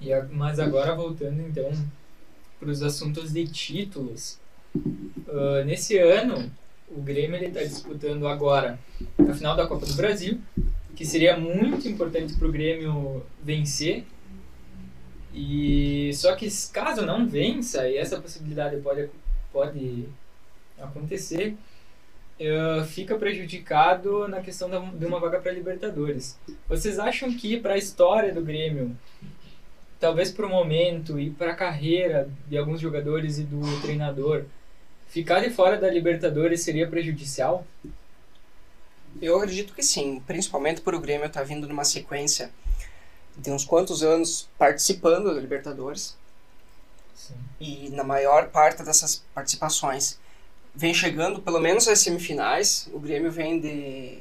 E 0.00 0.12
a- 0.12 0.26
mas 0.30 0.58
agora 0.58 0.94
voltando 0.94 1.40
então 1.42 1.70
para 2.58 2.70
os 2.70 2.82
assuntos 2.82 3.32
de 3.32 3.46
títulos. 3.46 4.38
Ah, 5.28 5.62
nesse 5.64 5.98
ano, 5.98 6.50
o 6.88 7.00
Grêmio 7.00 7.42
está 7.42 7.62
disputando 7.62 8.26
agora 8.26 8.78
a 9.28 9.34
final 9.34 9.56
da 9.56 9.66
Copa 9.66 9.86
do 9.86 9.94
Brasil, 9.94 10.38
que 10.94 11.04
seria 11.04 11.36
muito 11.36 11.88
importante 11.88 12.34
para 12.34 12.48
o 12.48 12.52
Grêmio 12.52 13.22
vencer. 13.42 14.04
E 15.34 16.10
só 16.14 16.34
que 16.36 16.48
caso 16.72 17.06
não 17.06 17.26
vença, 17.26 17.88
e 17.88 17.96
essa 17.96 18.20
possibilidade 18.20 18.76
pode, 18.80 19.08
pode 19.52 20.08
acontecer, 20.78 21.56
fica 22.88 23.16
prejudicado 23.16 24.28
na 24.28 24.40
questão 24.40 24.68
da, 24.68 24.78
de 24.78 25.06
uma 25.06 25.18
vaga 25.18 25.40
para 25.40 25.52
Libertadores. 25.52 26.38
Vocês 26.68 26.98
acham 26.98 27.32
que 27.34 27.58
para 27.58 27.74
a 27.74 27.78
história 27.78 28.32
do 28.32 28.42
Grêmio 28.42 28.96
talvez 30.02 30.32
para 30.32 30.44
o 30.44 30.50
momento 30.50 31.18
e 31.18 31.30
para 31.30 31.52
a 31.52 31.56
carreira 31.56 32.28
de 32.48 32.58
alguns 32.58 32.80
jogadores 32.80 33.38
e 33.38 33.44
do 33.44 33.60
treinador, 33.80 34.46
ficar 35.06 35.38
de 35.38 35.48
fora 35.48 35.78
da 35.78 35.88
Libertadores 35.88 36.62
seria 36.62 36.88
prejudicial? 36.88 37.64
Eu 39.20 39.36
acredito 39.36 39.72
que 39.72 39.82
sim, 39.82 40.20
principalmente 40.26 40.80
por 40.80 40.92
o 40.92 41.00
Grêmio 41.00 41.26
estar 41.26 41.44
vindo 41.44 41.68
numa 41.68 41.84
sequência 41.84 42.50
de 43.36 43.50
uns 43.50 43.64
quantos 43.64 44.02
anos 44.02 44.48
participando 44.58 45.34
da 45.34 45.40
Libertadores 45.40 46.16
Sim. 47.14 47.34
e 47.60 47.90
na 47.90 48.04
maior 48.04 48.48
parte 48.48 48.82
dessas 48.82 49.22
participações 49.34 50.18
vem 50.74 50.94
chegando 50.94 51.40
pelo 51.40 51.60
menos 51.60 51.88
às 51.88 52.00
semifinais. 52.00 52.88
O 52.92 52.98
Grêmio 52.98 53.30
vem 53.30 53.60
de 53.60 54.18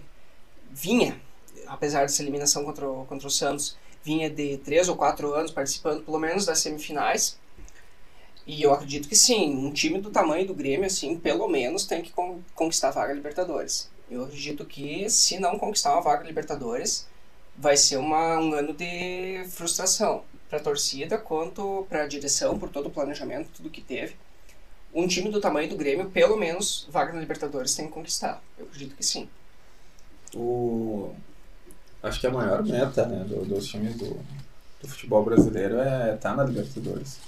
vinha, 0.70 1.20
apesar 1.68 2.02
dessa 2.02 2.22
eliminação 2.22 2.64
contra 2.64 2.90
o, 2.90 3.06
contra 3.06 3.28
o 3.28 3.32
Santos, 3.32 3.78
vinha 4.04 4.30
de 4.30 4.58
três 4.58 4.90
ou 4.90 4.96
quatro 4.96 5.34
anos 5.34 5.52
participando 5.52 6.04
pelo 6.04 6.20
menos 6.20 6.46
das 6.46 6.60
semifinais. 6.60 7.38
E 8.48 8.64
eu 8.64 8.74
acredito 8.74 9.08
que 9.08 9.16
sim, 9.16 9.56
um 9.56 9.72
time 9.72 10.02
do 10.02 10.10
tamanho 10.10 10.48
do 10.48 10.54
Grêmio, 10.54 10.86
assim, 10.86 11.16
pelo 11.18 11.48
menos 11.48 11.86
tem 11.86 12.02
que 12.02 12.12
con- 12.12 12.42
conquistar 12.56 12.88
a 12.88 12.92
vaga 12.92 13.14
Libertadores. 13.14 13.90
Eu 14.10 14.24
acredito 14.24 14.66
que 14.66 15.10
se 15.10 15.40
não 15.40 15.60
conquistar 15.60 15.94
uma 15.94 16.02
vaga 16.02 16.26
Libertadores, 16.26 17.08
vai 17.62 17.78
ser 17.78 17.98
uma, 17.98 18.40
um 18.40 18.54
ano 18.54 18.74
de 18.74 19.44
frustração 19.50 20.24
para 20.50 20.58
a 20.60 20.64
torcida 20.64 21.18
quanto 21.18 21.86
para 21.88 22.04
a 22.04 22.08
direção, 22.08 22.58
por 22.58 22.70
todo 22.70 22.88
o 22.88 22.92
planejamento, 22.92 23.50
tudo 23.56 23.70
que 23.70 23.82
teve. 23.82 24.16
Um 24.94 25.08
time 25.08 25.30
do 25.30 25.40
tamanho 25.40 25.70
do 25.70 25.78
Grêmio, 25.78 26.10
pelo 26.10 26.36
menos, 26.36 26.88
vaga 26.90 27.14
na 27.14 27.20
Libertadores 27.20 27.76
tem 27.76 27.86
que 27.88 27.94
conquistar. 27.94 28.42
Eu 28.58 28.66
acredito 28.66 28.96
que 28.96 29.06
sim. 29.06 29.30
O... 30.36 31.14
Acho 32.04 32.20
que 32.20 32.28
a 32.28 32.32
maior 32.32 32.64
meta 32.64 33.06
né, 33.06 33.24
do- 33.24 33.46
dos 33.46 33.68
times 33.68 33.96
do, 33.96 34.20
do 34.82 34.88
futebol 34.88 35.24
brasileiro 35.24 35.80
é 35.80 36.16
estar 36.16 36.36
na 36.36 36.44
Libertadores. 36.44 37.20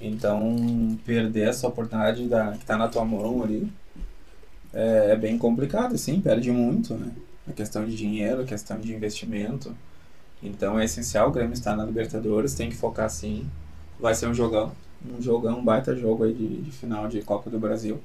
Então, 0.00 0.98
perder 1.04 1.48
essa 1.48 1.68
oportunidade 1.68 2.26
da, 2.26 2.52
que 2.52 2.58
está 2.58 2.76
na 2.76 2.88
tua 2.88 3.04
mão 3.04 3.42
ali 3.42 3.70
é, 4.72 5.10
é 5.12 5.16
bem 5.16 5.36
complicado, 5.36 5.96
sim, 5.98 6.20
perde 6.20 6.50
muito, 6.50 6.94
né? 6.94 7.12
A 7.48 7.52
questão 7.52 7.84
de 7.84 7.96
dinheiro, 7.96 8.42
a 8.42 8.44
questão 8.44 8.78
de 8.78 8.94
investimento. 8.94 9.74
Então, 10.42 10.78
é 10.78 10.84
essencial 10.84 11.28
o 11.28 11.32
Grêmio 11.32 11.54
estar 11.54 11.76
na 11.76 11.84
Libertadores, 11.84 12.54
tem 12.54 12.70
que 12.70 12.76
focar 12.76 13.10
sim. 13.10 13.48
Vai 13.98 14.14
ser 14.14 14.28
um 14.28 14.34
jogão, 14.34 14.72
um 15.04 15.20
jogão, 15.20 15.58
um 15.58 15.64
baita 15.64 15.96
jogo 15.96 16.24
aí 16.24 16.32
de, 16.32 16.62
de 16.62 16.70
final 16.72 17.08
de 17.08 17.22
Copa 17.22 17.50
do 17.50 17.58
Brasil. 17.58 18.00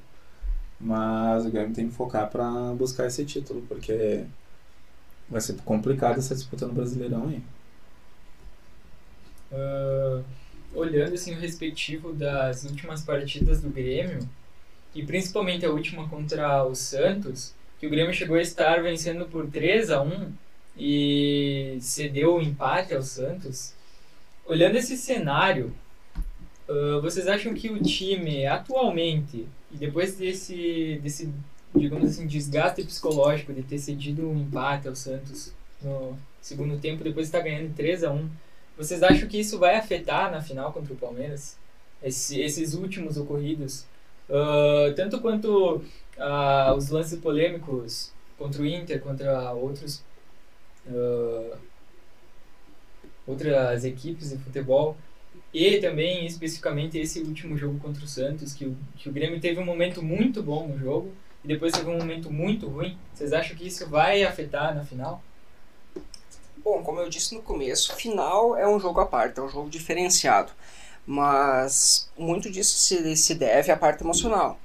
Mas 0.80 1.46
o 1.46 1.50
Grêmio 1.50 1.74
tem 1.74 1.88
que 1.88 1.94
focar 1.94 2.30
para 2.30 2.48
buscar 2.74 3.06
esse 3.06 3.24
título, 3.24 3.62
porque 3.68 4.24
vai 5.28 5.40
ser 5.40 5.54
complicado 5.64 6.18
essa 6.18 6.34
disputa 6.34 6.66
no 6.66 6.74
Brasileirão 6.74 7.28
aí. 7.28 7.42
Ah, 9.52 10.22
olhando 10.74 11.14
assim 11.14 11.34
o 11.34 11.38
respectivo 11.38 12.12
das 12.12 12.64
últimas 12.64 13.02
partidas 13.02 13.60
do 13.60 13.70
Grêmio, 13.70 14.28
e 14.94 15.04
principalmente 15.04 15.64
a 15.64 15.70
última 15.70 16.08
contra 16.08 16.64
o 16.64 16.74
Santos, 16.74 17.54
que 17.78 17.86
o 17.86 17.90
Grêmio 17.90 18.14
chegou 18.14 18.36
a 18.36 18.42
estar 18.42 18.82
vencendo 18.82 19.26
por 19.26 19.46
3 19.50 19.90
a 19.90 20.02
1 20.02 20.32
e 20.76 21.78
cedeu 21.80 22.36
o 22.36 22.42
empate 22.42 22.94
ao 22.94 23.02
Santos. 23.02 23.74
Olhando 24.46 24.76
esse 24.76 24.96
cenário, 24.96 25.74
ah, 26.68 26.98
vocês 27.02 27.26
acham 27.26 27.54
que 27.54 27.70
o 27.70 27.82
time 27.82 28.46
atualmente, 28.46 29.46
e 29.72 29.76
depois 29.76 30.16
desse, 30.16 31.00
desse 31.02 31.30
digamos 31.74 32.08
assim, 32.10 32.26
desgaste 32.26 32.84
psicológico 32.84 33.52
de 33.52 33.62
ter 33.62 33.78
cedido 33.78 34.28
um 34.28 34.38
empate 34.40 34.86
ao 34.88 34.94
Santos 34.94 35.52
no 35.82 36.16
segundo 36.40 36.78
tempo, 36.78 37.02
depois 37.02 37.26
de 37.26 37.36
estar 37.36 37.40
ganhando 37.40 37.74
3 37.74 38.04
a 38.04 38.10
1 38.12 38.28
vocês 38.76 39.02
acham 39.04 39.28
que 39.28 39.38
isso 39.38 39.56
vai 39.58 39.76
afetar 39.76 40.30
na 40.32 40.42
final 40.42 40.72
contra 40.72 40.92
o 40.92 40.96
Palmeiras? 40.96 41.56
Esse- 42.02 42.40
esses 42.40 42.74
últimos 42.74 43.16
ocorridos? 43.16 43.84
Ah, 44.28 44.92
tanto 44.96 45.20
quanto 45.20 45.82
ah, 46.18 46.74
os 46.76 46.88
lances 46.90 47.18
polêmicos 47.18 48.12
contra 48.38 48.62
o 48.62 48.66
Inter, 48.66 49.00
contra 49.00 49.52
outros, 49.52 50.02
ah, 50.88 51.56
outras 53.26 53.84
equipes 53.84 54.30
de 54.30 54.38
futebol. 54.38 54.96
E 55.52 55.78
também, 55.78 56.26
especificamente, 56.26 56.98
esse 56.98 57.20
último 57.20 57.56
jogo 57.56 57.78
contra 57.78 58.04
o 58.04 58.08
Santos, 58.08 58.52
que 58.52 58.66
o, 58.66 58.76
que 58.96 59.08
o 59.08 59.12
Grêmio 59.12 59.40
teve 59.40 59.60
um 59.60 59.64
momento 59.64 60.02
muito 60.02 60.42
bom 60.42 60.66
no 60.66 60.76
jogo 60.76 61.12
e 61.44 61.48
depois 61.48 61.72
teve 61.72 61.88
um 61.88 61.98
momento 61.98 62.30
muito 62.30 62.66
ruim. 62.68 62.98
Vocês 63.14 63.32
acham 63.32 63.56
que 63.56 63.66
isso 63.66 63.88
vai 63.88 64.24
afetar 64.24 64.74
na 64.74 64.84
final? 64.84 65.22
Bom, 66.64 66.82
como 66.82 66.98
eu 66.98 67.08
disse 67.08 67.34
no 67.34 67.42
começo, 67.42 67.94
final 67.94 68.56
é 68.56 68.66
um 68.66 68.80
jogo 68.80 68.98
à 69.00 69.06
parte, 69.06 69.38
é 69.38 69.42
um 69.42 69.48
jogo 69.48 69.68
diferenciado. 69.68 70.50
Mas 71.06 72.10
muito 72.16 72.50
disso 72.50 72.78
se, 72.78 73.16
se 73.16 73.34
deve 73.34 73.70
à 73.70 73.76
parte 73.76 74.02
emocional. 74.02 74.58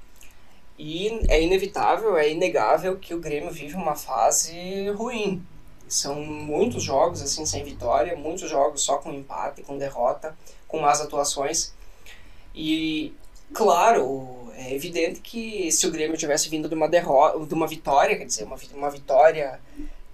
E 0.82 1.26
é 1.28 1.44
inevitável, 1.44 2.18
é 2.18 2.32
inegável 2.32 2.98
que 2.98 3.14
o 3.14 3.20
Grêmio 3.20 3.52
vive 3.52 3.76
uma 3.76 3.96
fase 3.96 4.90
ruim. 4.92 5.46
São 5.90 6.16
muitos 6.24 6.82
jogos 6.82 7.22
assim 7.22 7.46
sem 7.46 7.66
vitória, 7.66 8.16
muitos 8.16 8.50
jogos 8.50 8.82
só 8.82 8.98
com 8.98 9.12
empate, 9.12 9.62
com 9.62 9.78
derrota, 9.78 10.34
com 10.70 10.80
más 10.80 11.02
atuações. 11.02 11.74
E 12.56 13.14
claro, 13.54 14.50
é 14.56 14.74
evidente 14.74 15.20
que 15.20 15.70
se 15.70 15.86
o 15.86 15.92
Grêmio 15.92 16.16
tivesse 16.16 16.48
vindo 16.48 16.70
de 16.70 16.76
uma 16.76 16.88
derrota, 16.88 17.46
de 17.46 17.54
uma 17.54 17.68
vitória, 17.68 18.18
quer 18.18 18.26
dizer, 18.26 18.46
uma, 18.46 18.56
uma 18.74 18.90
vitória 18.90 19.60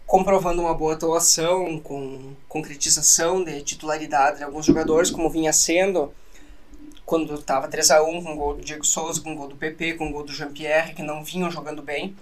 comprovando 0.08 0.63
uma 0.63 0.73
boa 0.73 0.93
atuação, 0.93 1.80
com 1.80 2.34
concretização 2.49 3.43
de 3.43 3.62
titularidade 3.62 4.38
de 4.38 4.43
alguns 4.43 4.65
jogadores, 4.65 5.12
como 5.12 5.30
vinha 5.30 5.54
sendo 5.54 6.12
quando 7.06 7.36
estava 7.36 7.68
3 7.68 7.91
a 7.91 8.04
1 8.04 8.24
com 8.24 8.34
o 8.34 8.36
gol 8.36 8.56
do 8.56 8.63
Diego 8.63 8.86
Souza, 8.86 9.22
com 9.22 9.34
o 9.34 9.36
gol 9.36 9.48
do 9.48 9.56
PP, 9.56 9.94
com 9.94 10.10
o 10.10 10.12
gol 10.12 10.24
do 10.24 10.34
Jean-Pierre, 10.34 10.94
que 10.94 11.04
não 11.04 11.24
vinham 11.24 11.52
jogando 11.52 11.82
bem. 11.82 12.16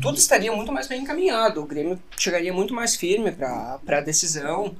Tudo 0.00 0.16
estaria 0.16 0.50
muito 0.50 0.72
mais 0.72 0.86
bem 0.86 1.02
encaminhado, 1.02 1.62
o 1.62 1.66
Grêmio 1.66 2.00
chegaria 2.16 2.52
muito 2.52 2.72
mais 2.72 2.96
firme 2.96 3.30
para 3.32 3.78
a 3.86 4.00
decisão. 4.00 4.74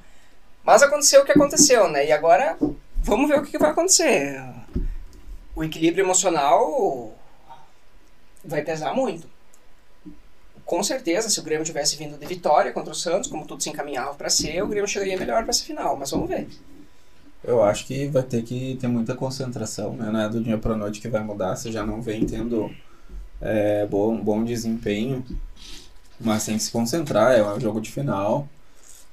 Mas 0.65 0.83
aconteceu 0.83 1.23
o 1.23 1.25
que 1.25 1.33
aconteceu, 1.33 1.89
né? 1.89 2.07
E 2.07 2.13
agora 2.13 2.57
vamos 2.97 3.29
ver 3.29 3.39
o 3.39 3.43
que 3.43 3.51
que 3.51 3.59
vai 3.59 3.71
acontecer. 3.71 4.43
O 5.55 5.63
equilíbrio 5.63 6.05
emocional 6.05 7.15
vai 8.45 8.63
pesar 8.63 8.95
muito 8.95 9.29
com 10.69 10.83
certeza, 10.83 11.31
se 11.31 11.41
o 11.41 11.43
Grêmio 11.43 11.65
tivesse 11.65 11.97
vindo 11.97 12.19
de 12.19 12.27
vitória 12.27 12.71
contra 12.73 12.93
o 12.93 12.95
Santos, 12.95 13.31
como 13.31 13.47
tudo 13.47 13.63
se 13.63 13.71
encaminhava 13.71 14.13
para 14.13 14.29
ser, 14.29 14.63
o 14.63 14.67
Grêmio 14.67 14.87
chegaria 14.87 15.17
melhor 15.17 15.41
para 15.41 15.49
essa 15.49 15.65
final, 15.65 15.97
mas 15.97 16.11
vamos 16.11 16.29
ver. 16.29 16.47
Eu 17.43 17.63
acho 17.63 17.87
que 17.87 18.09
vai 18.09 18.23
ter 18.23 18.43
que 18.43 18.77
ter 18.81 18.89
muita 18.89 19.15
concentração, 19.15 19.95
né? 19.95 20.11
Não 20.11 20.21
é 20.21 20.29
do 20.29 20.43
dia 20.43 20.59
para 20.59 20.77
noite 20.77 21.01
que 21.01 21.09
vai 21.09 21.23
mudar, 21.23 21.57
você 21.57 21.71
já 21.71 21.87
não 21.87 22.03
vem 22.03 22.27
tendo 22.27 22.71
é, 23.41 23.87
bom, 23.87 24.21
bom 24.21 24.45
desempenho. 24.45 25.25
Mas 26.21 26.47
tem 26.47 26.57
que 26.57 26.63
se 26.65 26.73
concentrar, 26.73 27.33
é 27.33 27.43
um 27.45 27.61
jogo 27.61 27.81
de 27.81 27.91
final. 27.91 28.49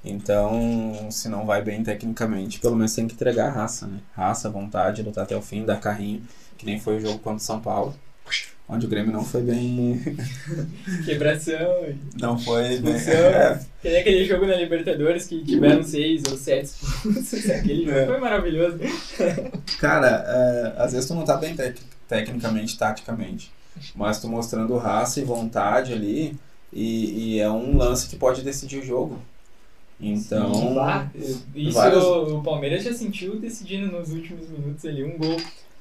Então, 0.04 1.08
se 1.12 1.30
não 1.30 1.46
vai 1.46 1.62
bem 1.64 1.84
tecnicamente, 1.84 2.60
pelo 2.60 2.76
menos 2.76 2.94
tem 2.94 3.08
que 3.08 3.16
entregar 3.16 3.50
raça, 3.50 3.88
né? 3.88 4.00
Raça, 4.14 4.50
vontade, 4.50 5.02
lutar 5.04 5.24
até 5.24 5.36
o 5.36 5.42
fim, 5.42 5.66
dar 5.66 5.80
carrinho, 5.80 6.24
que 6.58 6.66
nem 6.66 6.80
foi 6.80 6.98
o 6.98 7.00
jogo 7.02 7.20
contra 7.20 7.38
o 7.38 7.40
São 7.40 7.60
Paulo. 7.60 7.96
Onde 8.68 8.88
o 8.88 8.90
Grêmio 8.90 9.12
não 9.14 9.24
foi 9.24 9.42
bem. 9.44 10.02
Quebração. 11.06 11.86
Não 12.20 12.38
foi 12.38 12.80
bem. 12.80 12.96
É. 13.08 13.60
Que 13.82 13.90
nem 13.90 13.98
aquele 14.02 14.26
jogo 14.26 14.48
na 14.48 14.56
Libertadores 14.56 15.28
que 15.28 15.44
tiveram 15.44 15.84
seis 15.84 16.24
ou 16.30 16.36
sete 16.36 16.66
expulsos. 16.66 17.48
Aquele 17.50 17.86
jogo 17.86 17.98
É. 17.98 18.06
foi 18.08 18.18
maravilhoso. 18.20 18.80
Cara, 19.80 20.24
é, 20.28 20.82
às 20.82 20.94
vezes 20.94 21.08
tu 21.08 21.14
não 21.14 21.24
tá 21.24 21.38
bem 21.38 21.56
tec- 21.56 21.78
tecnicamente, 22.08 22.76
taticamente. 22.78 23.52
Mas 23.96 24.20
tu 24.20 24.28
mostrando 24.28 24.76
raça 24.78 25.20
e 25.20 25.24
vontade 25.24 25.94
ali. 25.94 26.36
E, 26.74 27.36
e 27.36 27.40
é 27.40 27.50
um 27.50 27.78
lance 27.78 28.10
que 28.10 28.16
pode 28.16 28.42
decidir 28.42 28.80
o 28.80 28.86
jogo. 28.86 29.22
Então. 30.02 30.74
Bah, 30.74 31.08
isso 31.54 31.74
vários- 31.74 32.04
o 32.04 32.42
Palmeiras 32.42 32.84
já 32.84 32.94
sentiu 32.94 33.40
decidindo 33.40 33.92
nos 33.92 34.12
últimos 34.12 34.50
minutos 34.50 34.84
ali. 34.86 35.04
Um 35.04 35.18
gol 35.18 35.38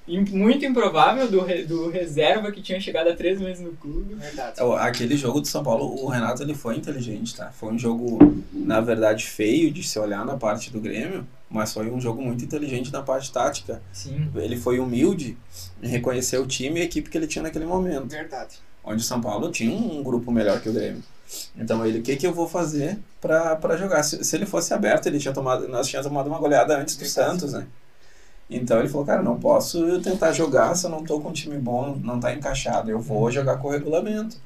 muito 0.07 0.65
improvável 0.65 1.31
do, 1.31 1.43
re- 1.43 1.65
do 1.65 1.89
reserva 1.91 2.53
que 2.53 2.61
tinha 2.61 2.79
chegado 2.81 3.09
há 3.09 3.15
três 3.17 3.41
meses 3.41 3.63
no 3.65 3.73
clube. 3.73 4.15
Verdade. 4.15 4.63
O- 4.63 4.73
Aquele 4.75 5.17
jogo 5.17 5.41
do 5.41 5.47
São 5.49 5.63
Paulo, 5.65 6.03
o 6.05 6.09
Renato 6.09 6.43
ele 6.43 6.55
foi 6.55 6.77
inteligente, 6.77 7.35
tá? 7.35 7.51
Foi 7.53 7.73
um 7.73 7.79
jogo, 7.79 8.19
na 8.53 8.81
verdade, 8.81 9.25
feio 9.25 9.71
de 9.71 9.83
se 9.83 9.99
olhar 9.99 10.25
na 10.25 10.37
parte 10.37 10.71
do 10.71 10.81
Grêmio, 10.81 11.27
mas 11.49 11.73
foi 11.73 11.91
um 11.91 12.01
jogo 12.01 12.21
muito 12.21 12.45
inteligente 12.45 12.93
na 12.93 13.03
parte 13.03 13.33
tática. 13.33 13.81
Sim. 13.93 14.29
Ele 14.35 14.57
foi 14.57 14.79
humilde 14.79 15.37
em 15.83 15.89
reconhecer 15.89 16.39
o 16.39 16.47
time 16.47 16.81
e 16.81 16.83
a 16.83 16.85
equipe 16.87 17.09
que 17.09 17.17
ele 17.17 17.27
tinha 17.27 17.43
naquele 17.43 17.65
momento. 17.65 18.09
Verdade. 18.09 18.57
Onde 18.85 19.03
o 19.03 19.07
São 19.07 19.21
Paulo 19.21 19.51
tinha 19.51 19.75
um 19.75 20.03
grupo 20.03 20.31
melhor 20.31 20.61
que 20.61 20.69
o 20.69 20.73
Grêmio. 20.73 21.03
Então 21.57 21.85
ele, 21.87 22.01
o 22.01 22.03
que, 22.03 22.15
que 22.17 22.27
eu 22.27 22.35
vou 22.35 22.47
fazer 22.47 22.99
pra, 23.21 23.57
pra 23.57 23.77
jogar? 23.79 24.03
Se, 24.03 24.23
se 24.23 24.37
ele 24.37 24.45
fosse 24.45 24.75
aberto, 24.75 25.07
ele 25.07 25.19
tinha 25.19 25.33
tomado, 25.33 25.67
nós 25.69 25.89
tínhamos 25.89 26.07
tomado 26.07 26.27
uma 26.27 26.39
goleada 26.39 26.77
antes 26.79 26.95
do 26.97 27.05
Santos, 27.07 27.55
né? 27.55 27.67
Então 28.49 28.79
ele 28.79 28.89
falou, 28.89 29.07
cara, 29.07 29.23
não 29.23 29.39
posso 29.39 30.01
tentar 30.01 30.33
jogar 30.33 30.75
se 30.75 30.87
eu 30.87 30.91
não 30.91 31.03
tô 31.03 31.21
com 31.21 31.31
um 31.31 31.33
time 31.33 31.57
bom, 31.59 31.99
não 32.03 32.21
tá 32.21 32.33
encaixado. 32.33 32.91
Eu 32.91 33.01
vou 33.01 33.31
jogar 33.31 33.57
com 33.57 33.69
o 33.69 33.71
regulamento. 33.71 34.37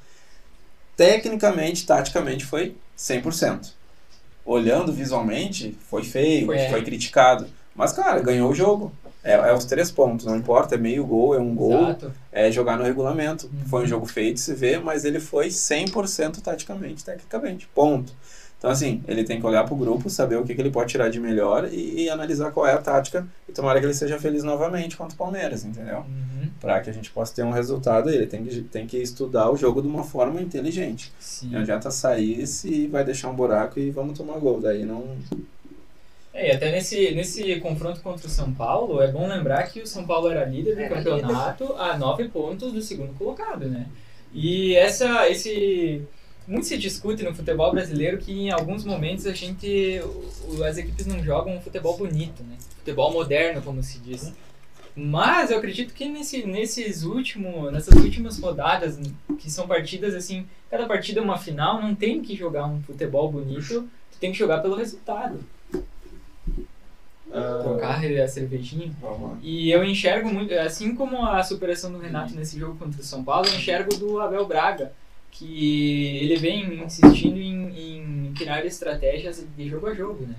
Tecnicamente, 0.97 1.87
taticamente, 1.87 2.45
foi 2.45 2.77
100%. 2.97 3.73
Olhando 4.45 4.93
visualmente, 4.93 5.77
foi 5.89 6.03
feio, 6.03 6.47
Foi. 6.47 6.59
foi, 6.71 6.83
criticado. 6.83 7.47
Mas, 7.75 7.93
cara, 7.93 8.19
ganhou 8.21 8.51
o 8.51 8.55
jogo. 8.55 8.93
É, 9.23 9.35
é 9.35 9.53
os 9.53 9.65
três 9.65 9.91
pontos, 9.91 10.25
não 10.25 10.37
importa, 10.37 10.77
é 10.77 10.79
meio 10.79 11.05
gol, 11.05 11.35
é 11.35 11.39
um 11.39 11.55
gol 11.55 11.83
Exato. 11.83 12.13
é 12.33 12.51
jogar 12.51 12.79
no 12.79 12.85
regulamento. 12.85 13.47
Uhum. 13.47 13.69
Foi 13.69 13.85
um 13.85 13.87
jogo 13.87 14.07
feito 14.07 14.35
de 14.35 14.41
se 14.41 14.55
ver, 14.55 14.81
mas 14.81 15.05
ele 15.05 15.21
foi 15.21 15.49
100% 15.49 16.41
taticamente, 16.41 17.05
tecnicamente. 17.05 17.69
Ponto. 17.75 18.13
Então, 18.57 18.71
assim, 18.71 19.03
ele 19.07 19.23
tem 19.23 19.39
que 19.39 19.47
olhar 19.47 19.65
pro 19.65 19.77
grupo, 19.77 20.09
saber 20.09 20.37
o 20.37 20.45
que, 20.45 20.55
que 20.55 20.61
ele 20.61 20.71
pode 20.71 20.91
tirar 20.91 21.11
de 21.11 21.21
melhor 21.21 21.69
e, 21.71 22.05
e 22.05 22.11
analisar 22.11 22.51
qual 22.51 22.67
é 22.67 22.73
a 22.73 22.79
tática 22.79 23.27
e 23.49 23.53
tomara 23.53 23.81
que 23.81 23.87
ele 23.87 23.95
seja 23.95 24.19
feliz 24.19 24.45
novamente 24.45 24.97
contra 24.97 25.15
o 25.15 25.19
Palmeiras, 25.19 25.65
entendeu? 25.65 26.01
Uhum. 26.01 26.51
Para 26.61 26.81
que 26.81 26.91
a 26.91 26.93
gente 26.93 27.11
possa 27.11 27.35
ter 27.35 27.43
um 27.43 27.51
resultado, 27.51 28.11
ele 28.11 28.27
tem 28.27 28.45
que, 28.45 28.61
tem 28.63 28.87
que 28.87 28.99
estudar 28.99 29.51
o 29.51 29.57
jogo 29.57 29.81
de 29.81 29.89
uma 29.89 30.05
forma 30.05 30.41
inteligente. 30.43 31.13
Sim. 31.19 31.51
Não 31.51 31.61
adianta 31.61 31.91
sair 31.91 32.47
se 32.47 32.87
vai 32.89 33.05
deixar 33.05 33.31
um 33.31 33.35
buraco 33.35 33.81
e 33.81 33.91
vamos 33.91 34.19
tomar 34.19 34.39
gol. 34.39 34.61
Daí 34.61 34.85
não. 34.85 35.17
É, 36.35 36.49
e 36.49 36.53
até 36.53 36.71
nesse, 36.71 37.13
nesse 37.15 37.59
confronto 37.61 38.01
contra 38.01 38.27
o 38.27 38.31
São 38.31 38.53
Paulo, 38.53 39.01
é 39.01 39.11
bom 39.11 39.27
lembrar 39.27 39.63
que 39.65 39.81
o 39.81 39.87
São 39.87 40.07
Paulo 40.07 40.31
era 40.31 40.45
líder 40.45 40.75
do 40.75 40.81
Era 40.83 40.95
campeonato 40.97 41.73
a 41.75 41.97
nove 41.97 42.29
pontos 42.29 42.73
do 42.73 42.83
segundo 42.83 43.15
colocado, 43.15 43.67
né? 43.67 43.87
E 44.33 44.75
essa, 44.75 45.29
esse... 45.31 46.03
Muito 46.49 46.67
se 46.67 46.79
discute 46.79 47.23
no 47.23 47.35
futebol 47.35 47.71
brasileiro 47.71 48.17
que 48.17 48.33
em 48.33 48.51
alguns 48.51 48.83
momentos 48.83 49.27
a 49.27 49.33
gente... 49.33 50.01
As 50.67 50.79
equipes 50.79 51.05
não 51.05 51.23
jogam 51.23 51.55
um 51.55 51.61
futebol 51.61 51.97
bonito, 51.99 52.43
né? 52.43 52.57
Futebol 52.79 53.13
moderno, 53.13 53.61
como 53.61 53.83
se 53.83 53.99
diz. 53.99 54.33
Mas 54.97 55.51
eu 55.51 55.59
acredito 55.59 55.93
que 55.93 56.09
nesse, 56.09 56.47
nesses 56.47 57.05
últimos, 57.05 57.71
nessas 57.71 57.95
últimas 58.03 58.41
rodadas, 58.41 58.99
que 59.39 59.51
são 59.51 59.69
partidas 59.69 60.15
assim, 60.15 60.47
cada 60.71 60.87
partida 60.87 61.21
é 61.21 61.23
uma 61.23 61.37
final, 61.37 61.83
não 61.83 61.95
tem 61.95 62.23
que 62.23 62.35
jogar 62.35 62.67
um 62.67 62.83
futebol 62.83 63.31
bonito, 63.31 63.89
tu 64.11 64.19
tem 64.19 64.33
que 64.33 64.39
jogar 64.39 64.59
pelo 64.59 64.75
resultado. 64.75 65.39
Trocar 67.63 68.03
a 68.03 68.29
cervejinha. 68.29 68.91
Lá. 69.03 69.39
E 69.43 69.71
eu 69.71 69.85
enxergo 69.85 70.33
muito, 70.33 70.53
assim 70.55 70.95
como 70.95 71.25
a 71.25 71.45
superação 71.45 71.93
do 71.93 71.99
Renato 71.99 72.35
nesse 72.35 72.59
jogo 72.59 72.77
contra 72.79 73.01
o 73.01 73.05
São 73.05 73.23
Paulo, 73.23 73.47
eu 73.47 73.55
enxergo 73.55 73.95
do 73.97 74.19
Abel 74.19 74.47
Braga, 74.47 74.93
que 75.31 76.19
ele 76.23 76.37
vem 76.37 76.83
insistindo 76.85 77.39
em, 77.39 78.29
em 78.29 78.33
criar 78.35 78.65
estratégias 78.65 79.45
de 79.57 79.69
jogo 79.69 79.87
a 79.87 79.95
jogo, 79.95 80.27
né? 80.27 80.35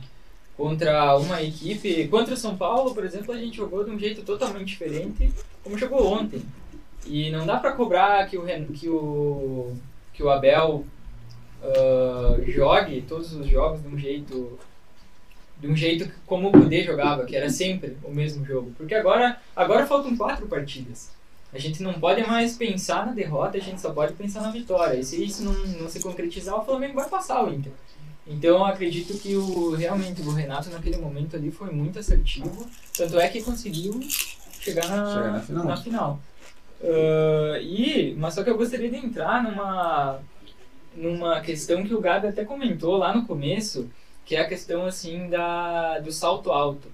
Contra 0.57 1.17
uma 1.17 1.41
equipe, 1.41 2.07
contra 2.09 2.33
o 2.33 2.37
São 2.37 2.57
Paulo, 2.57 2.93
por 2.93 3.05
exemplo, 3.05 3.33
a 3.33 3.37
gente 3.37 3.57
jogou 3.57 3.83
de 3.83 3.91
um 3.91 3.99
jeito 3.99 4.23
totalmente 4.23 4.67
diferente 4.67 5.31
como 5.63 5.77
jogou 5.77 6.05
ontem. 6.05 6.41
E 7.05 7.29
não 7.31 7.45
dá 7.45 7.57
pra 7.57 7.71
cobrar 7.71 8.27
que 8.29 8.37
o, 8.37 8.45
que 8.73 8.89
o, 8.89 9.73
que 10.13 10.21
o 10.21 10.29
Abel 10.29 10.85
ah, 11.61 12.37
jogue 12.47 13.01
todos 13.01 13.33
os 13.33 13.47
jogos 13.47 13.81
de 13.81 13.87
um 13.87 13.97
jeito 13.97 14.57
de 15.59 15.67
um 15.67 15.75
jeito 15.75 16.09
como 16.25 16.47
o 16.47 16.51
Kudê 16.53 16.83
jogava, 16.83 17.25
que 17.25 17.35
era 17.35 17.49
sempre 17.49 17.97
o 18.01 18.11
mesmo 18.11 18.45
jogo. 18.45 18.71
Porque 18.77 18.95
agora, 18.95 19.41
agora 19.53 19.85
faltam 19.85 20.15
quatro 20.15 20.47
partidas. 20.47 21.11
A 21.51 21.57
gente 21.57 21.81
não 21.81 21.93
pode 21.93 22.21
mais 22.27 22.55
pensar 22.55 23.05
na 23.05 23.11
derrota, 23.11 23.57
a 23.57 23.61
gente 23.61 23.81
só 23.81 23.91
pode 23.91 24.13
pensar 24.13 24.41
na 24.41 24.51
vitória. 24.51 24.99
E 24.99 25.03
se 25.03 25.23
isso 25.23 25.43
não, 25.43 25.53
não 25.53 25.89
se 25.89 25.99
concretizar, 25.99 26.59
o 26.59 26.65
Flamengo 26.65 26.95
vai 26.95 27.09
passar 27.09 27.43
o 27.43 27.53
Inter. 27.53 27.71
Então 28.27 28.57
eu 28.57 28.65
acredito 28.65 29.17
que 29.17 29.35
o, 29.35 29.71
realmente 29.71 30.21
o 30.21 30.31
Renato 30.31 30.69
naquele 30.69 30.97
momento 30.97 31.35
ali 31.35 31.49
foi 31.49 31.71
muito 31.71 31.97
assertivo. 31.97 32.67
Tanto 32.95 33.19
é 33.19 33.27
que 33.27 33.41
conseguiu 33.41 33.99
chegar 34.59 34.87
na, 34.87 35.13
Chegar 35.13 35.31
na 35.31 35.39
final. 35.41 35.77
final. 35.77 36.19
Ah, 36.83 37.59
e, 37.59 38.15
mas 38.17 38.33
só 38.33 38.43
que 38.43 38.49
eu 38.49 38.57
gostaria 38.57 38.89
de 38.89 38.97
entrar 38.97 39.43
numa, 39.43 40.19
numa 40.95 41.41
questão 41.41 41.83
que 41.83 41.93
o 41.93 42.01
Gabi 42.01 42.27
até 42.27 42.45
comentou 42.45 42.97
lá 42.97 43.13
no 43.13 43.25
começo, 43.25 43.89
que 44.25 44.35
é 44.35 44.41
a 44.41 44.47
questão 44.47 44.85
assim 44.85 45.27
da, 45.29 45.99
do 45.99 46.11
salto 46.11 46.51
alto. 46.51 46.87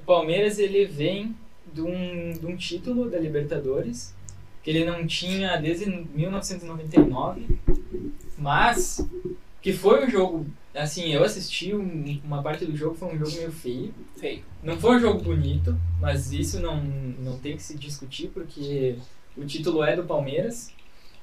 O 0.00 0.02
Palmeiras 0.04 0.58
ele 0.58 0.84
vem 0.84 1.34
de 1.72 1.80
um, 1.82 2.30
de 2.32 2.46
um 2.46 2.56
título 2.56 3.08
da 3.10 3.18
Libertadores 3.18 4.14
que 4.62 4.70
ele 4.70 4.84
não 4.84 5.06
tinha 5.06 5.56
desde 5.56 5.86
1999, 6.14 7.46
mas 8.36 9.06
que 9.60 9.72
foi 9.72 10.04
um 10.06 10.10
jogo 10.10 10.46
assim 10.74 11.12
eu 11.12 11.24
assisti 11.24 11.74
um- 11.74 12.20
uma 12.24 12.42
parte 12.42 12.64
do 12.64 12.76
jogo 12.76 12.94
foi 12.94 13.14
um 13.14 13.18
jogo 13.18 13.32
meio 13.32 13.50
feio 13.50 13.94
Feio. 14.16 14.42
não 14.62 14.78
foi 14.78 14.96
um 14.96 15.00
jogo 15.00 15.22
bonito, 15.22 15.76
mas 16.00 16.32
isso 16.32 16.60
não, 16.60 16.80
não 16.82 17.38
tem 17.38 17.56
que 17.56 17.62
se 17.62 17.76
discutir 17.76 18.28
porque 18.28 18.96
o 19.36 19.44
título 19.44 19.82
é 19.82 19.94
do 19.96 20.04
Palmeiras. 20.04 20.70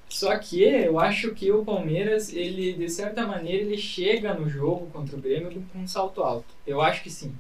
Só 0.07 0.37
que 0.37 0.61
eu 0.63 0.99
acho 0.99 1.31
que 1.33 1.51
o 1.51 1.65
Palmeiras, 1.65 2.31
ele 2.31 2.73
de 2.73 2.87
certa 2.89 3.25
maneira, 3.25 3.63
ele 3.63 3.77
chega 3.77 4.33
no 4.35 4.47
jogo 4.47 4.85
contra 4.87 5.17
o 5.17 5.19
Grêmio 5.19 5.51
com 5.73 5.79
um 5.79 5.87
salto 5.87 6.21
alto. 6.21 6.45
Eu 6.65 6.79
acho 6.79 7.01
que 7.01 7.09
sim. 7.09 7.33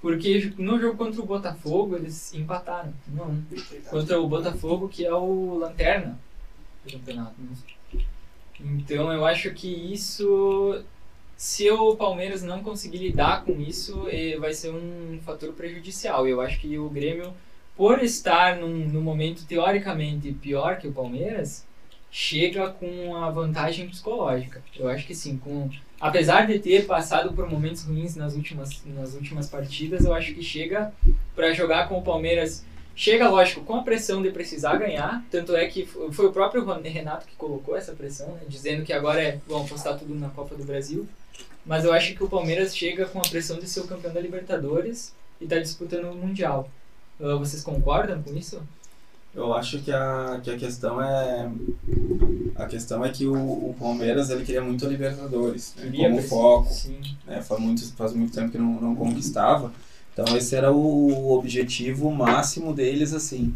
Porque 0.00 0.52
no 0.58 0.80
jogo 0.80 0.96
contra 0.96 1.20
o 1.20 1.26
Botafogo, 1.26 1.96
eles 1.96 2.32
empataram. 2.32 2.92
Não. 3.08 3.42
Contra 3.90 4.20
o 4.20 4.28
Botafogo, 4.28 4.88
que 4.88 5.04
é 5.04 5.12
o 5.12 5.58
lanterna 5.58 6.18
do 6.84 6.92
campeonato. 6.92 7.34
né? 7.38 8.02
Então 8.60 9.12
eu 9.12 9.24
acho 9.24 9.52
que 9.52 9.68
isso 9.92 10.84
se 11.38 11.70
o 11.70 11.94
Palmeiras 11.94 12.42
não 12.42 12.64
conseguir 12.64 12.98
lidar 12.98 13.44
com 13.44 13.60
isso, 13.60 14.08
eh, 14.10 14.36
vai 14.40 14.52
ser 14.52 14.70
um 14.70 15.20
fator 15.24 15.52
prejudicial. 15.52 16.26
Eu 16.26 16.40
acho 16.40 16.58
que 16.58 16.76
o 16.76 16.88
Grêmio, 16.90 17.32
por 17.76 18.02
estar 18.02 18.56
num, 18.56 18.88
num 18.88 19.00
momento 19.00 19.46
teoricamente 19.46 20.32
pior 20.32 20.78
que 20.78 20.88
o 20.88 20.92
Palmeiras, 20.92 21.64
chega 22.10 22.70
com 22.70 23.14
a 23.14 23.30
vantagem 23.30 23.88
psicológica. 23.88 24.60
Eu 24.76 24.88
acho 24.88 25.06
que 25.06 25.14
sim, 25.14 25.38
com 25.38 25.70
apesar 26.00 26.46
de 26.46 26.58
ter 26.58 26.86
passado 26.86 27.32
por 27.32 27.48
momentos 27.48 27.82
ruins 27.82 28.16
nas 28.16 28.34
últimas 28.34 28.82
nas 28.86 29.14
últimas 29.14 29.48
partidas, 29.48 30.04
eu 30.04 30.14
acho 30.14 30.34
que 30.34 30.42
chega 30.42 30.92
para 31.34 31.52
jogar 31.52 31.88
com 31.88 31.98
o 31.98 32.02
Palmeiras. 32.02 32.64
Chega, 32.94 33.28
lógico, 33.28 33.60
com 33.60 33.76
a 33.76 33.82
pressão 33.82 34.20
de 34.20 34.30
precisar 34.30 34.76
ganhar, 34.76 35.24
tanto 35.30 35.54
é 35.54 35.64
que 35.68 35.86
foi 35.86 36.26
o 36.26 36.32
próprio 36.32 36.64
Renato 36.82 37.28
que 37.28 37.36
colocou 37.36 37.76
essa 37.76 37.92
pressão, 37.92 38.32
né, 38.32 38.40
dizendo 38.48 38.84
que 38.84 38.92
agora 38.92 39.22
é, 39.22 39.38
vão 39.46 39.62
apostar 39.62 39.96
tudo 39.96 40.16
na 40.16 40.28
Copa 40.30 40.56
do 40.56 40.64
Brasil. 40.64 41.06
Mas 41.64 41.84
eu 41.84 41.92
acho 41.92 42.14
que 42.14 42.24
o 42.24 42.28
Palmeiras 42.28 42.76
chega 42.76 43.06
com 43.06 43.20
a 43.20 43.22
pressão 43.22 43.60
de 43.60 43.68
ser 43.68 43.80
o 43.80 43.86
campeão 43.86 44.12
da 44.12 44.20
Libertadores 44.20 45.14
e 45.40 45.44
está 45.44 45.58
disputando 45.60 46.10
o 46.10 46.14
Mundial. 46.14 46.68
Ah, 47.20 47.36
Vocês 47.36 47.62
concordam 47.62 48.22
com 48.22 48.34
isso? 48.36 48.60
Eu 49.34 49.54
acho 49.54 49.80
que 49.80 49.92
a, 49.92 50.40
que 50.42 50.50
a 50.50 50.56
questão 50.56 51.00
é. 51.00 51.50
A 52.56 52.66
questão 52.66 53.04
é 53.04 53.10
que 53.10 53.26
o, 53.26 53.34
o 53.34 53.76
Palmeiras 53.78 54.30
ele 54.30 54.44
queria 54.44 54.62
muito 54.62 54.84
a 54.84 54.88
Libertadores, 54.88 55.74
né, 55.76 55.84
Queria 55.84 56.08
como 56.08 56.22
foco. 56.22 56.68
Né, 57.26 57.40
faz, 57.42 57.60
muito, 57.60 57.92
faz 57.92 58.12
muito 58.12 58.32
tempo 58.32 58.50
que 58.50 58.58
não, 58.58 58.80
não 58.80 58.96
conquistava. 58.96 59.72
Então 60.12 60.36
esse 60.36 60.56
era 60.56 60.72
o 60.72 61.32
objetivo 61.32 62.10
máximo 62.10 62.74
deles, 62.74 63.12
assim. 63.12 63.54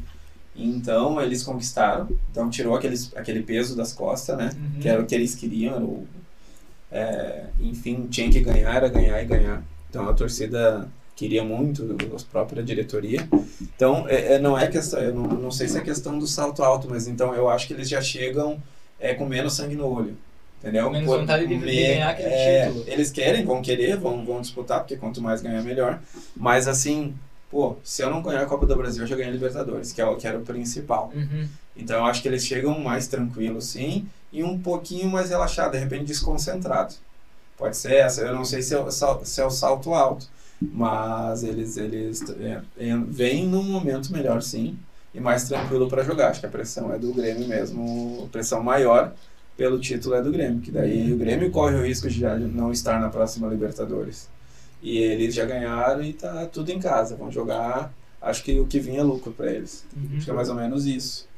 Então 0.55 1.21
eles 1.21 1.43
conquistaram, 1.43 2.09
então 2.31 2.51
tirou 2.51 2.77
aqueles, 2.77 3.11
aquele 3.17 3.43
peso 3.43 3.75
das 3.75 3.93
costas, 3.93 4.37
né? 4.37 4.51
Uhum. 4.55 4.81
Que 4.81 4.89
era 4.89 5.03
o 5.03 5.07
que 5.07 5.15
eles 5.15 5.35
queriam, 5.35 5.75
era 5.75 5.85
o, 5.85 6.07
é, 6.91 7.47
enfim, 7.59 8.07
tinha 8.11 8.31
que 8.31 8.41
ganhar, 8.41 8.75
era 8.75 8.89
ganhar 8.89 9.21
e 9.23 9.27
ganhar. 9.27 9.63
Então 9.89 10.09
a 10.09 10.13
torcida 10.13 10.89
queria 11.17 11.45
muito, 11.45 11.97
a 12.17 12.31
própria 12.31 12.63
diretoria. 12.63 13.29
Então 13.77 14.07
é, 14.09 14.35
é, 14.35 14.39
não 14.39 14.59
é 14.59 14.67
questão, 14.67 15.01
eu 15.01 15.15
não, 15.15 15.25
não 15.25 15.51
sei 15.51 15.69
se 15.69 15.79
é 15.79 15.81
questão 15.81 16.19
do 16.19 16.27
salto 16.27 16.63
alto, 16.63 16.89
mas 16.89 17.07
então 17.07 17.35
eu 17.35 17.49
acho 17.49 17.67
que 17.67 17.73
eles 17.75 17.89
já 17.89 18.01
chegam 18.01 18.61
é, 18.99 19.15
com 19.15 19.27
menos 19.27 19.55
sangue 19.55 19.77
no 19.77 19.87
olho. 19.87 20.17
Entendeu? 20.61 20.89
Menos 20.91 21.09
Por- 21.09 21.19
vontade 21.19 21.45
de, 21.47 21.59
de 21.59 21.65
me- 21.65 21.75
ganhar 21.75 22.11
aquele 22.11 22.29
é, 22.29 22.67
título. 22.67 22.85
Eles 22.87 23.11
querem, 23.11 23.45
vão 23.45 23.61
querer, 23.61 23.97
vão, 23.97 24.25
vão 24.25 24.41
disputar, 24.41 24.79
porque 24.79 24.97
quanto 24.97 25.21
mais 25.21 25.43
ganhar, 25.43 25.61
melhor. 25.63 26.01
Mas 26.37 26.69
assim, 26.69 27.15
pô, 27.51 27.75
se 27.83 28.01
eu 28.01 28.09
não 28.09 28.23
ganhar 28.23 28.43
a 28.43 28.47
Copa 28.47 28.65
do 28.65 28.77
Brasil, 28.77 29.03
eu 29.03 29.07
já 29.09 29.17
ganhei 29.17 29.31
a 29.31 29.35
Libertadores, 29.35 29.91
que, 29.93 30.01
é 30.01 30.07
o, 30.07 30.15
que 30.17 30.25
era 30.25 30.39
o 30.39 30.43
principal. 30.43 31.11
Uhum. 31.13 31.49
Então 31.77 31.97
eu 31.97 32.05
acho 32.05 32.23
que 32.23 32.29
eles 32.29 32.47
chegam 32.47 32.79
mais 32.79 33.09
tranquilos, 33.09 33.65
sim, 33.65 34.07
e 34.33 34.45
um 34.45 34.57
pouquinho 34.57 35.11
mais 35.11 35.31
relaxado, 35.31 35.73
de 35.73 35.79
repente 35.79 36.05
desconcentrado. 36.05 36.95
Pode 37.59 37.77
ser 37.77 37.95
essa, 37.95 38.21
eu 38.21 38.33
não 38.35 38.45
sei 38.45 38.63
se 38.63 38.73
é, 38.75 38.85
se 39.25 39.41
é 39.41 39.45
o 39.45 39.51
salto 39.51 39.93
alto, 39.93 40.29
mas 40.73 41.43
eles, 41.43 41.77
eles 41.77 42.23
é, 42.41 42.63
é, 42.79 42.97
vêm 43.09 43.47
num 43.47 43.63
momento 43.63 44.13
melhor, 44.13 44.43
sim, 44.43 44.79
e 45.15 45.21
mais 45.21 45.49
tranquilo 45.49 45.89
para 45.89 46.03
jogar. 46.03 46.31
Acho 46.31 46.41
que 46.41 46.47
a 46.47 46.51
pressão 46.51 46.93
é 46.93 46.99
do 46.99 47.13
Grêmio 47.13 47.49
mesmo, 47.49 48.29
pressão 48.31 48.63
maior 48.63 49.13
pelo 49.57 49.79
título 49.79 50.15
é 50.15 50.23
do 50.23 50.33
Grêmio, 50.33 50.61
que 50.61 50.71
daí 50.71 51.13
o 51.13 51.17
Grêmio 51.17 51.51
corre 51.51 51.77
o 51.77 51.87
risco 51.87 52.09
de 52.09 52.21
já 52.21 52.37
não 52.37 52.73
estar 52.73 53.01
na 53.01 53.09
próxima 53.09 53.49
Libertadores. 53.49 54.29
E 54.83 54.99
eles 54.99 55.35
já 55.35 55.45
ganharam 55.45 56.03
e 56.03 56.13
tá 56.13 56.47
tudo 56.47 56.71
em 56.71 56.81
casa, 56.81 57.15
vão 57.15 57.31
jogar. 57.31 57.93
Acho 58.21 58.43
que 58.43 58.59
o 58.59 58.67
que 58.67 58.81
vinha 58.81 59.01
é 59.01 59.03
lucro 59.03 59.33
para 59.33 59.53
eles. 59.53 59.85
Uhum. 59.97 60.17
Acho 60.17 60.25
que 60.25 60.31
é 60.31 60.35
mais 60.35 60.49
ou 60.49 60.55
menos 60.55 60.87
isso. 60.87 61.29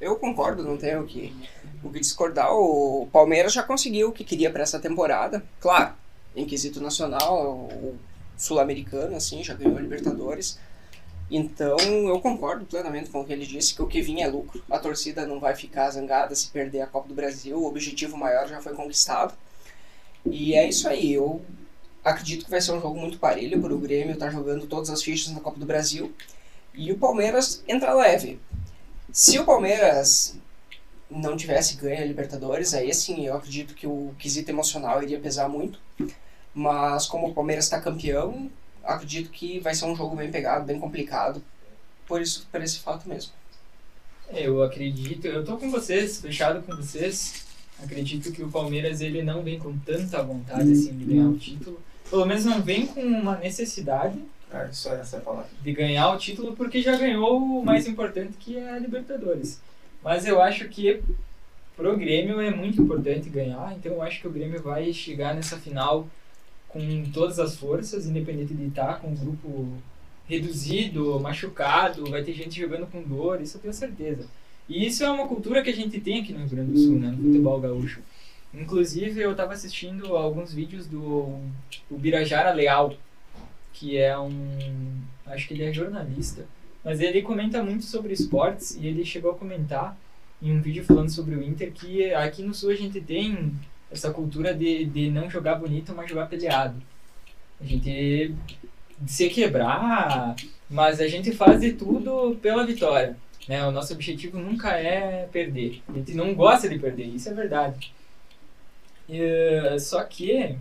Eu 0.00 0.16
concordo, 0.16 0.62
não 0.64 0.76
tenho 0.76 1.02
o 1.02 1.06
que, 1.06 1.34
o 1.82 1.90
que 1.90 2.00
discordar. 2.00 2.52
O 2.52 3.08
Palmeiras 3.12 3.52
já 3.52 3.62
conseguiu 3.62 4.08
o 4.08 4.12
que 4.12 4.24
queria 4.24 4.50
para 4.50 4.62
essa 4.62 4.78
temporada. 4.78 5.42
Claro, 5.60 5.94
em 6.34 6.44
quesito 6.44 6.80
nacional, 6.80 7.68
o 7.70 7.96
sul-americano, 8.42 9.14
assim, 9.14 9.44
já 9.44 9.54
ganhou 9.54 9.78
a 9.78 9.80
Libertadores. 9.80 10.58
Então, 11.30 11.78
eu 11.78 12.20
concordo 12.20 12.66
plenamente 12.66 13.08
com 13.08 13.20
o 13.20 13.24
que 13.24 13.32
ele 13.32 13.46
disse, 13.46 13.72
que 13.72 13.80
o 13.80 13.86
que 13.86 14.02
vinha 14.02 14.26
é 14.26 14.28
lucro. 14.28 14.62
A 14.68 14.80
torcida 14.80 15.24
não 15.24 15.38
vai 15.38 15.54
ficar 15.54 15.88
zangada 15.90 16.34
se 16.34 16.48
perder 16.48 16.80
a 16.80 16.86
Copa 16.86 17.08
do 17.08 17.14
Brasil, 17.14 17.56
o 17.56 17.66
objetivo 17.66 18.16
maior 18.16 18.48
já 18.48 18.60
foi 18.60 18.74
conquistado. 18.74 19.32
E 20.26 20.54
é 20.54 20.68
isso 20.68 20.88
aí, 20.88 21.12
eu 21.12 21.40
acredito 22.04 22.44
que 22.44 22.50
vai 22.50 22.60
ser 22.60 22.72
um 22.72 22.80
jogo 22.80 22.98
muito 22.98 23.18
parelho 23.18 23.60
para 23.62 23.72
o 23.72 23.78
Grêmio 23.78 24.14
estar 24.14 24.30
jogando 24.30 24.66
todas 24.66 24.90
as 24.90 25.02
fichas 25.02 25.32
na 25.32 25.40
Copa 25.40 25.60
do 25.60 25.64
Brasil. 25.64 26.12
E 26.74 26.90
o 26.90 26.98
Palmeiras 26.98 27.62
entra 27.68 27.94
leve. 27.94 28.40
Se 29.12 29.38
o 29.38 29.44
Palmeiras 29.44 30.36
não 31.08 31.36
tivesse 31.36 31.76
ganho 31.76 32.02
a 32.02 32.06
Libertadores, 32.06 32.74
aí 32.74 32.92
sim 32.92 33.24
eu 33.24 33.36
acredito 33.36 33.74
que 33.74 33.86
o 33.86 34.12
quesito 34.18 34.50
emocional 34.50 35.00
iria 35.00 35.20
pesar 35.20 35.48
muito. 35.48 35.78
Mas 36.54 37.06
como 37.06 37.28
o 37.28 37.34
Palmeiras 37.34 37.64
está 37.64 37.80
campeão, 37.80 38.50
acredito 38.84 39.30
que 39.30 39.58
vai 39.60 39.74
ser 39.74 39.86
um 39.86 39.96
jogo 39.96 40.16
bem 40.16 40.30
pegado, 40.30 40.64
bem 40.66 40.78
complicado. 40.78 41.42
Por 42.06 42.20
isso, 42.20 42.46
por 42.50 42.60
esse 42.62 42.80
fato 42.80 43.08
mesmo. 43.08 43.32
É, 44.28 44.46
Eu 44.46 44.62
acredito, 44.62 45.26
eu 45.26 45.44
tô 45.44 45.56
com 45.56 45.70
vocês, 45.70 46.20
fechado 46.20 46.62
com 46.62 46.76
vocês. 46.76 47.44
Acredito 47.82 48.30
que 48.32 48.42
o 48.42 48.48
Palmeiras 48.50 49.00
ele 49.00 49.22
não 49.22 49.42
vem 49.42 49.58
com 49.58 49.76
tanta 49.78 50.22
vontade 50.22 50.70
assim 50.72 50.96
de 50.96 51.04
ganhar 51.04 51.28
o 51.28 51.36
título. 51.36 51.80
Pelo 52.08 52.26
menos 52.26 52.44
não 52.44 52.60
vem 52.62 52.86
com 52.86 53.00
uma 53.00 53.36
necessidade 53.38 54.18
É, 54.52 54.68
só 54.70 54.92
essa 54.94 55.16
é 55.16 55.18
a 55.18 55.22
palavra. 55.22 55.48
de 55.62 55.72
ganhar 55.72 56.10
o 56.10 56.18
título 56.18 56.54
porque 56.54 56.82
já 56.82 56.96
ganhou 56.96 57.38
o 57.42 57.64
mais 57.64 57.86
importante 57.88 58.34
que 58.38 58.56
é 58.58 58.70
a 58.70 58.78
Libertadores. 58.78 59.60
Mas 60.04 60.26
eu 60.26 60.40
acho 60.40 60.68
que 60.68 61.02
pro 61.76 61.96
Grêmio 61.96 62.40
é 62.40 62.50
muito 62.50 62.82
importante 62.82 63.30
ganhar, 63.30 63.74
então 63.76 63.92
eu 63.92 64.02
acho 64.02 64.20
que 64.20 64.28
o 64.28 64.32
Grêmio 64.32 64.60
vai 64.62 64.92
chegar 64.92 65.34
nessa 65.34 65.56
final 65.56 66.06
com 66.72 67.04
todas 67.12 67.38
as 67.38 67.56
forças, 67.56 68.06
independente 68.06 68.54
de 68.54 68.66
estar 68.66 69.00
com 69.00 69.08
um 69.08 69.14
grupo 69.14 69.68
reduzido, 70.26 71.20
machucado, 71.20 72.10
vai 72.10 72.22
ter 72.22 72.32
gente 72.32 72.58
jogando 72.58 72.86
com 72.86 73.02
dor, 73.02 73.40
isso 73.40 73.56
eu 73.56 73.60
tenho 73.60 73.74
certeza. 73.74 74.26
E 74.68 74.86
isso 74.86 75.04
é 75.04 75.10
uma 75.10 75.28
cultura 75.28 75.62
que 75.62 75.70
a 75.70 75.74
gente 75.74 76.00
tem 76.00 76.20
aqui 76.20 76.32
no 76.32 76.40
Rio 76.40 76.48
Grande 76.48 76.72
do 76.72 76.78
Sul, 76.78 76.98
né, 76.98 77.10
no 77.10 77.22
futebol 77.22 77.60
gaúcho. 77.60 78.00
Inclusive, 78.54 79.20
eu 79.20 79.32
estava 79.32 79.52
assistindo 79.52 80.16
alguns 80.16 80.52
vídeos 80.52 80.86
do 80.86 81.38
o 81.90 81.98
Birajara 81.98 82.52
Leal, 82.52 82.94
que 83.72 83.96
é 83.96 84.18
um. 84.18 85.00
Acho 85.26 85.48
que 85.48 85.54
ele 85.54 85.64
é 85.64 85.72
jornalista, 85.72 86.46
mas 86.84 87.00
ele 87.00 87.22
comenta 87.22 87.62
muito 87.62 87.84
sobre 87.84 88.12
esportes 88.12 88.76
e 88.76 88.86
ele 88.86 89.04
chegou 89.04 89.30
a 89.30 89.34
comentar 89.34 89.96
em 90.42 90.52
um 90.52 90.60
vídeo 90.60 90.84
falando 90.84 91.08
sobre 91.08 91.34
o 91.34 91.42
Inter 91.42 91.72
que 91.72 92.12
aqui 92.12 92.42
no 92.42 92.52
Sul 92.52 92.70
a 92.70 92.74
gente 92.74 93.00
tem 93.00 93.54
essa 93.92 94.10
cultura 94.10 94.54
de, 94.54 94.84
de 94.86 95.10
não 95.10 95.28
jogar 95.30 95.56
bonito, 95.56 95.94
mas 95.94 96.08
jogar 96.08 96.26
peleado. 96.26 96.80
A 97.60 97.64
gente 97.64 98.34
se 99.06 99.28
quebrar, 99.28 100.34
mas 100.68 101.00
a 101.00 101.06
gente 101.06 101.32
faz 101.32 101.60
de 101.60 101.72
tudo 101.72 102.36
pela 102.40 102.66
vitória. 102.66 103.16
Né? 103.48 103.64
O 103.66 103.70
nosso 103.70 103.92
objetivo 103.92 104.38
nunca 104.38 104.70
é 104.70 105.28
perder. 105.30 105.82
A 105.88 105.92
gente 105.92 106.14
não 106.14 106.34
gosta 106.34 106.68
de 106.68 106.78
perder, 106.78 107.06
isso 107.06 107.28
é 107.28 107.34
verdade. 107.34 107.92
E, 109.08 109.78
só 109.78 110.02
que 110.04 110.56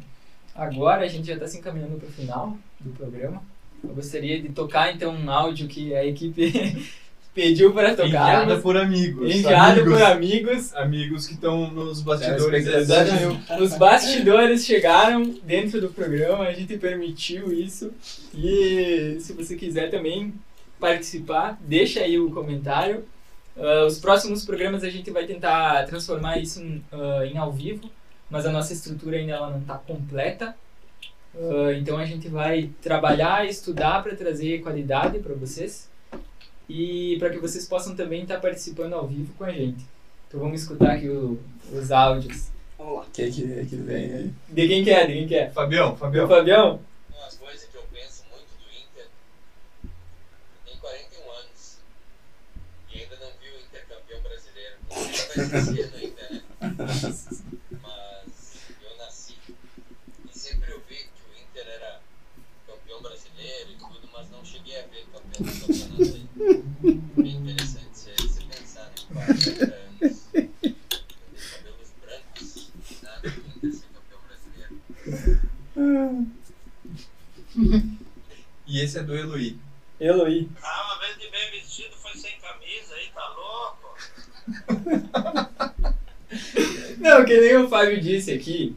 agora 0.53 1.05
a 1.05 1.07
gente 1.07 1.27
já 1.27 1.35
está 1.35 1.47
se 1.47 1.57
encaminhando 1.57 1.97
para 1.97 2.09
o 2.09 2.11
final 2.11 2.57
do 2.79 2.91
programa. 2.91 3.41
Eu 3.83 3.95
gostaria 3.95 4.41
de 4.41 4.49
tocar 4.49 4.93
então 4.93 5.13
um 5.13 5.31
áudio 5.31 5.67
que 5.67 5.95
a 5.95 6.05
equipe 6.05 6.51
pediu 7.33 7.73
para 7.73 7.91
tocar. 7.91 8.07
Enviada 8.07 8.57
por 8.59 8.77
amigos. 8.77 9.33
Enviado 9.33 9.81
amigos, 9.81 9.93
por 9.93 10.03
amigos. 10.03 10.75
amigos 10.75 11.27
que 11.27 11.33
estão 11.33 11.71
nos 11.71 12.01
bastidores. 12.01 12.65
Telespectadores. 12.65 13.61
Os 13.61 13.77
bastidores 13.77 14.65
chegaram 14.65 15.23
dentro 15.43 15.79
do 15.79 15.89
programa, 15.89 16.45
a 16.45 16.53
gente 16.53 16.77
permitiu 16.77 17.53
isso. 17.53 17.91
E 18.33 19.17
se 19.19 19.33
você 19.33 19.55
quiser 19.55 19.89
também 19.89 20.33
participar, 20.79 21.57
deixa 21.61 22.01
aí 22.01 22.19
o 22.19 22.31
comentário. 22.31 23.05
Ah, 23.57 23.85
os 23.85 23.99
próximos 23.99 24.43
programas 24.45 24.83
a 24.83 24.89
gente 24.89 25.09
vai 25.11 25.25
tentar 25.25 25.85
transformar 25.85 26.37
isso 26.37 26.61
em, 26.61 26.83
ah, 26.91 27.25
em 27.25 27.37
ao 27.37 27.51
vivo, 27.51 27.89
mas 28.29 28.45
a 28.45 28.51
nossa 28.51 28.73
estrutura 28.73 29.17
ainda 29.17 29.33
ela 29.33 29.49
não 29.49 29.59
está 29.59 29.75
completa. 29.75 30.55
Ah, 31.35 31.73
então 31.77 31.97
a 31.97 32.05
gente 32.05 32.27
vai 32.27 32.69
trabalhar, 32.81 33.47
estudar 33.47 34.03
para 34.03 34.15
trazer 34.15 34.61
qualidade 34.61 35.19
para 35.19 35.33
vocês 35.33 35.90
e 36.71 37.17
para 37.19 37.29
que 37.29 37.37
vocês 37.39 37.67
possam 37.67 37.95
também 37.95 38.21
estar 38.23 38.39
participando 38.39 38.93
ao 38.93 39.07
vivo 39.07 39.33
com 39.33 39.43
a 39.43 39.51
gente. 39.51 39.85
Então 40.27 40.39
vamos 40.39 40.61
escutar 40.61 40.93
aqui 40.93 41.09
o- 41.09 41.39
os 41.73 41.91
áudios. 41.91 42.47
Vamos 42.77 42.95
lá. 42.95 43.01
O 43.01 43.11
que, 43.11 43.29
que, 43.31 43.65
que 43.65 43.75
vem 43.75 44.13
aí? 44.13 44.33
De 44.49 44.67
quem 44.67 44.83
que 44.83 44.89
é? 44.89 45.05
De 45.05 45.13
quem 45.13 45.27
que 45.27 45.35
é? 45.35 45.49
Fabião, 45.51 45.91
Do 45.91 45.97
Fabião. 45.97 46.27
Fabião? 46.27 46.79
Umas 47.15 47.35
coisas 47.35 47.63
que 47.65 47.75
eu 47.75 47.83
penso 47.93 48.23
muito 48.31 48.47
do 48.57 48.69
Inter. 48.71 49.05
Eu 49.83 49.89
tenho 50.65 50.77
41 50.79 51.31
anos. 51.31 51.77
E 52.93 52.99
ainda 53.01 53.15
não 53.17 53.31
vi 53.41 53.49
o 53.49 53.59
Inter 53.61 53.85
campeão 53.87 54.21
brasileiro. 54.21 54.75
Não 54.89 54.97
sei 54.97 55.43
se 55.43 55.49
vai 55.49 55.61
ser 55.61 55.93
ainda, 55.95 56.29
né? 56.29 56.41
Mas 57.81 58.55
eu 58.81 58.97
nasci 58.97 59.35
e 60.33 60.37
sempre 60.39 60.73
ouvi 60.73 60.95
que 60.95 61.21
o 61.29 61.41
Inter 61.41 61.67
era 61.67 61.99
campeão 62.67 63.01
brasileiro 63.01 63.71
e 63.71 63.75
tudo, 63.75 64.09
mas 64.13 64.29
não 64.31 64.43
cheguei 64.45 64.79
a 64.79 64.83
ver 64.87 65.05
campeão 65.11 65.43
do 65.45 65.59
campeonato. 65.59 66.20
Bem 67.15 67.35
interessante 67.35 67.89
você, 67.93 68.11
você 68.15 68.41
pensar, 68.45 68.85
né? 68.85 68.93
40 69.13 69.75
anos. 69.75 70.27
Eu 70.33 70.47
tenho 70.61 70.75
cabelos 71.51 71.91
brancos, 72.01 72.71
nada 73.03 73.29
do 73.29 73.29
Inter 73.29 73.73
ser 73.73 73.87
campeão 73.93 74.19
brasileiro. 74.27 74.75
E 78.65 78.81
esse 78.81 78.97
é 78.97 79.03
do 79.03 79.15
Eloy. 79.15 79.57
Eloy. 79.99 80.49
Ah, 80.63 80.85
uma 80.85 80.99
vez 80.99 81.19
de 81.19 81.29
bem 81.29 81.51
vestido 81.51 81.95
foi 81.97 82.13
sem 82.13 82.39
camisa 82.39 82.95
aí, 82.95 83.09
tá 83.13 83.27
louco? 83.35 83.97
Não, 86.97 87.25
que 87.25 87.39
nem 87.39 87.57
o 87.57 87.69
Fábio 87.69 88.01
disse 88.01 88.31
aqui. 88.31 88.75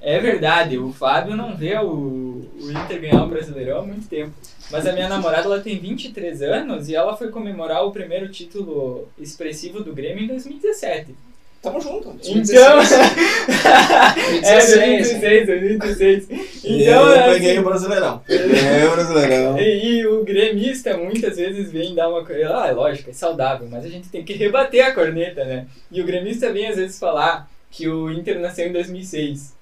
É 0.00 0.18
verdade, 0.18 0.78
o 0.78 0.92
Fábio 0.92 1.36
não 1.36 1.56
vê 1.56 1.76
o, 1.78 2.50
o 2.58 2.70
Inter 2.70 3.00
ganhar 3.00 3.22
o 3.24 3.28
Brasileirão 3.28 3.80
há 3.80 3.86
muito 3.86 4.08
tempo. 4.08 4.34
Mas 4.70 4.86
a 4.86 4.92
minha 4.92 5.08
namorada 5.08 5.44
ela 5.46 5.60
tem 5.60 5.78
23 5.78 6.42
anos 6.42 6.88
e 6.88 6.94
ela 6.94 7.16
foi 7.16 7.28
comemorar 7.28 7.84
o 7.84 7.92
primeiro 7.92 8.28
título 8.28 9.08
expressivo 9.18 9.80
do 9.80 9.92
Grêmio 9.92 10.24
em 10.24 10.26
2017. 10.28 11.14
Tamo 11.62 11.80
junto. 11.80 12.08
Então. 12.22 12.76
2016. 12.76 12.92
é, 14.44 14.56
2016. 14.58 15.46
2016, 15.46 16.26
2016. 16.26 16.64
E 16.64 16.82
Então, 16.82 17.08
eu 17.08 17.14
é 17.14 17.32
peguei 17.32 17.50
assim, 17.52 17.60
o 17.60 17.64
Brasileirão. 17.64 18.22
Peguei 18.26 18.84
o 18.84 18.90
Brasileirão. 18.90 19.58
E, 19.58 19.86
e 19.86 20.06
o 20.06 20.24
gremista 20.24 20.96
muitas 20.96 21.36
vezes 21.38 21.70
vem 21.72 21.94
dar 21.94 22.08
uma 22.10 22.24
coisa. 22.24 22.54
Ah, 22.58 22.66
é 22.68 22.72
lógico, 22.72 23.08
é 23.10 23.12
saudável, 23.14 23.66
mas 23.70 23.84
a 23.84 23.88
gente 23.88 24.08
tem 24.10 24.22
que 24.22 24.34
rebater 24.34 24.84
a 24.86 24.92
corneta, 24.92 25.44
né? 25.44 25.66
E 25.90 26.00
o 26.02 26.04
gremista 26.04 26.52
vem 26.52 26.66
às 26.66 26.76
vezes 26.76 26.98
falar 26.98 27.48
que 27.70 27.88
o 27.88 28.10
Inter 28.10 28.38
nasceu 28.40 28.66
em 28.68 28.72
2006. 28.72 29.54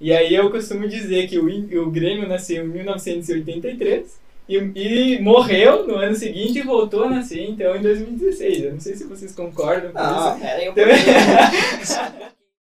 E 0.00 0.12
aí 0.14 0.34
eu 0.34 0.50
costumo 0.50 0.88
dizer 0.88 1.28
que 1.28 1.38
o, 1.38 1.48
In- 1.50 1.74
o 1.76 1.90
Grêmio 1.90 2.26
nasceu 2.26 2.64
em 2.64 2.68
1983 2.68 4.19
e, 4.56 5.14
e 5.16 5.22
morreu 5.22 5.86
no 5.86 5.94
ano 5.96 6.14
seguinte 6.14 6.58
e 6.58 6.62
voltou 6.62 7.04
a 7.04 7.10
nascer, 7.10 7.48
então, 7.48 7.76
em 7.76 7.82
2016. 7.82 8.62
Eu 8.64 8.72
não 8.72 8.80
sei 8.80 8.94
se 8.96 9.04
vocês 9.04 9.34
concordam 9.34 9.92
com 9.92 9.98
Ah, 9.98 10.36
isso. 10.36 10.46
Era 10.46 10.64
eu 10.64 10.72
Então- 10.72 10.84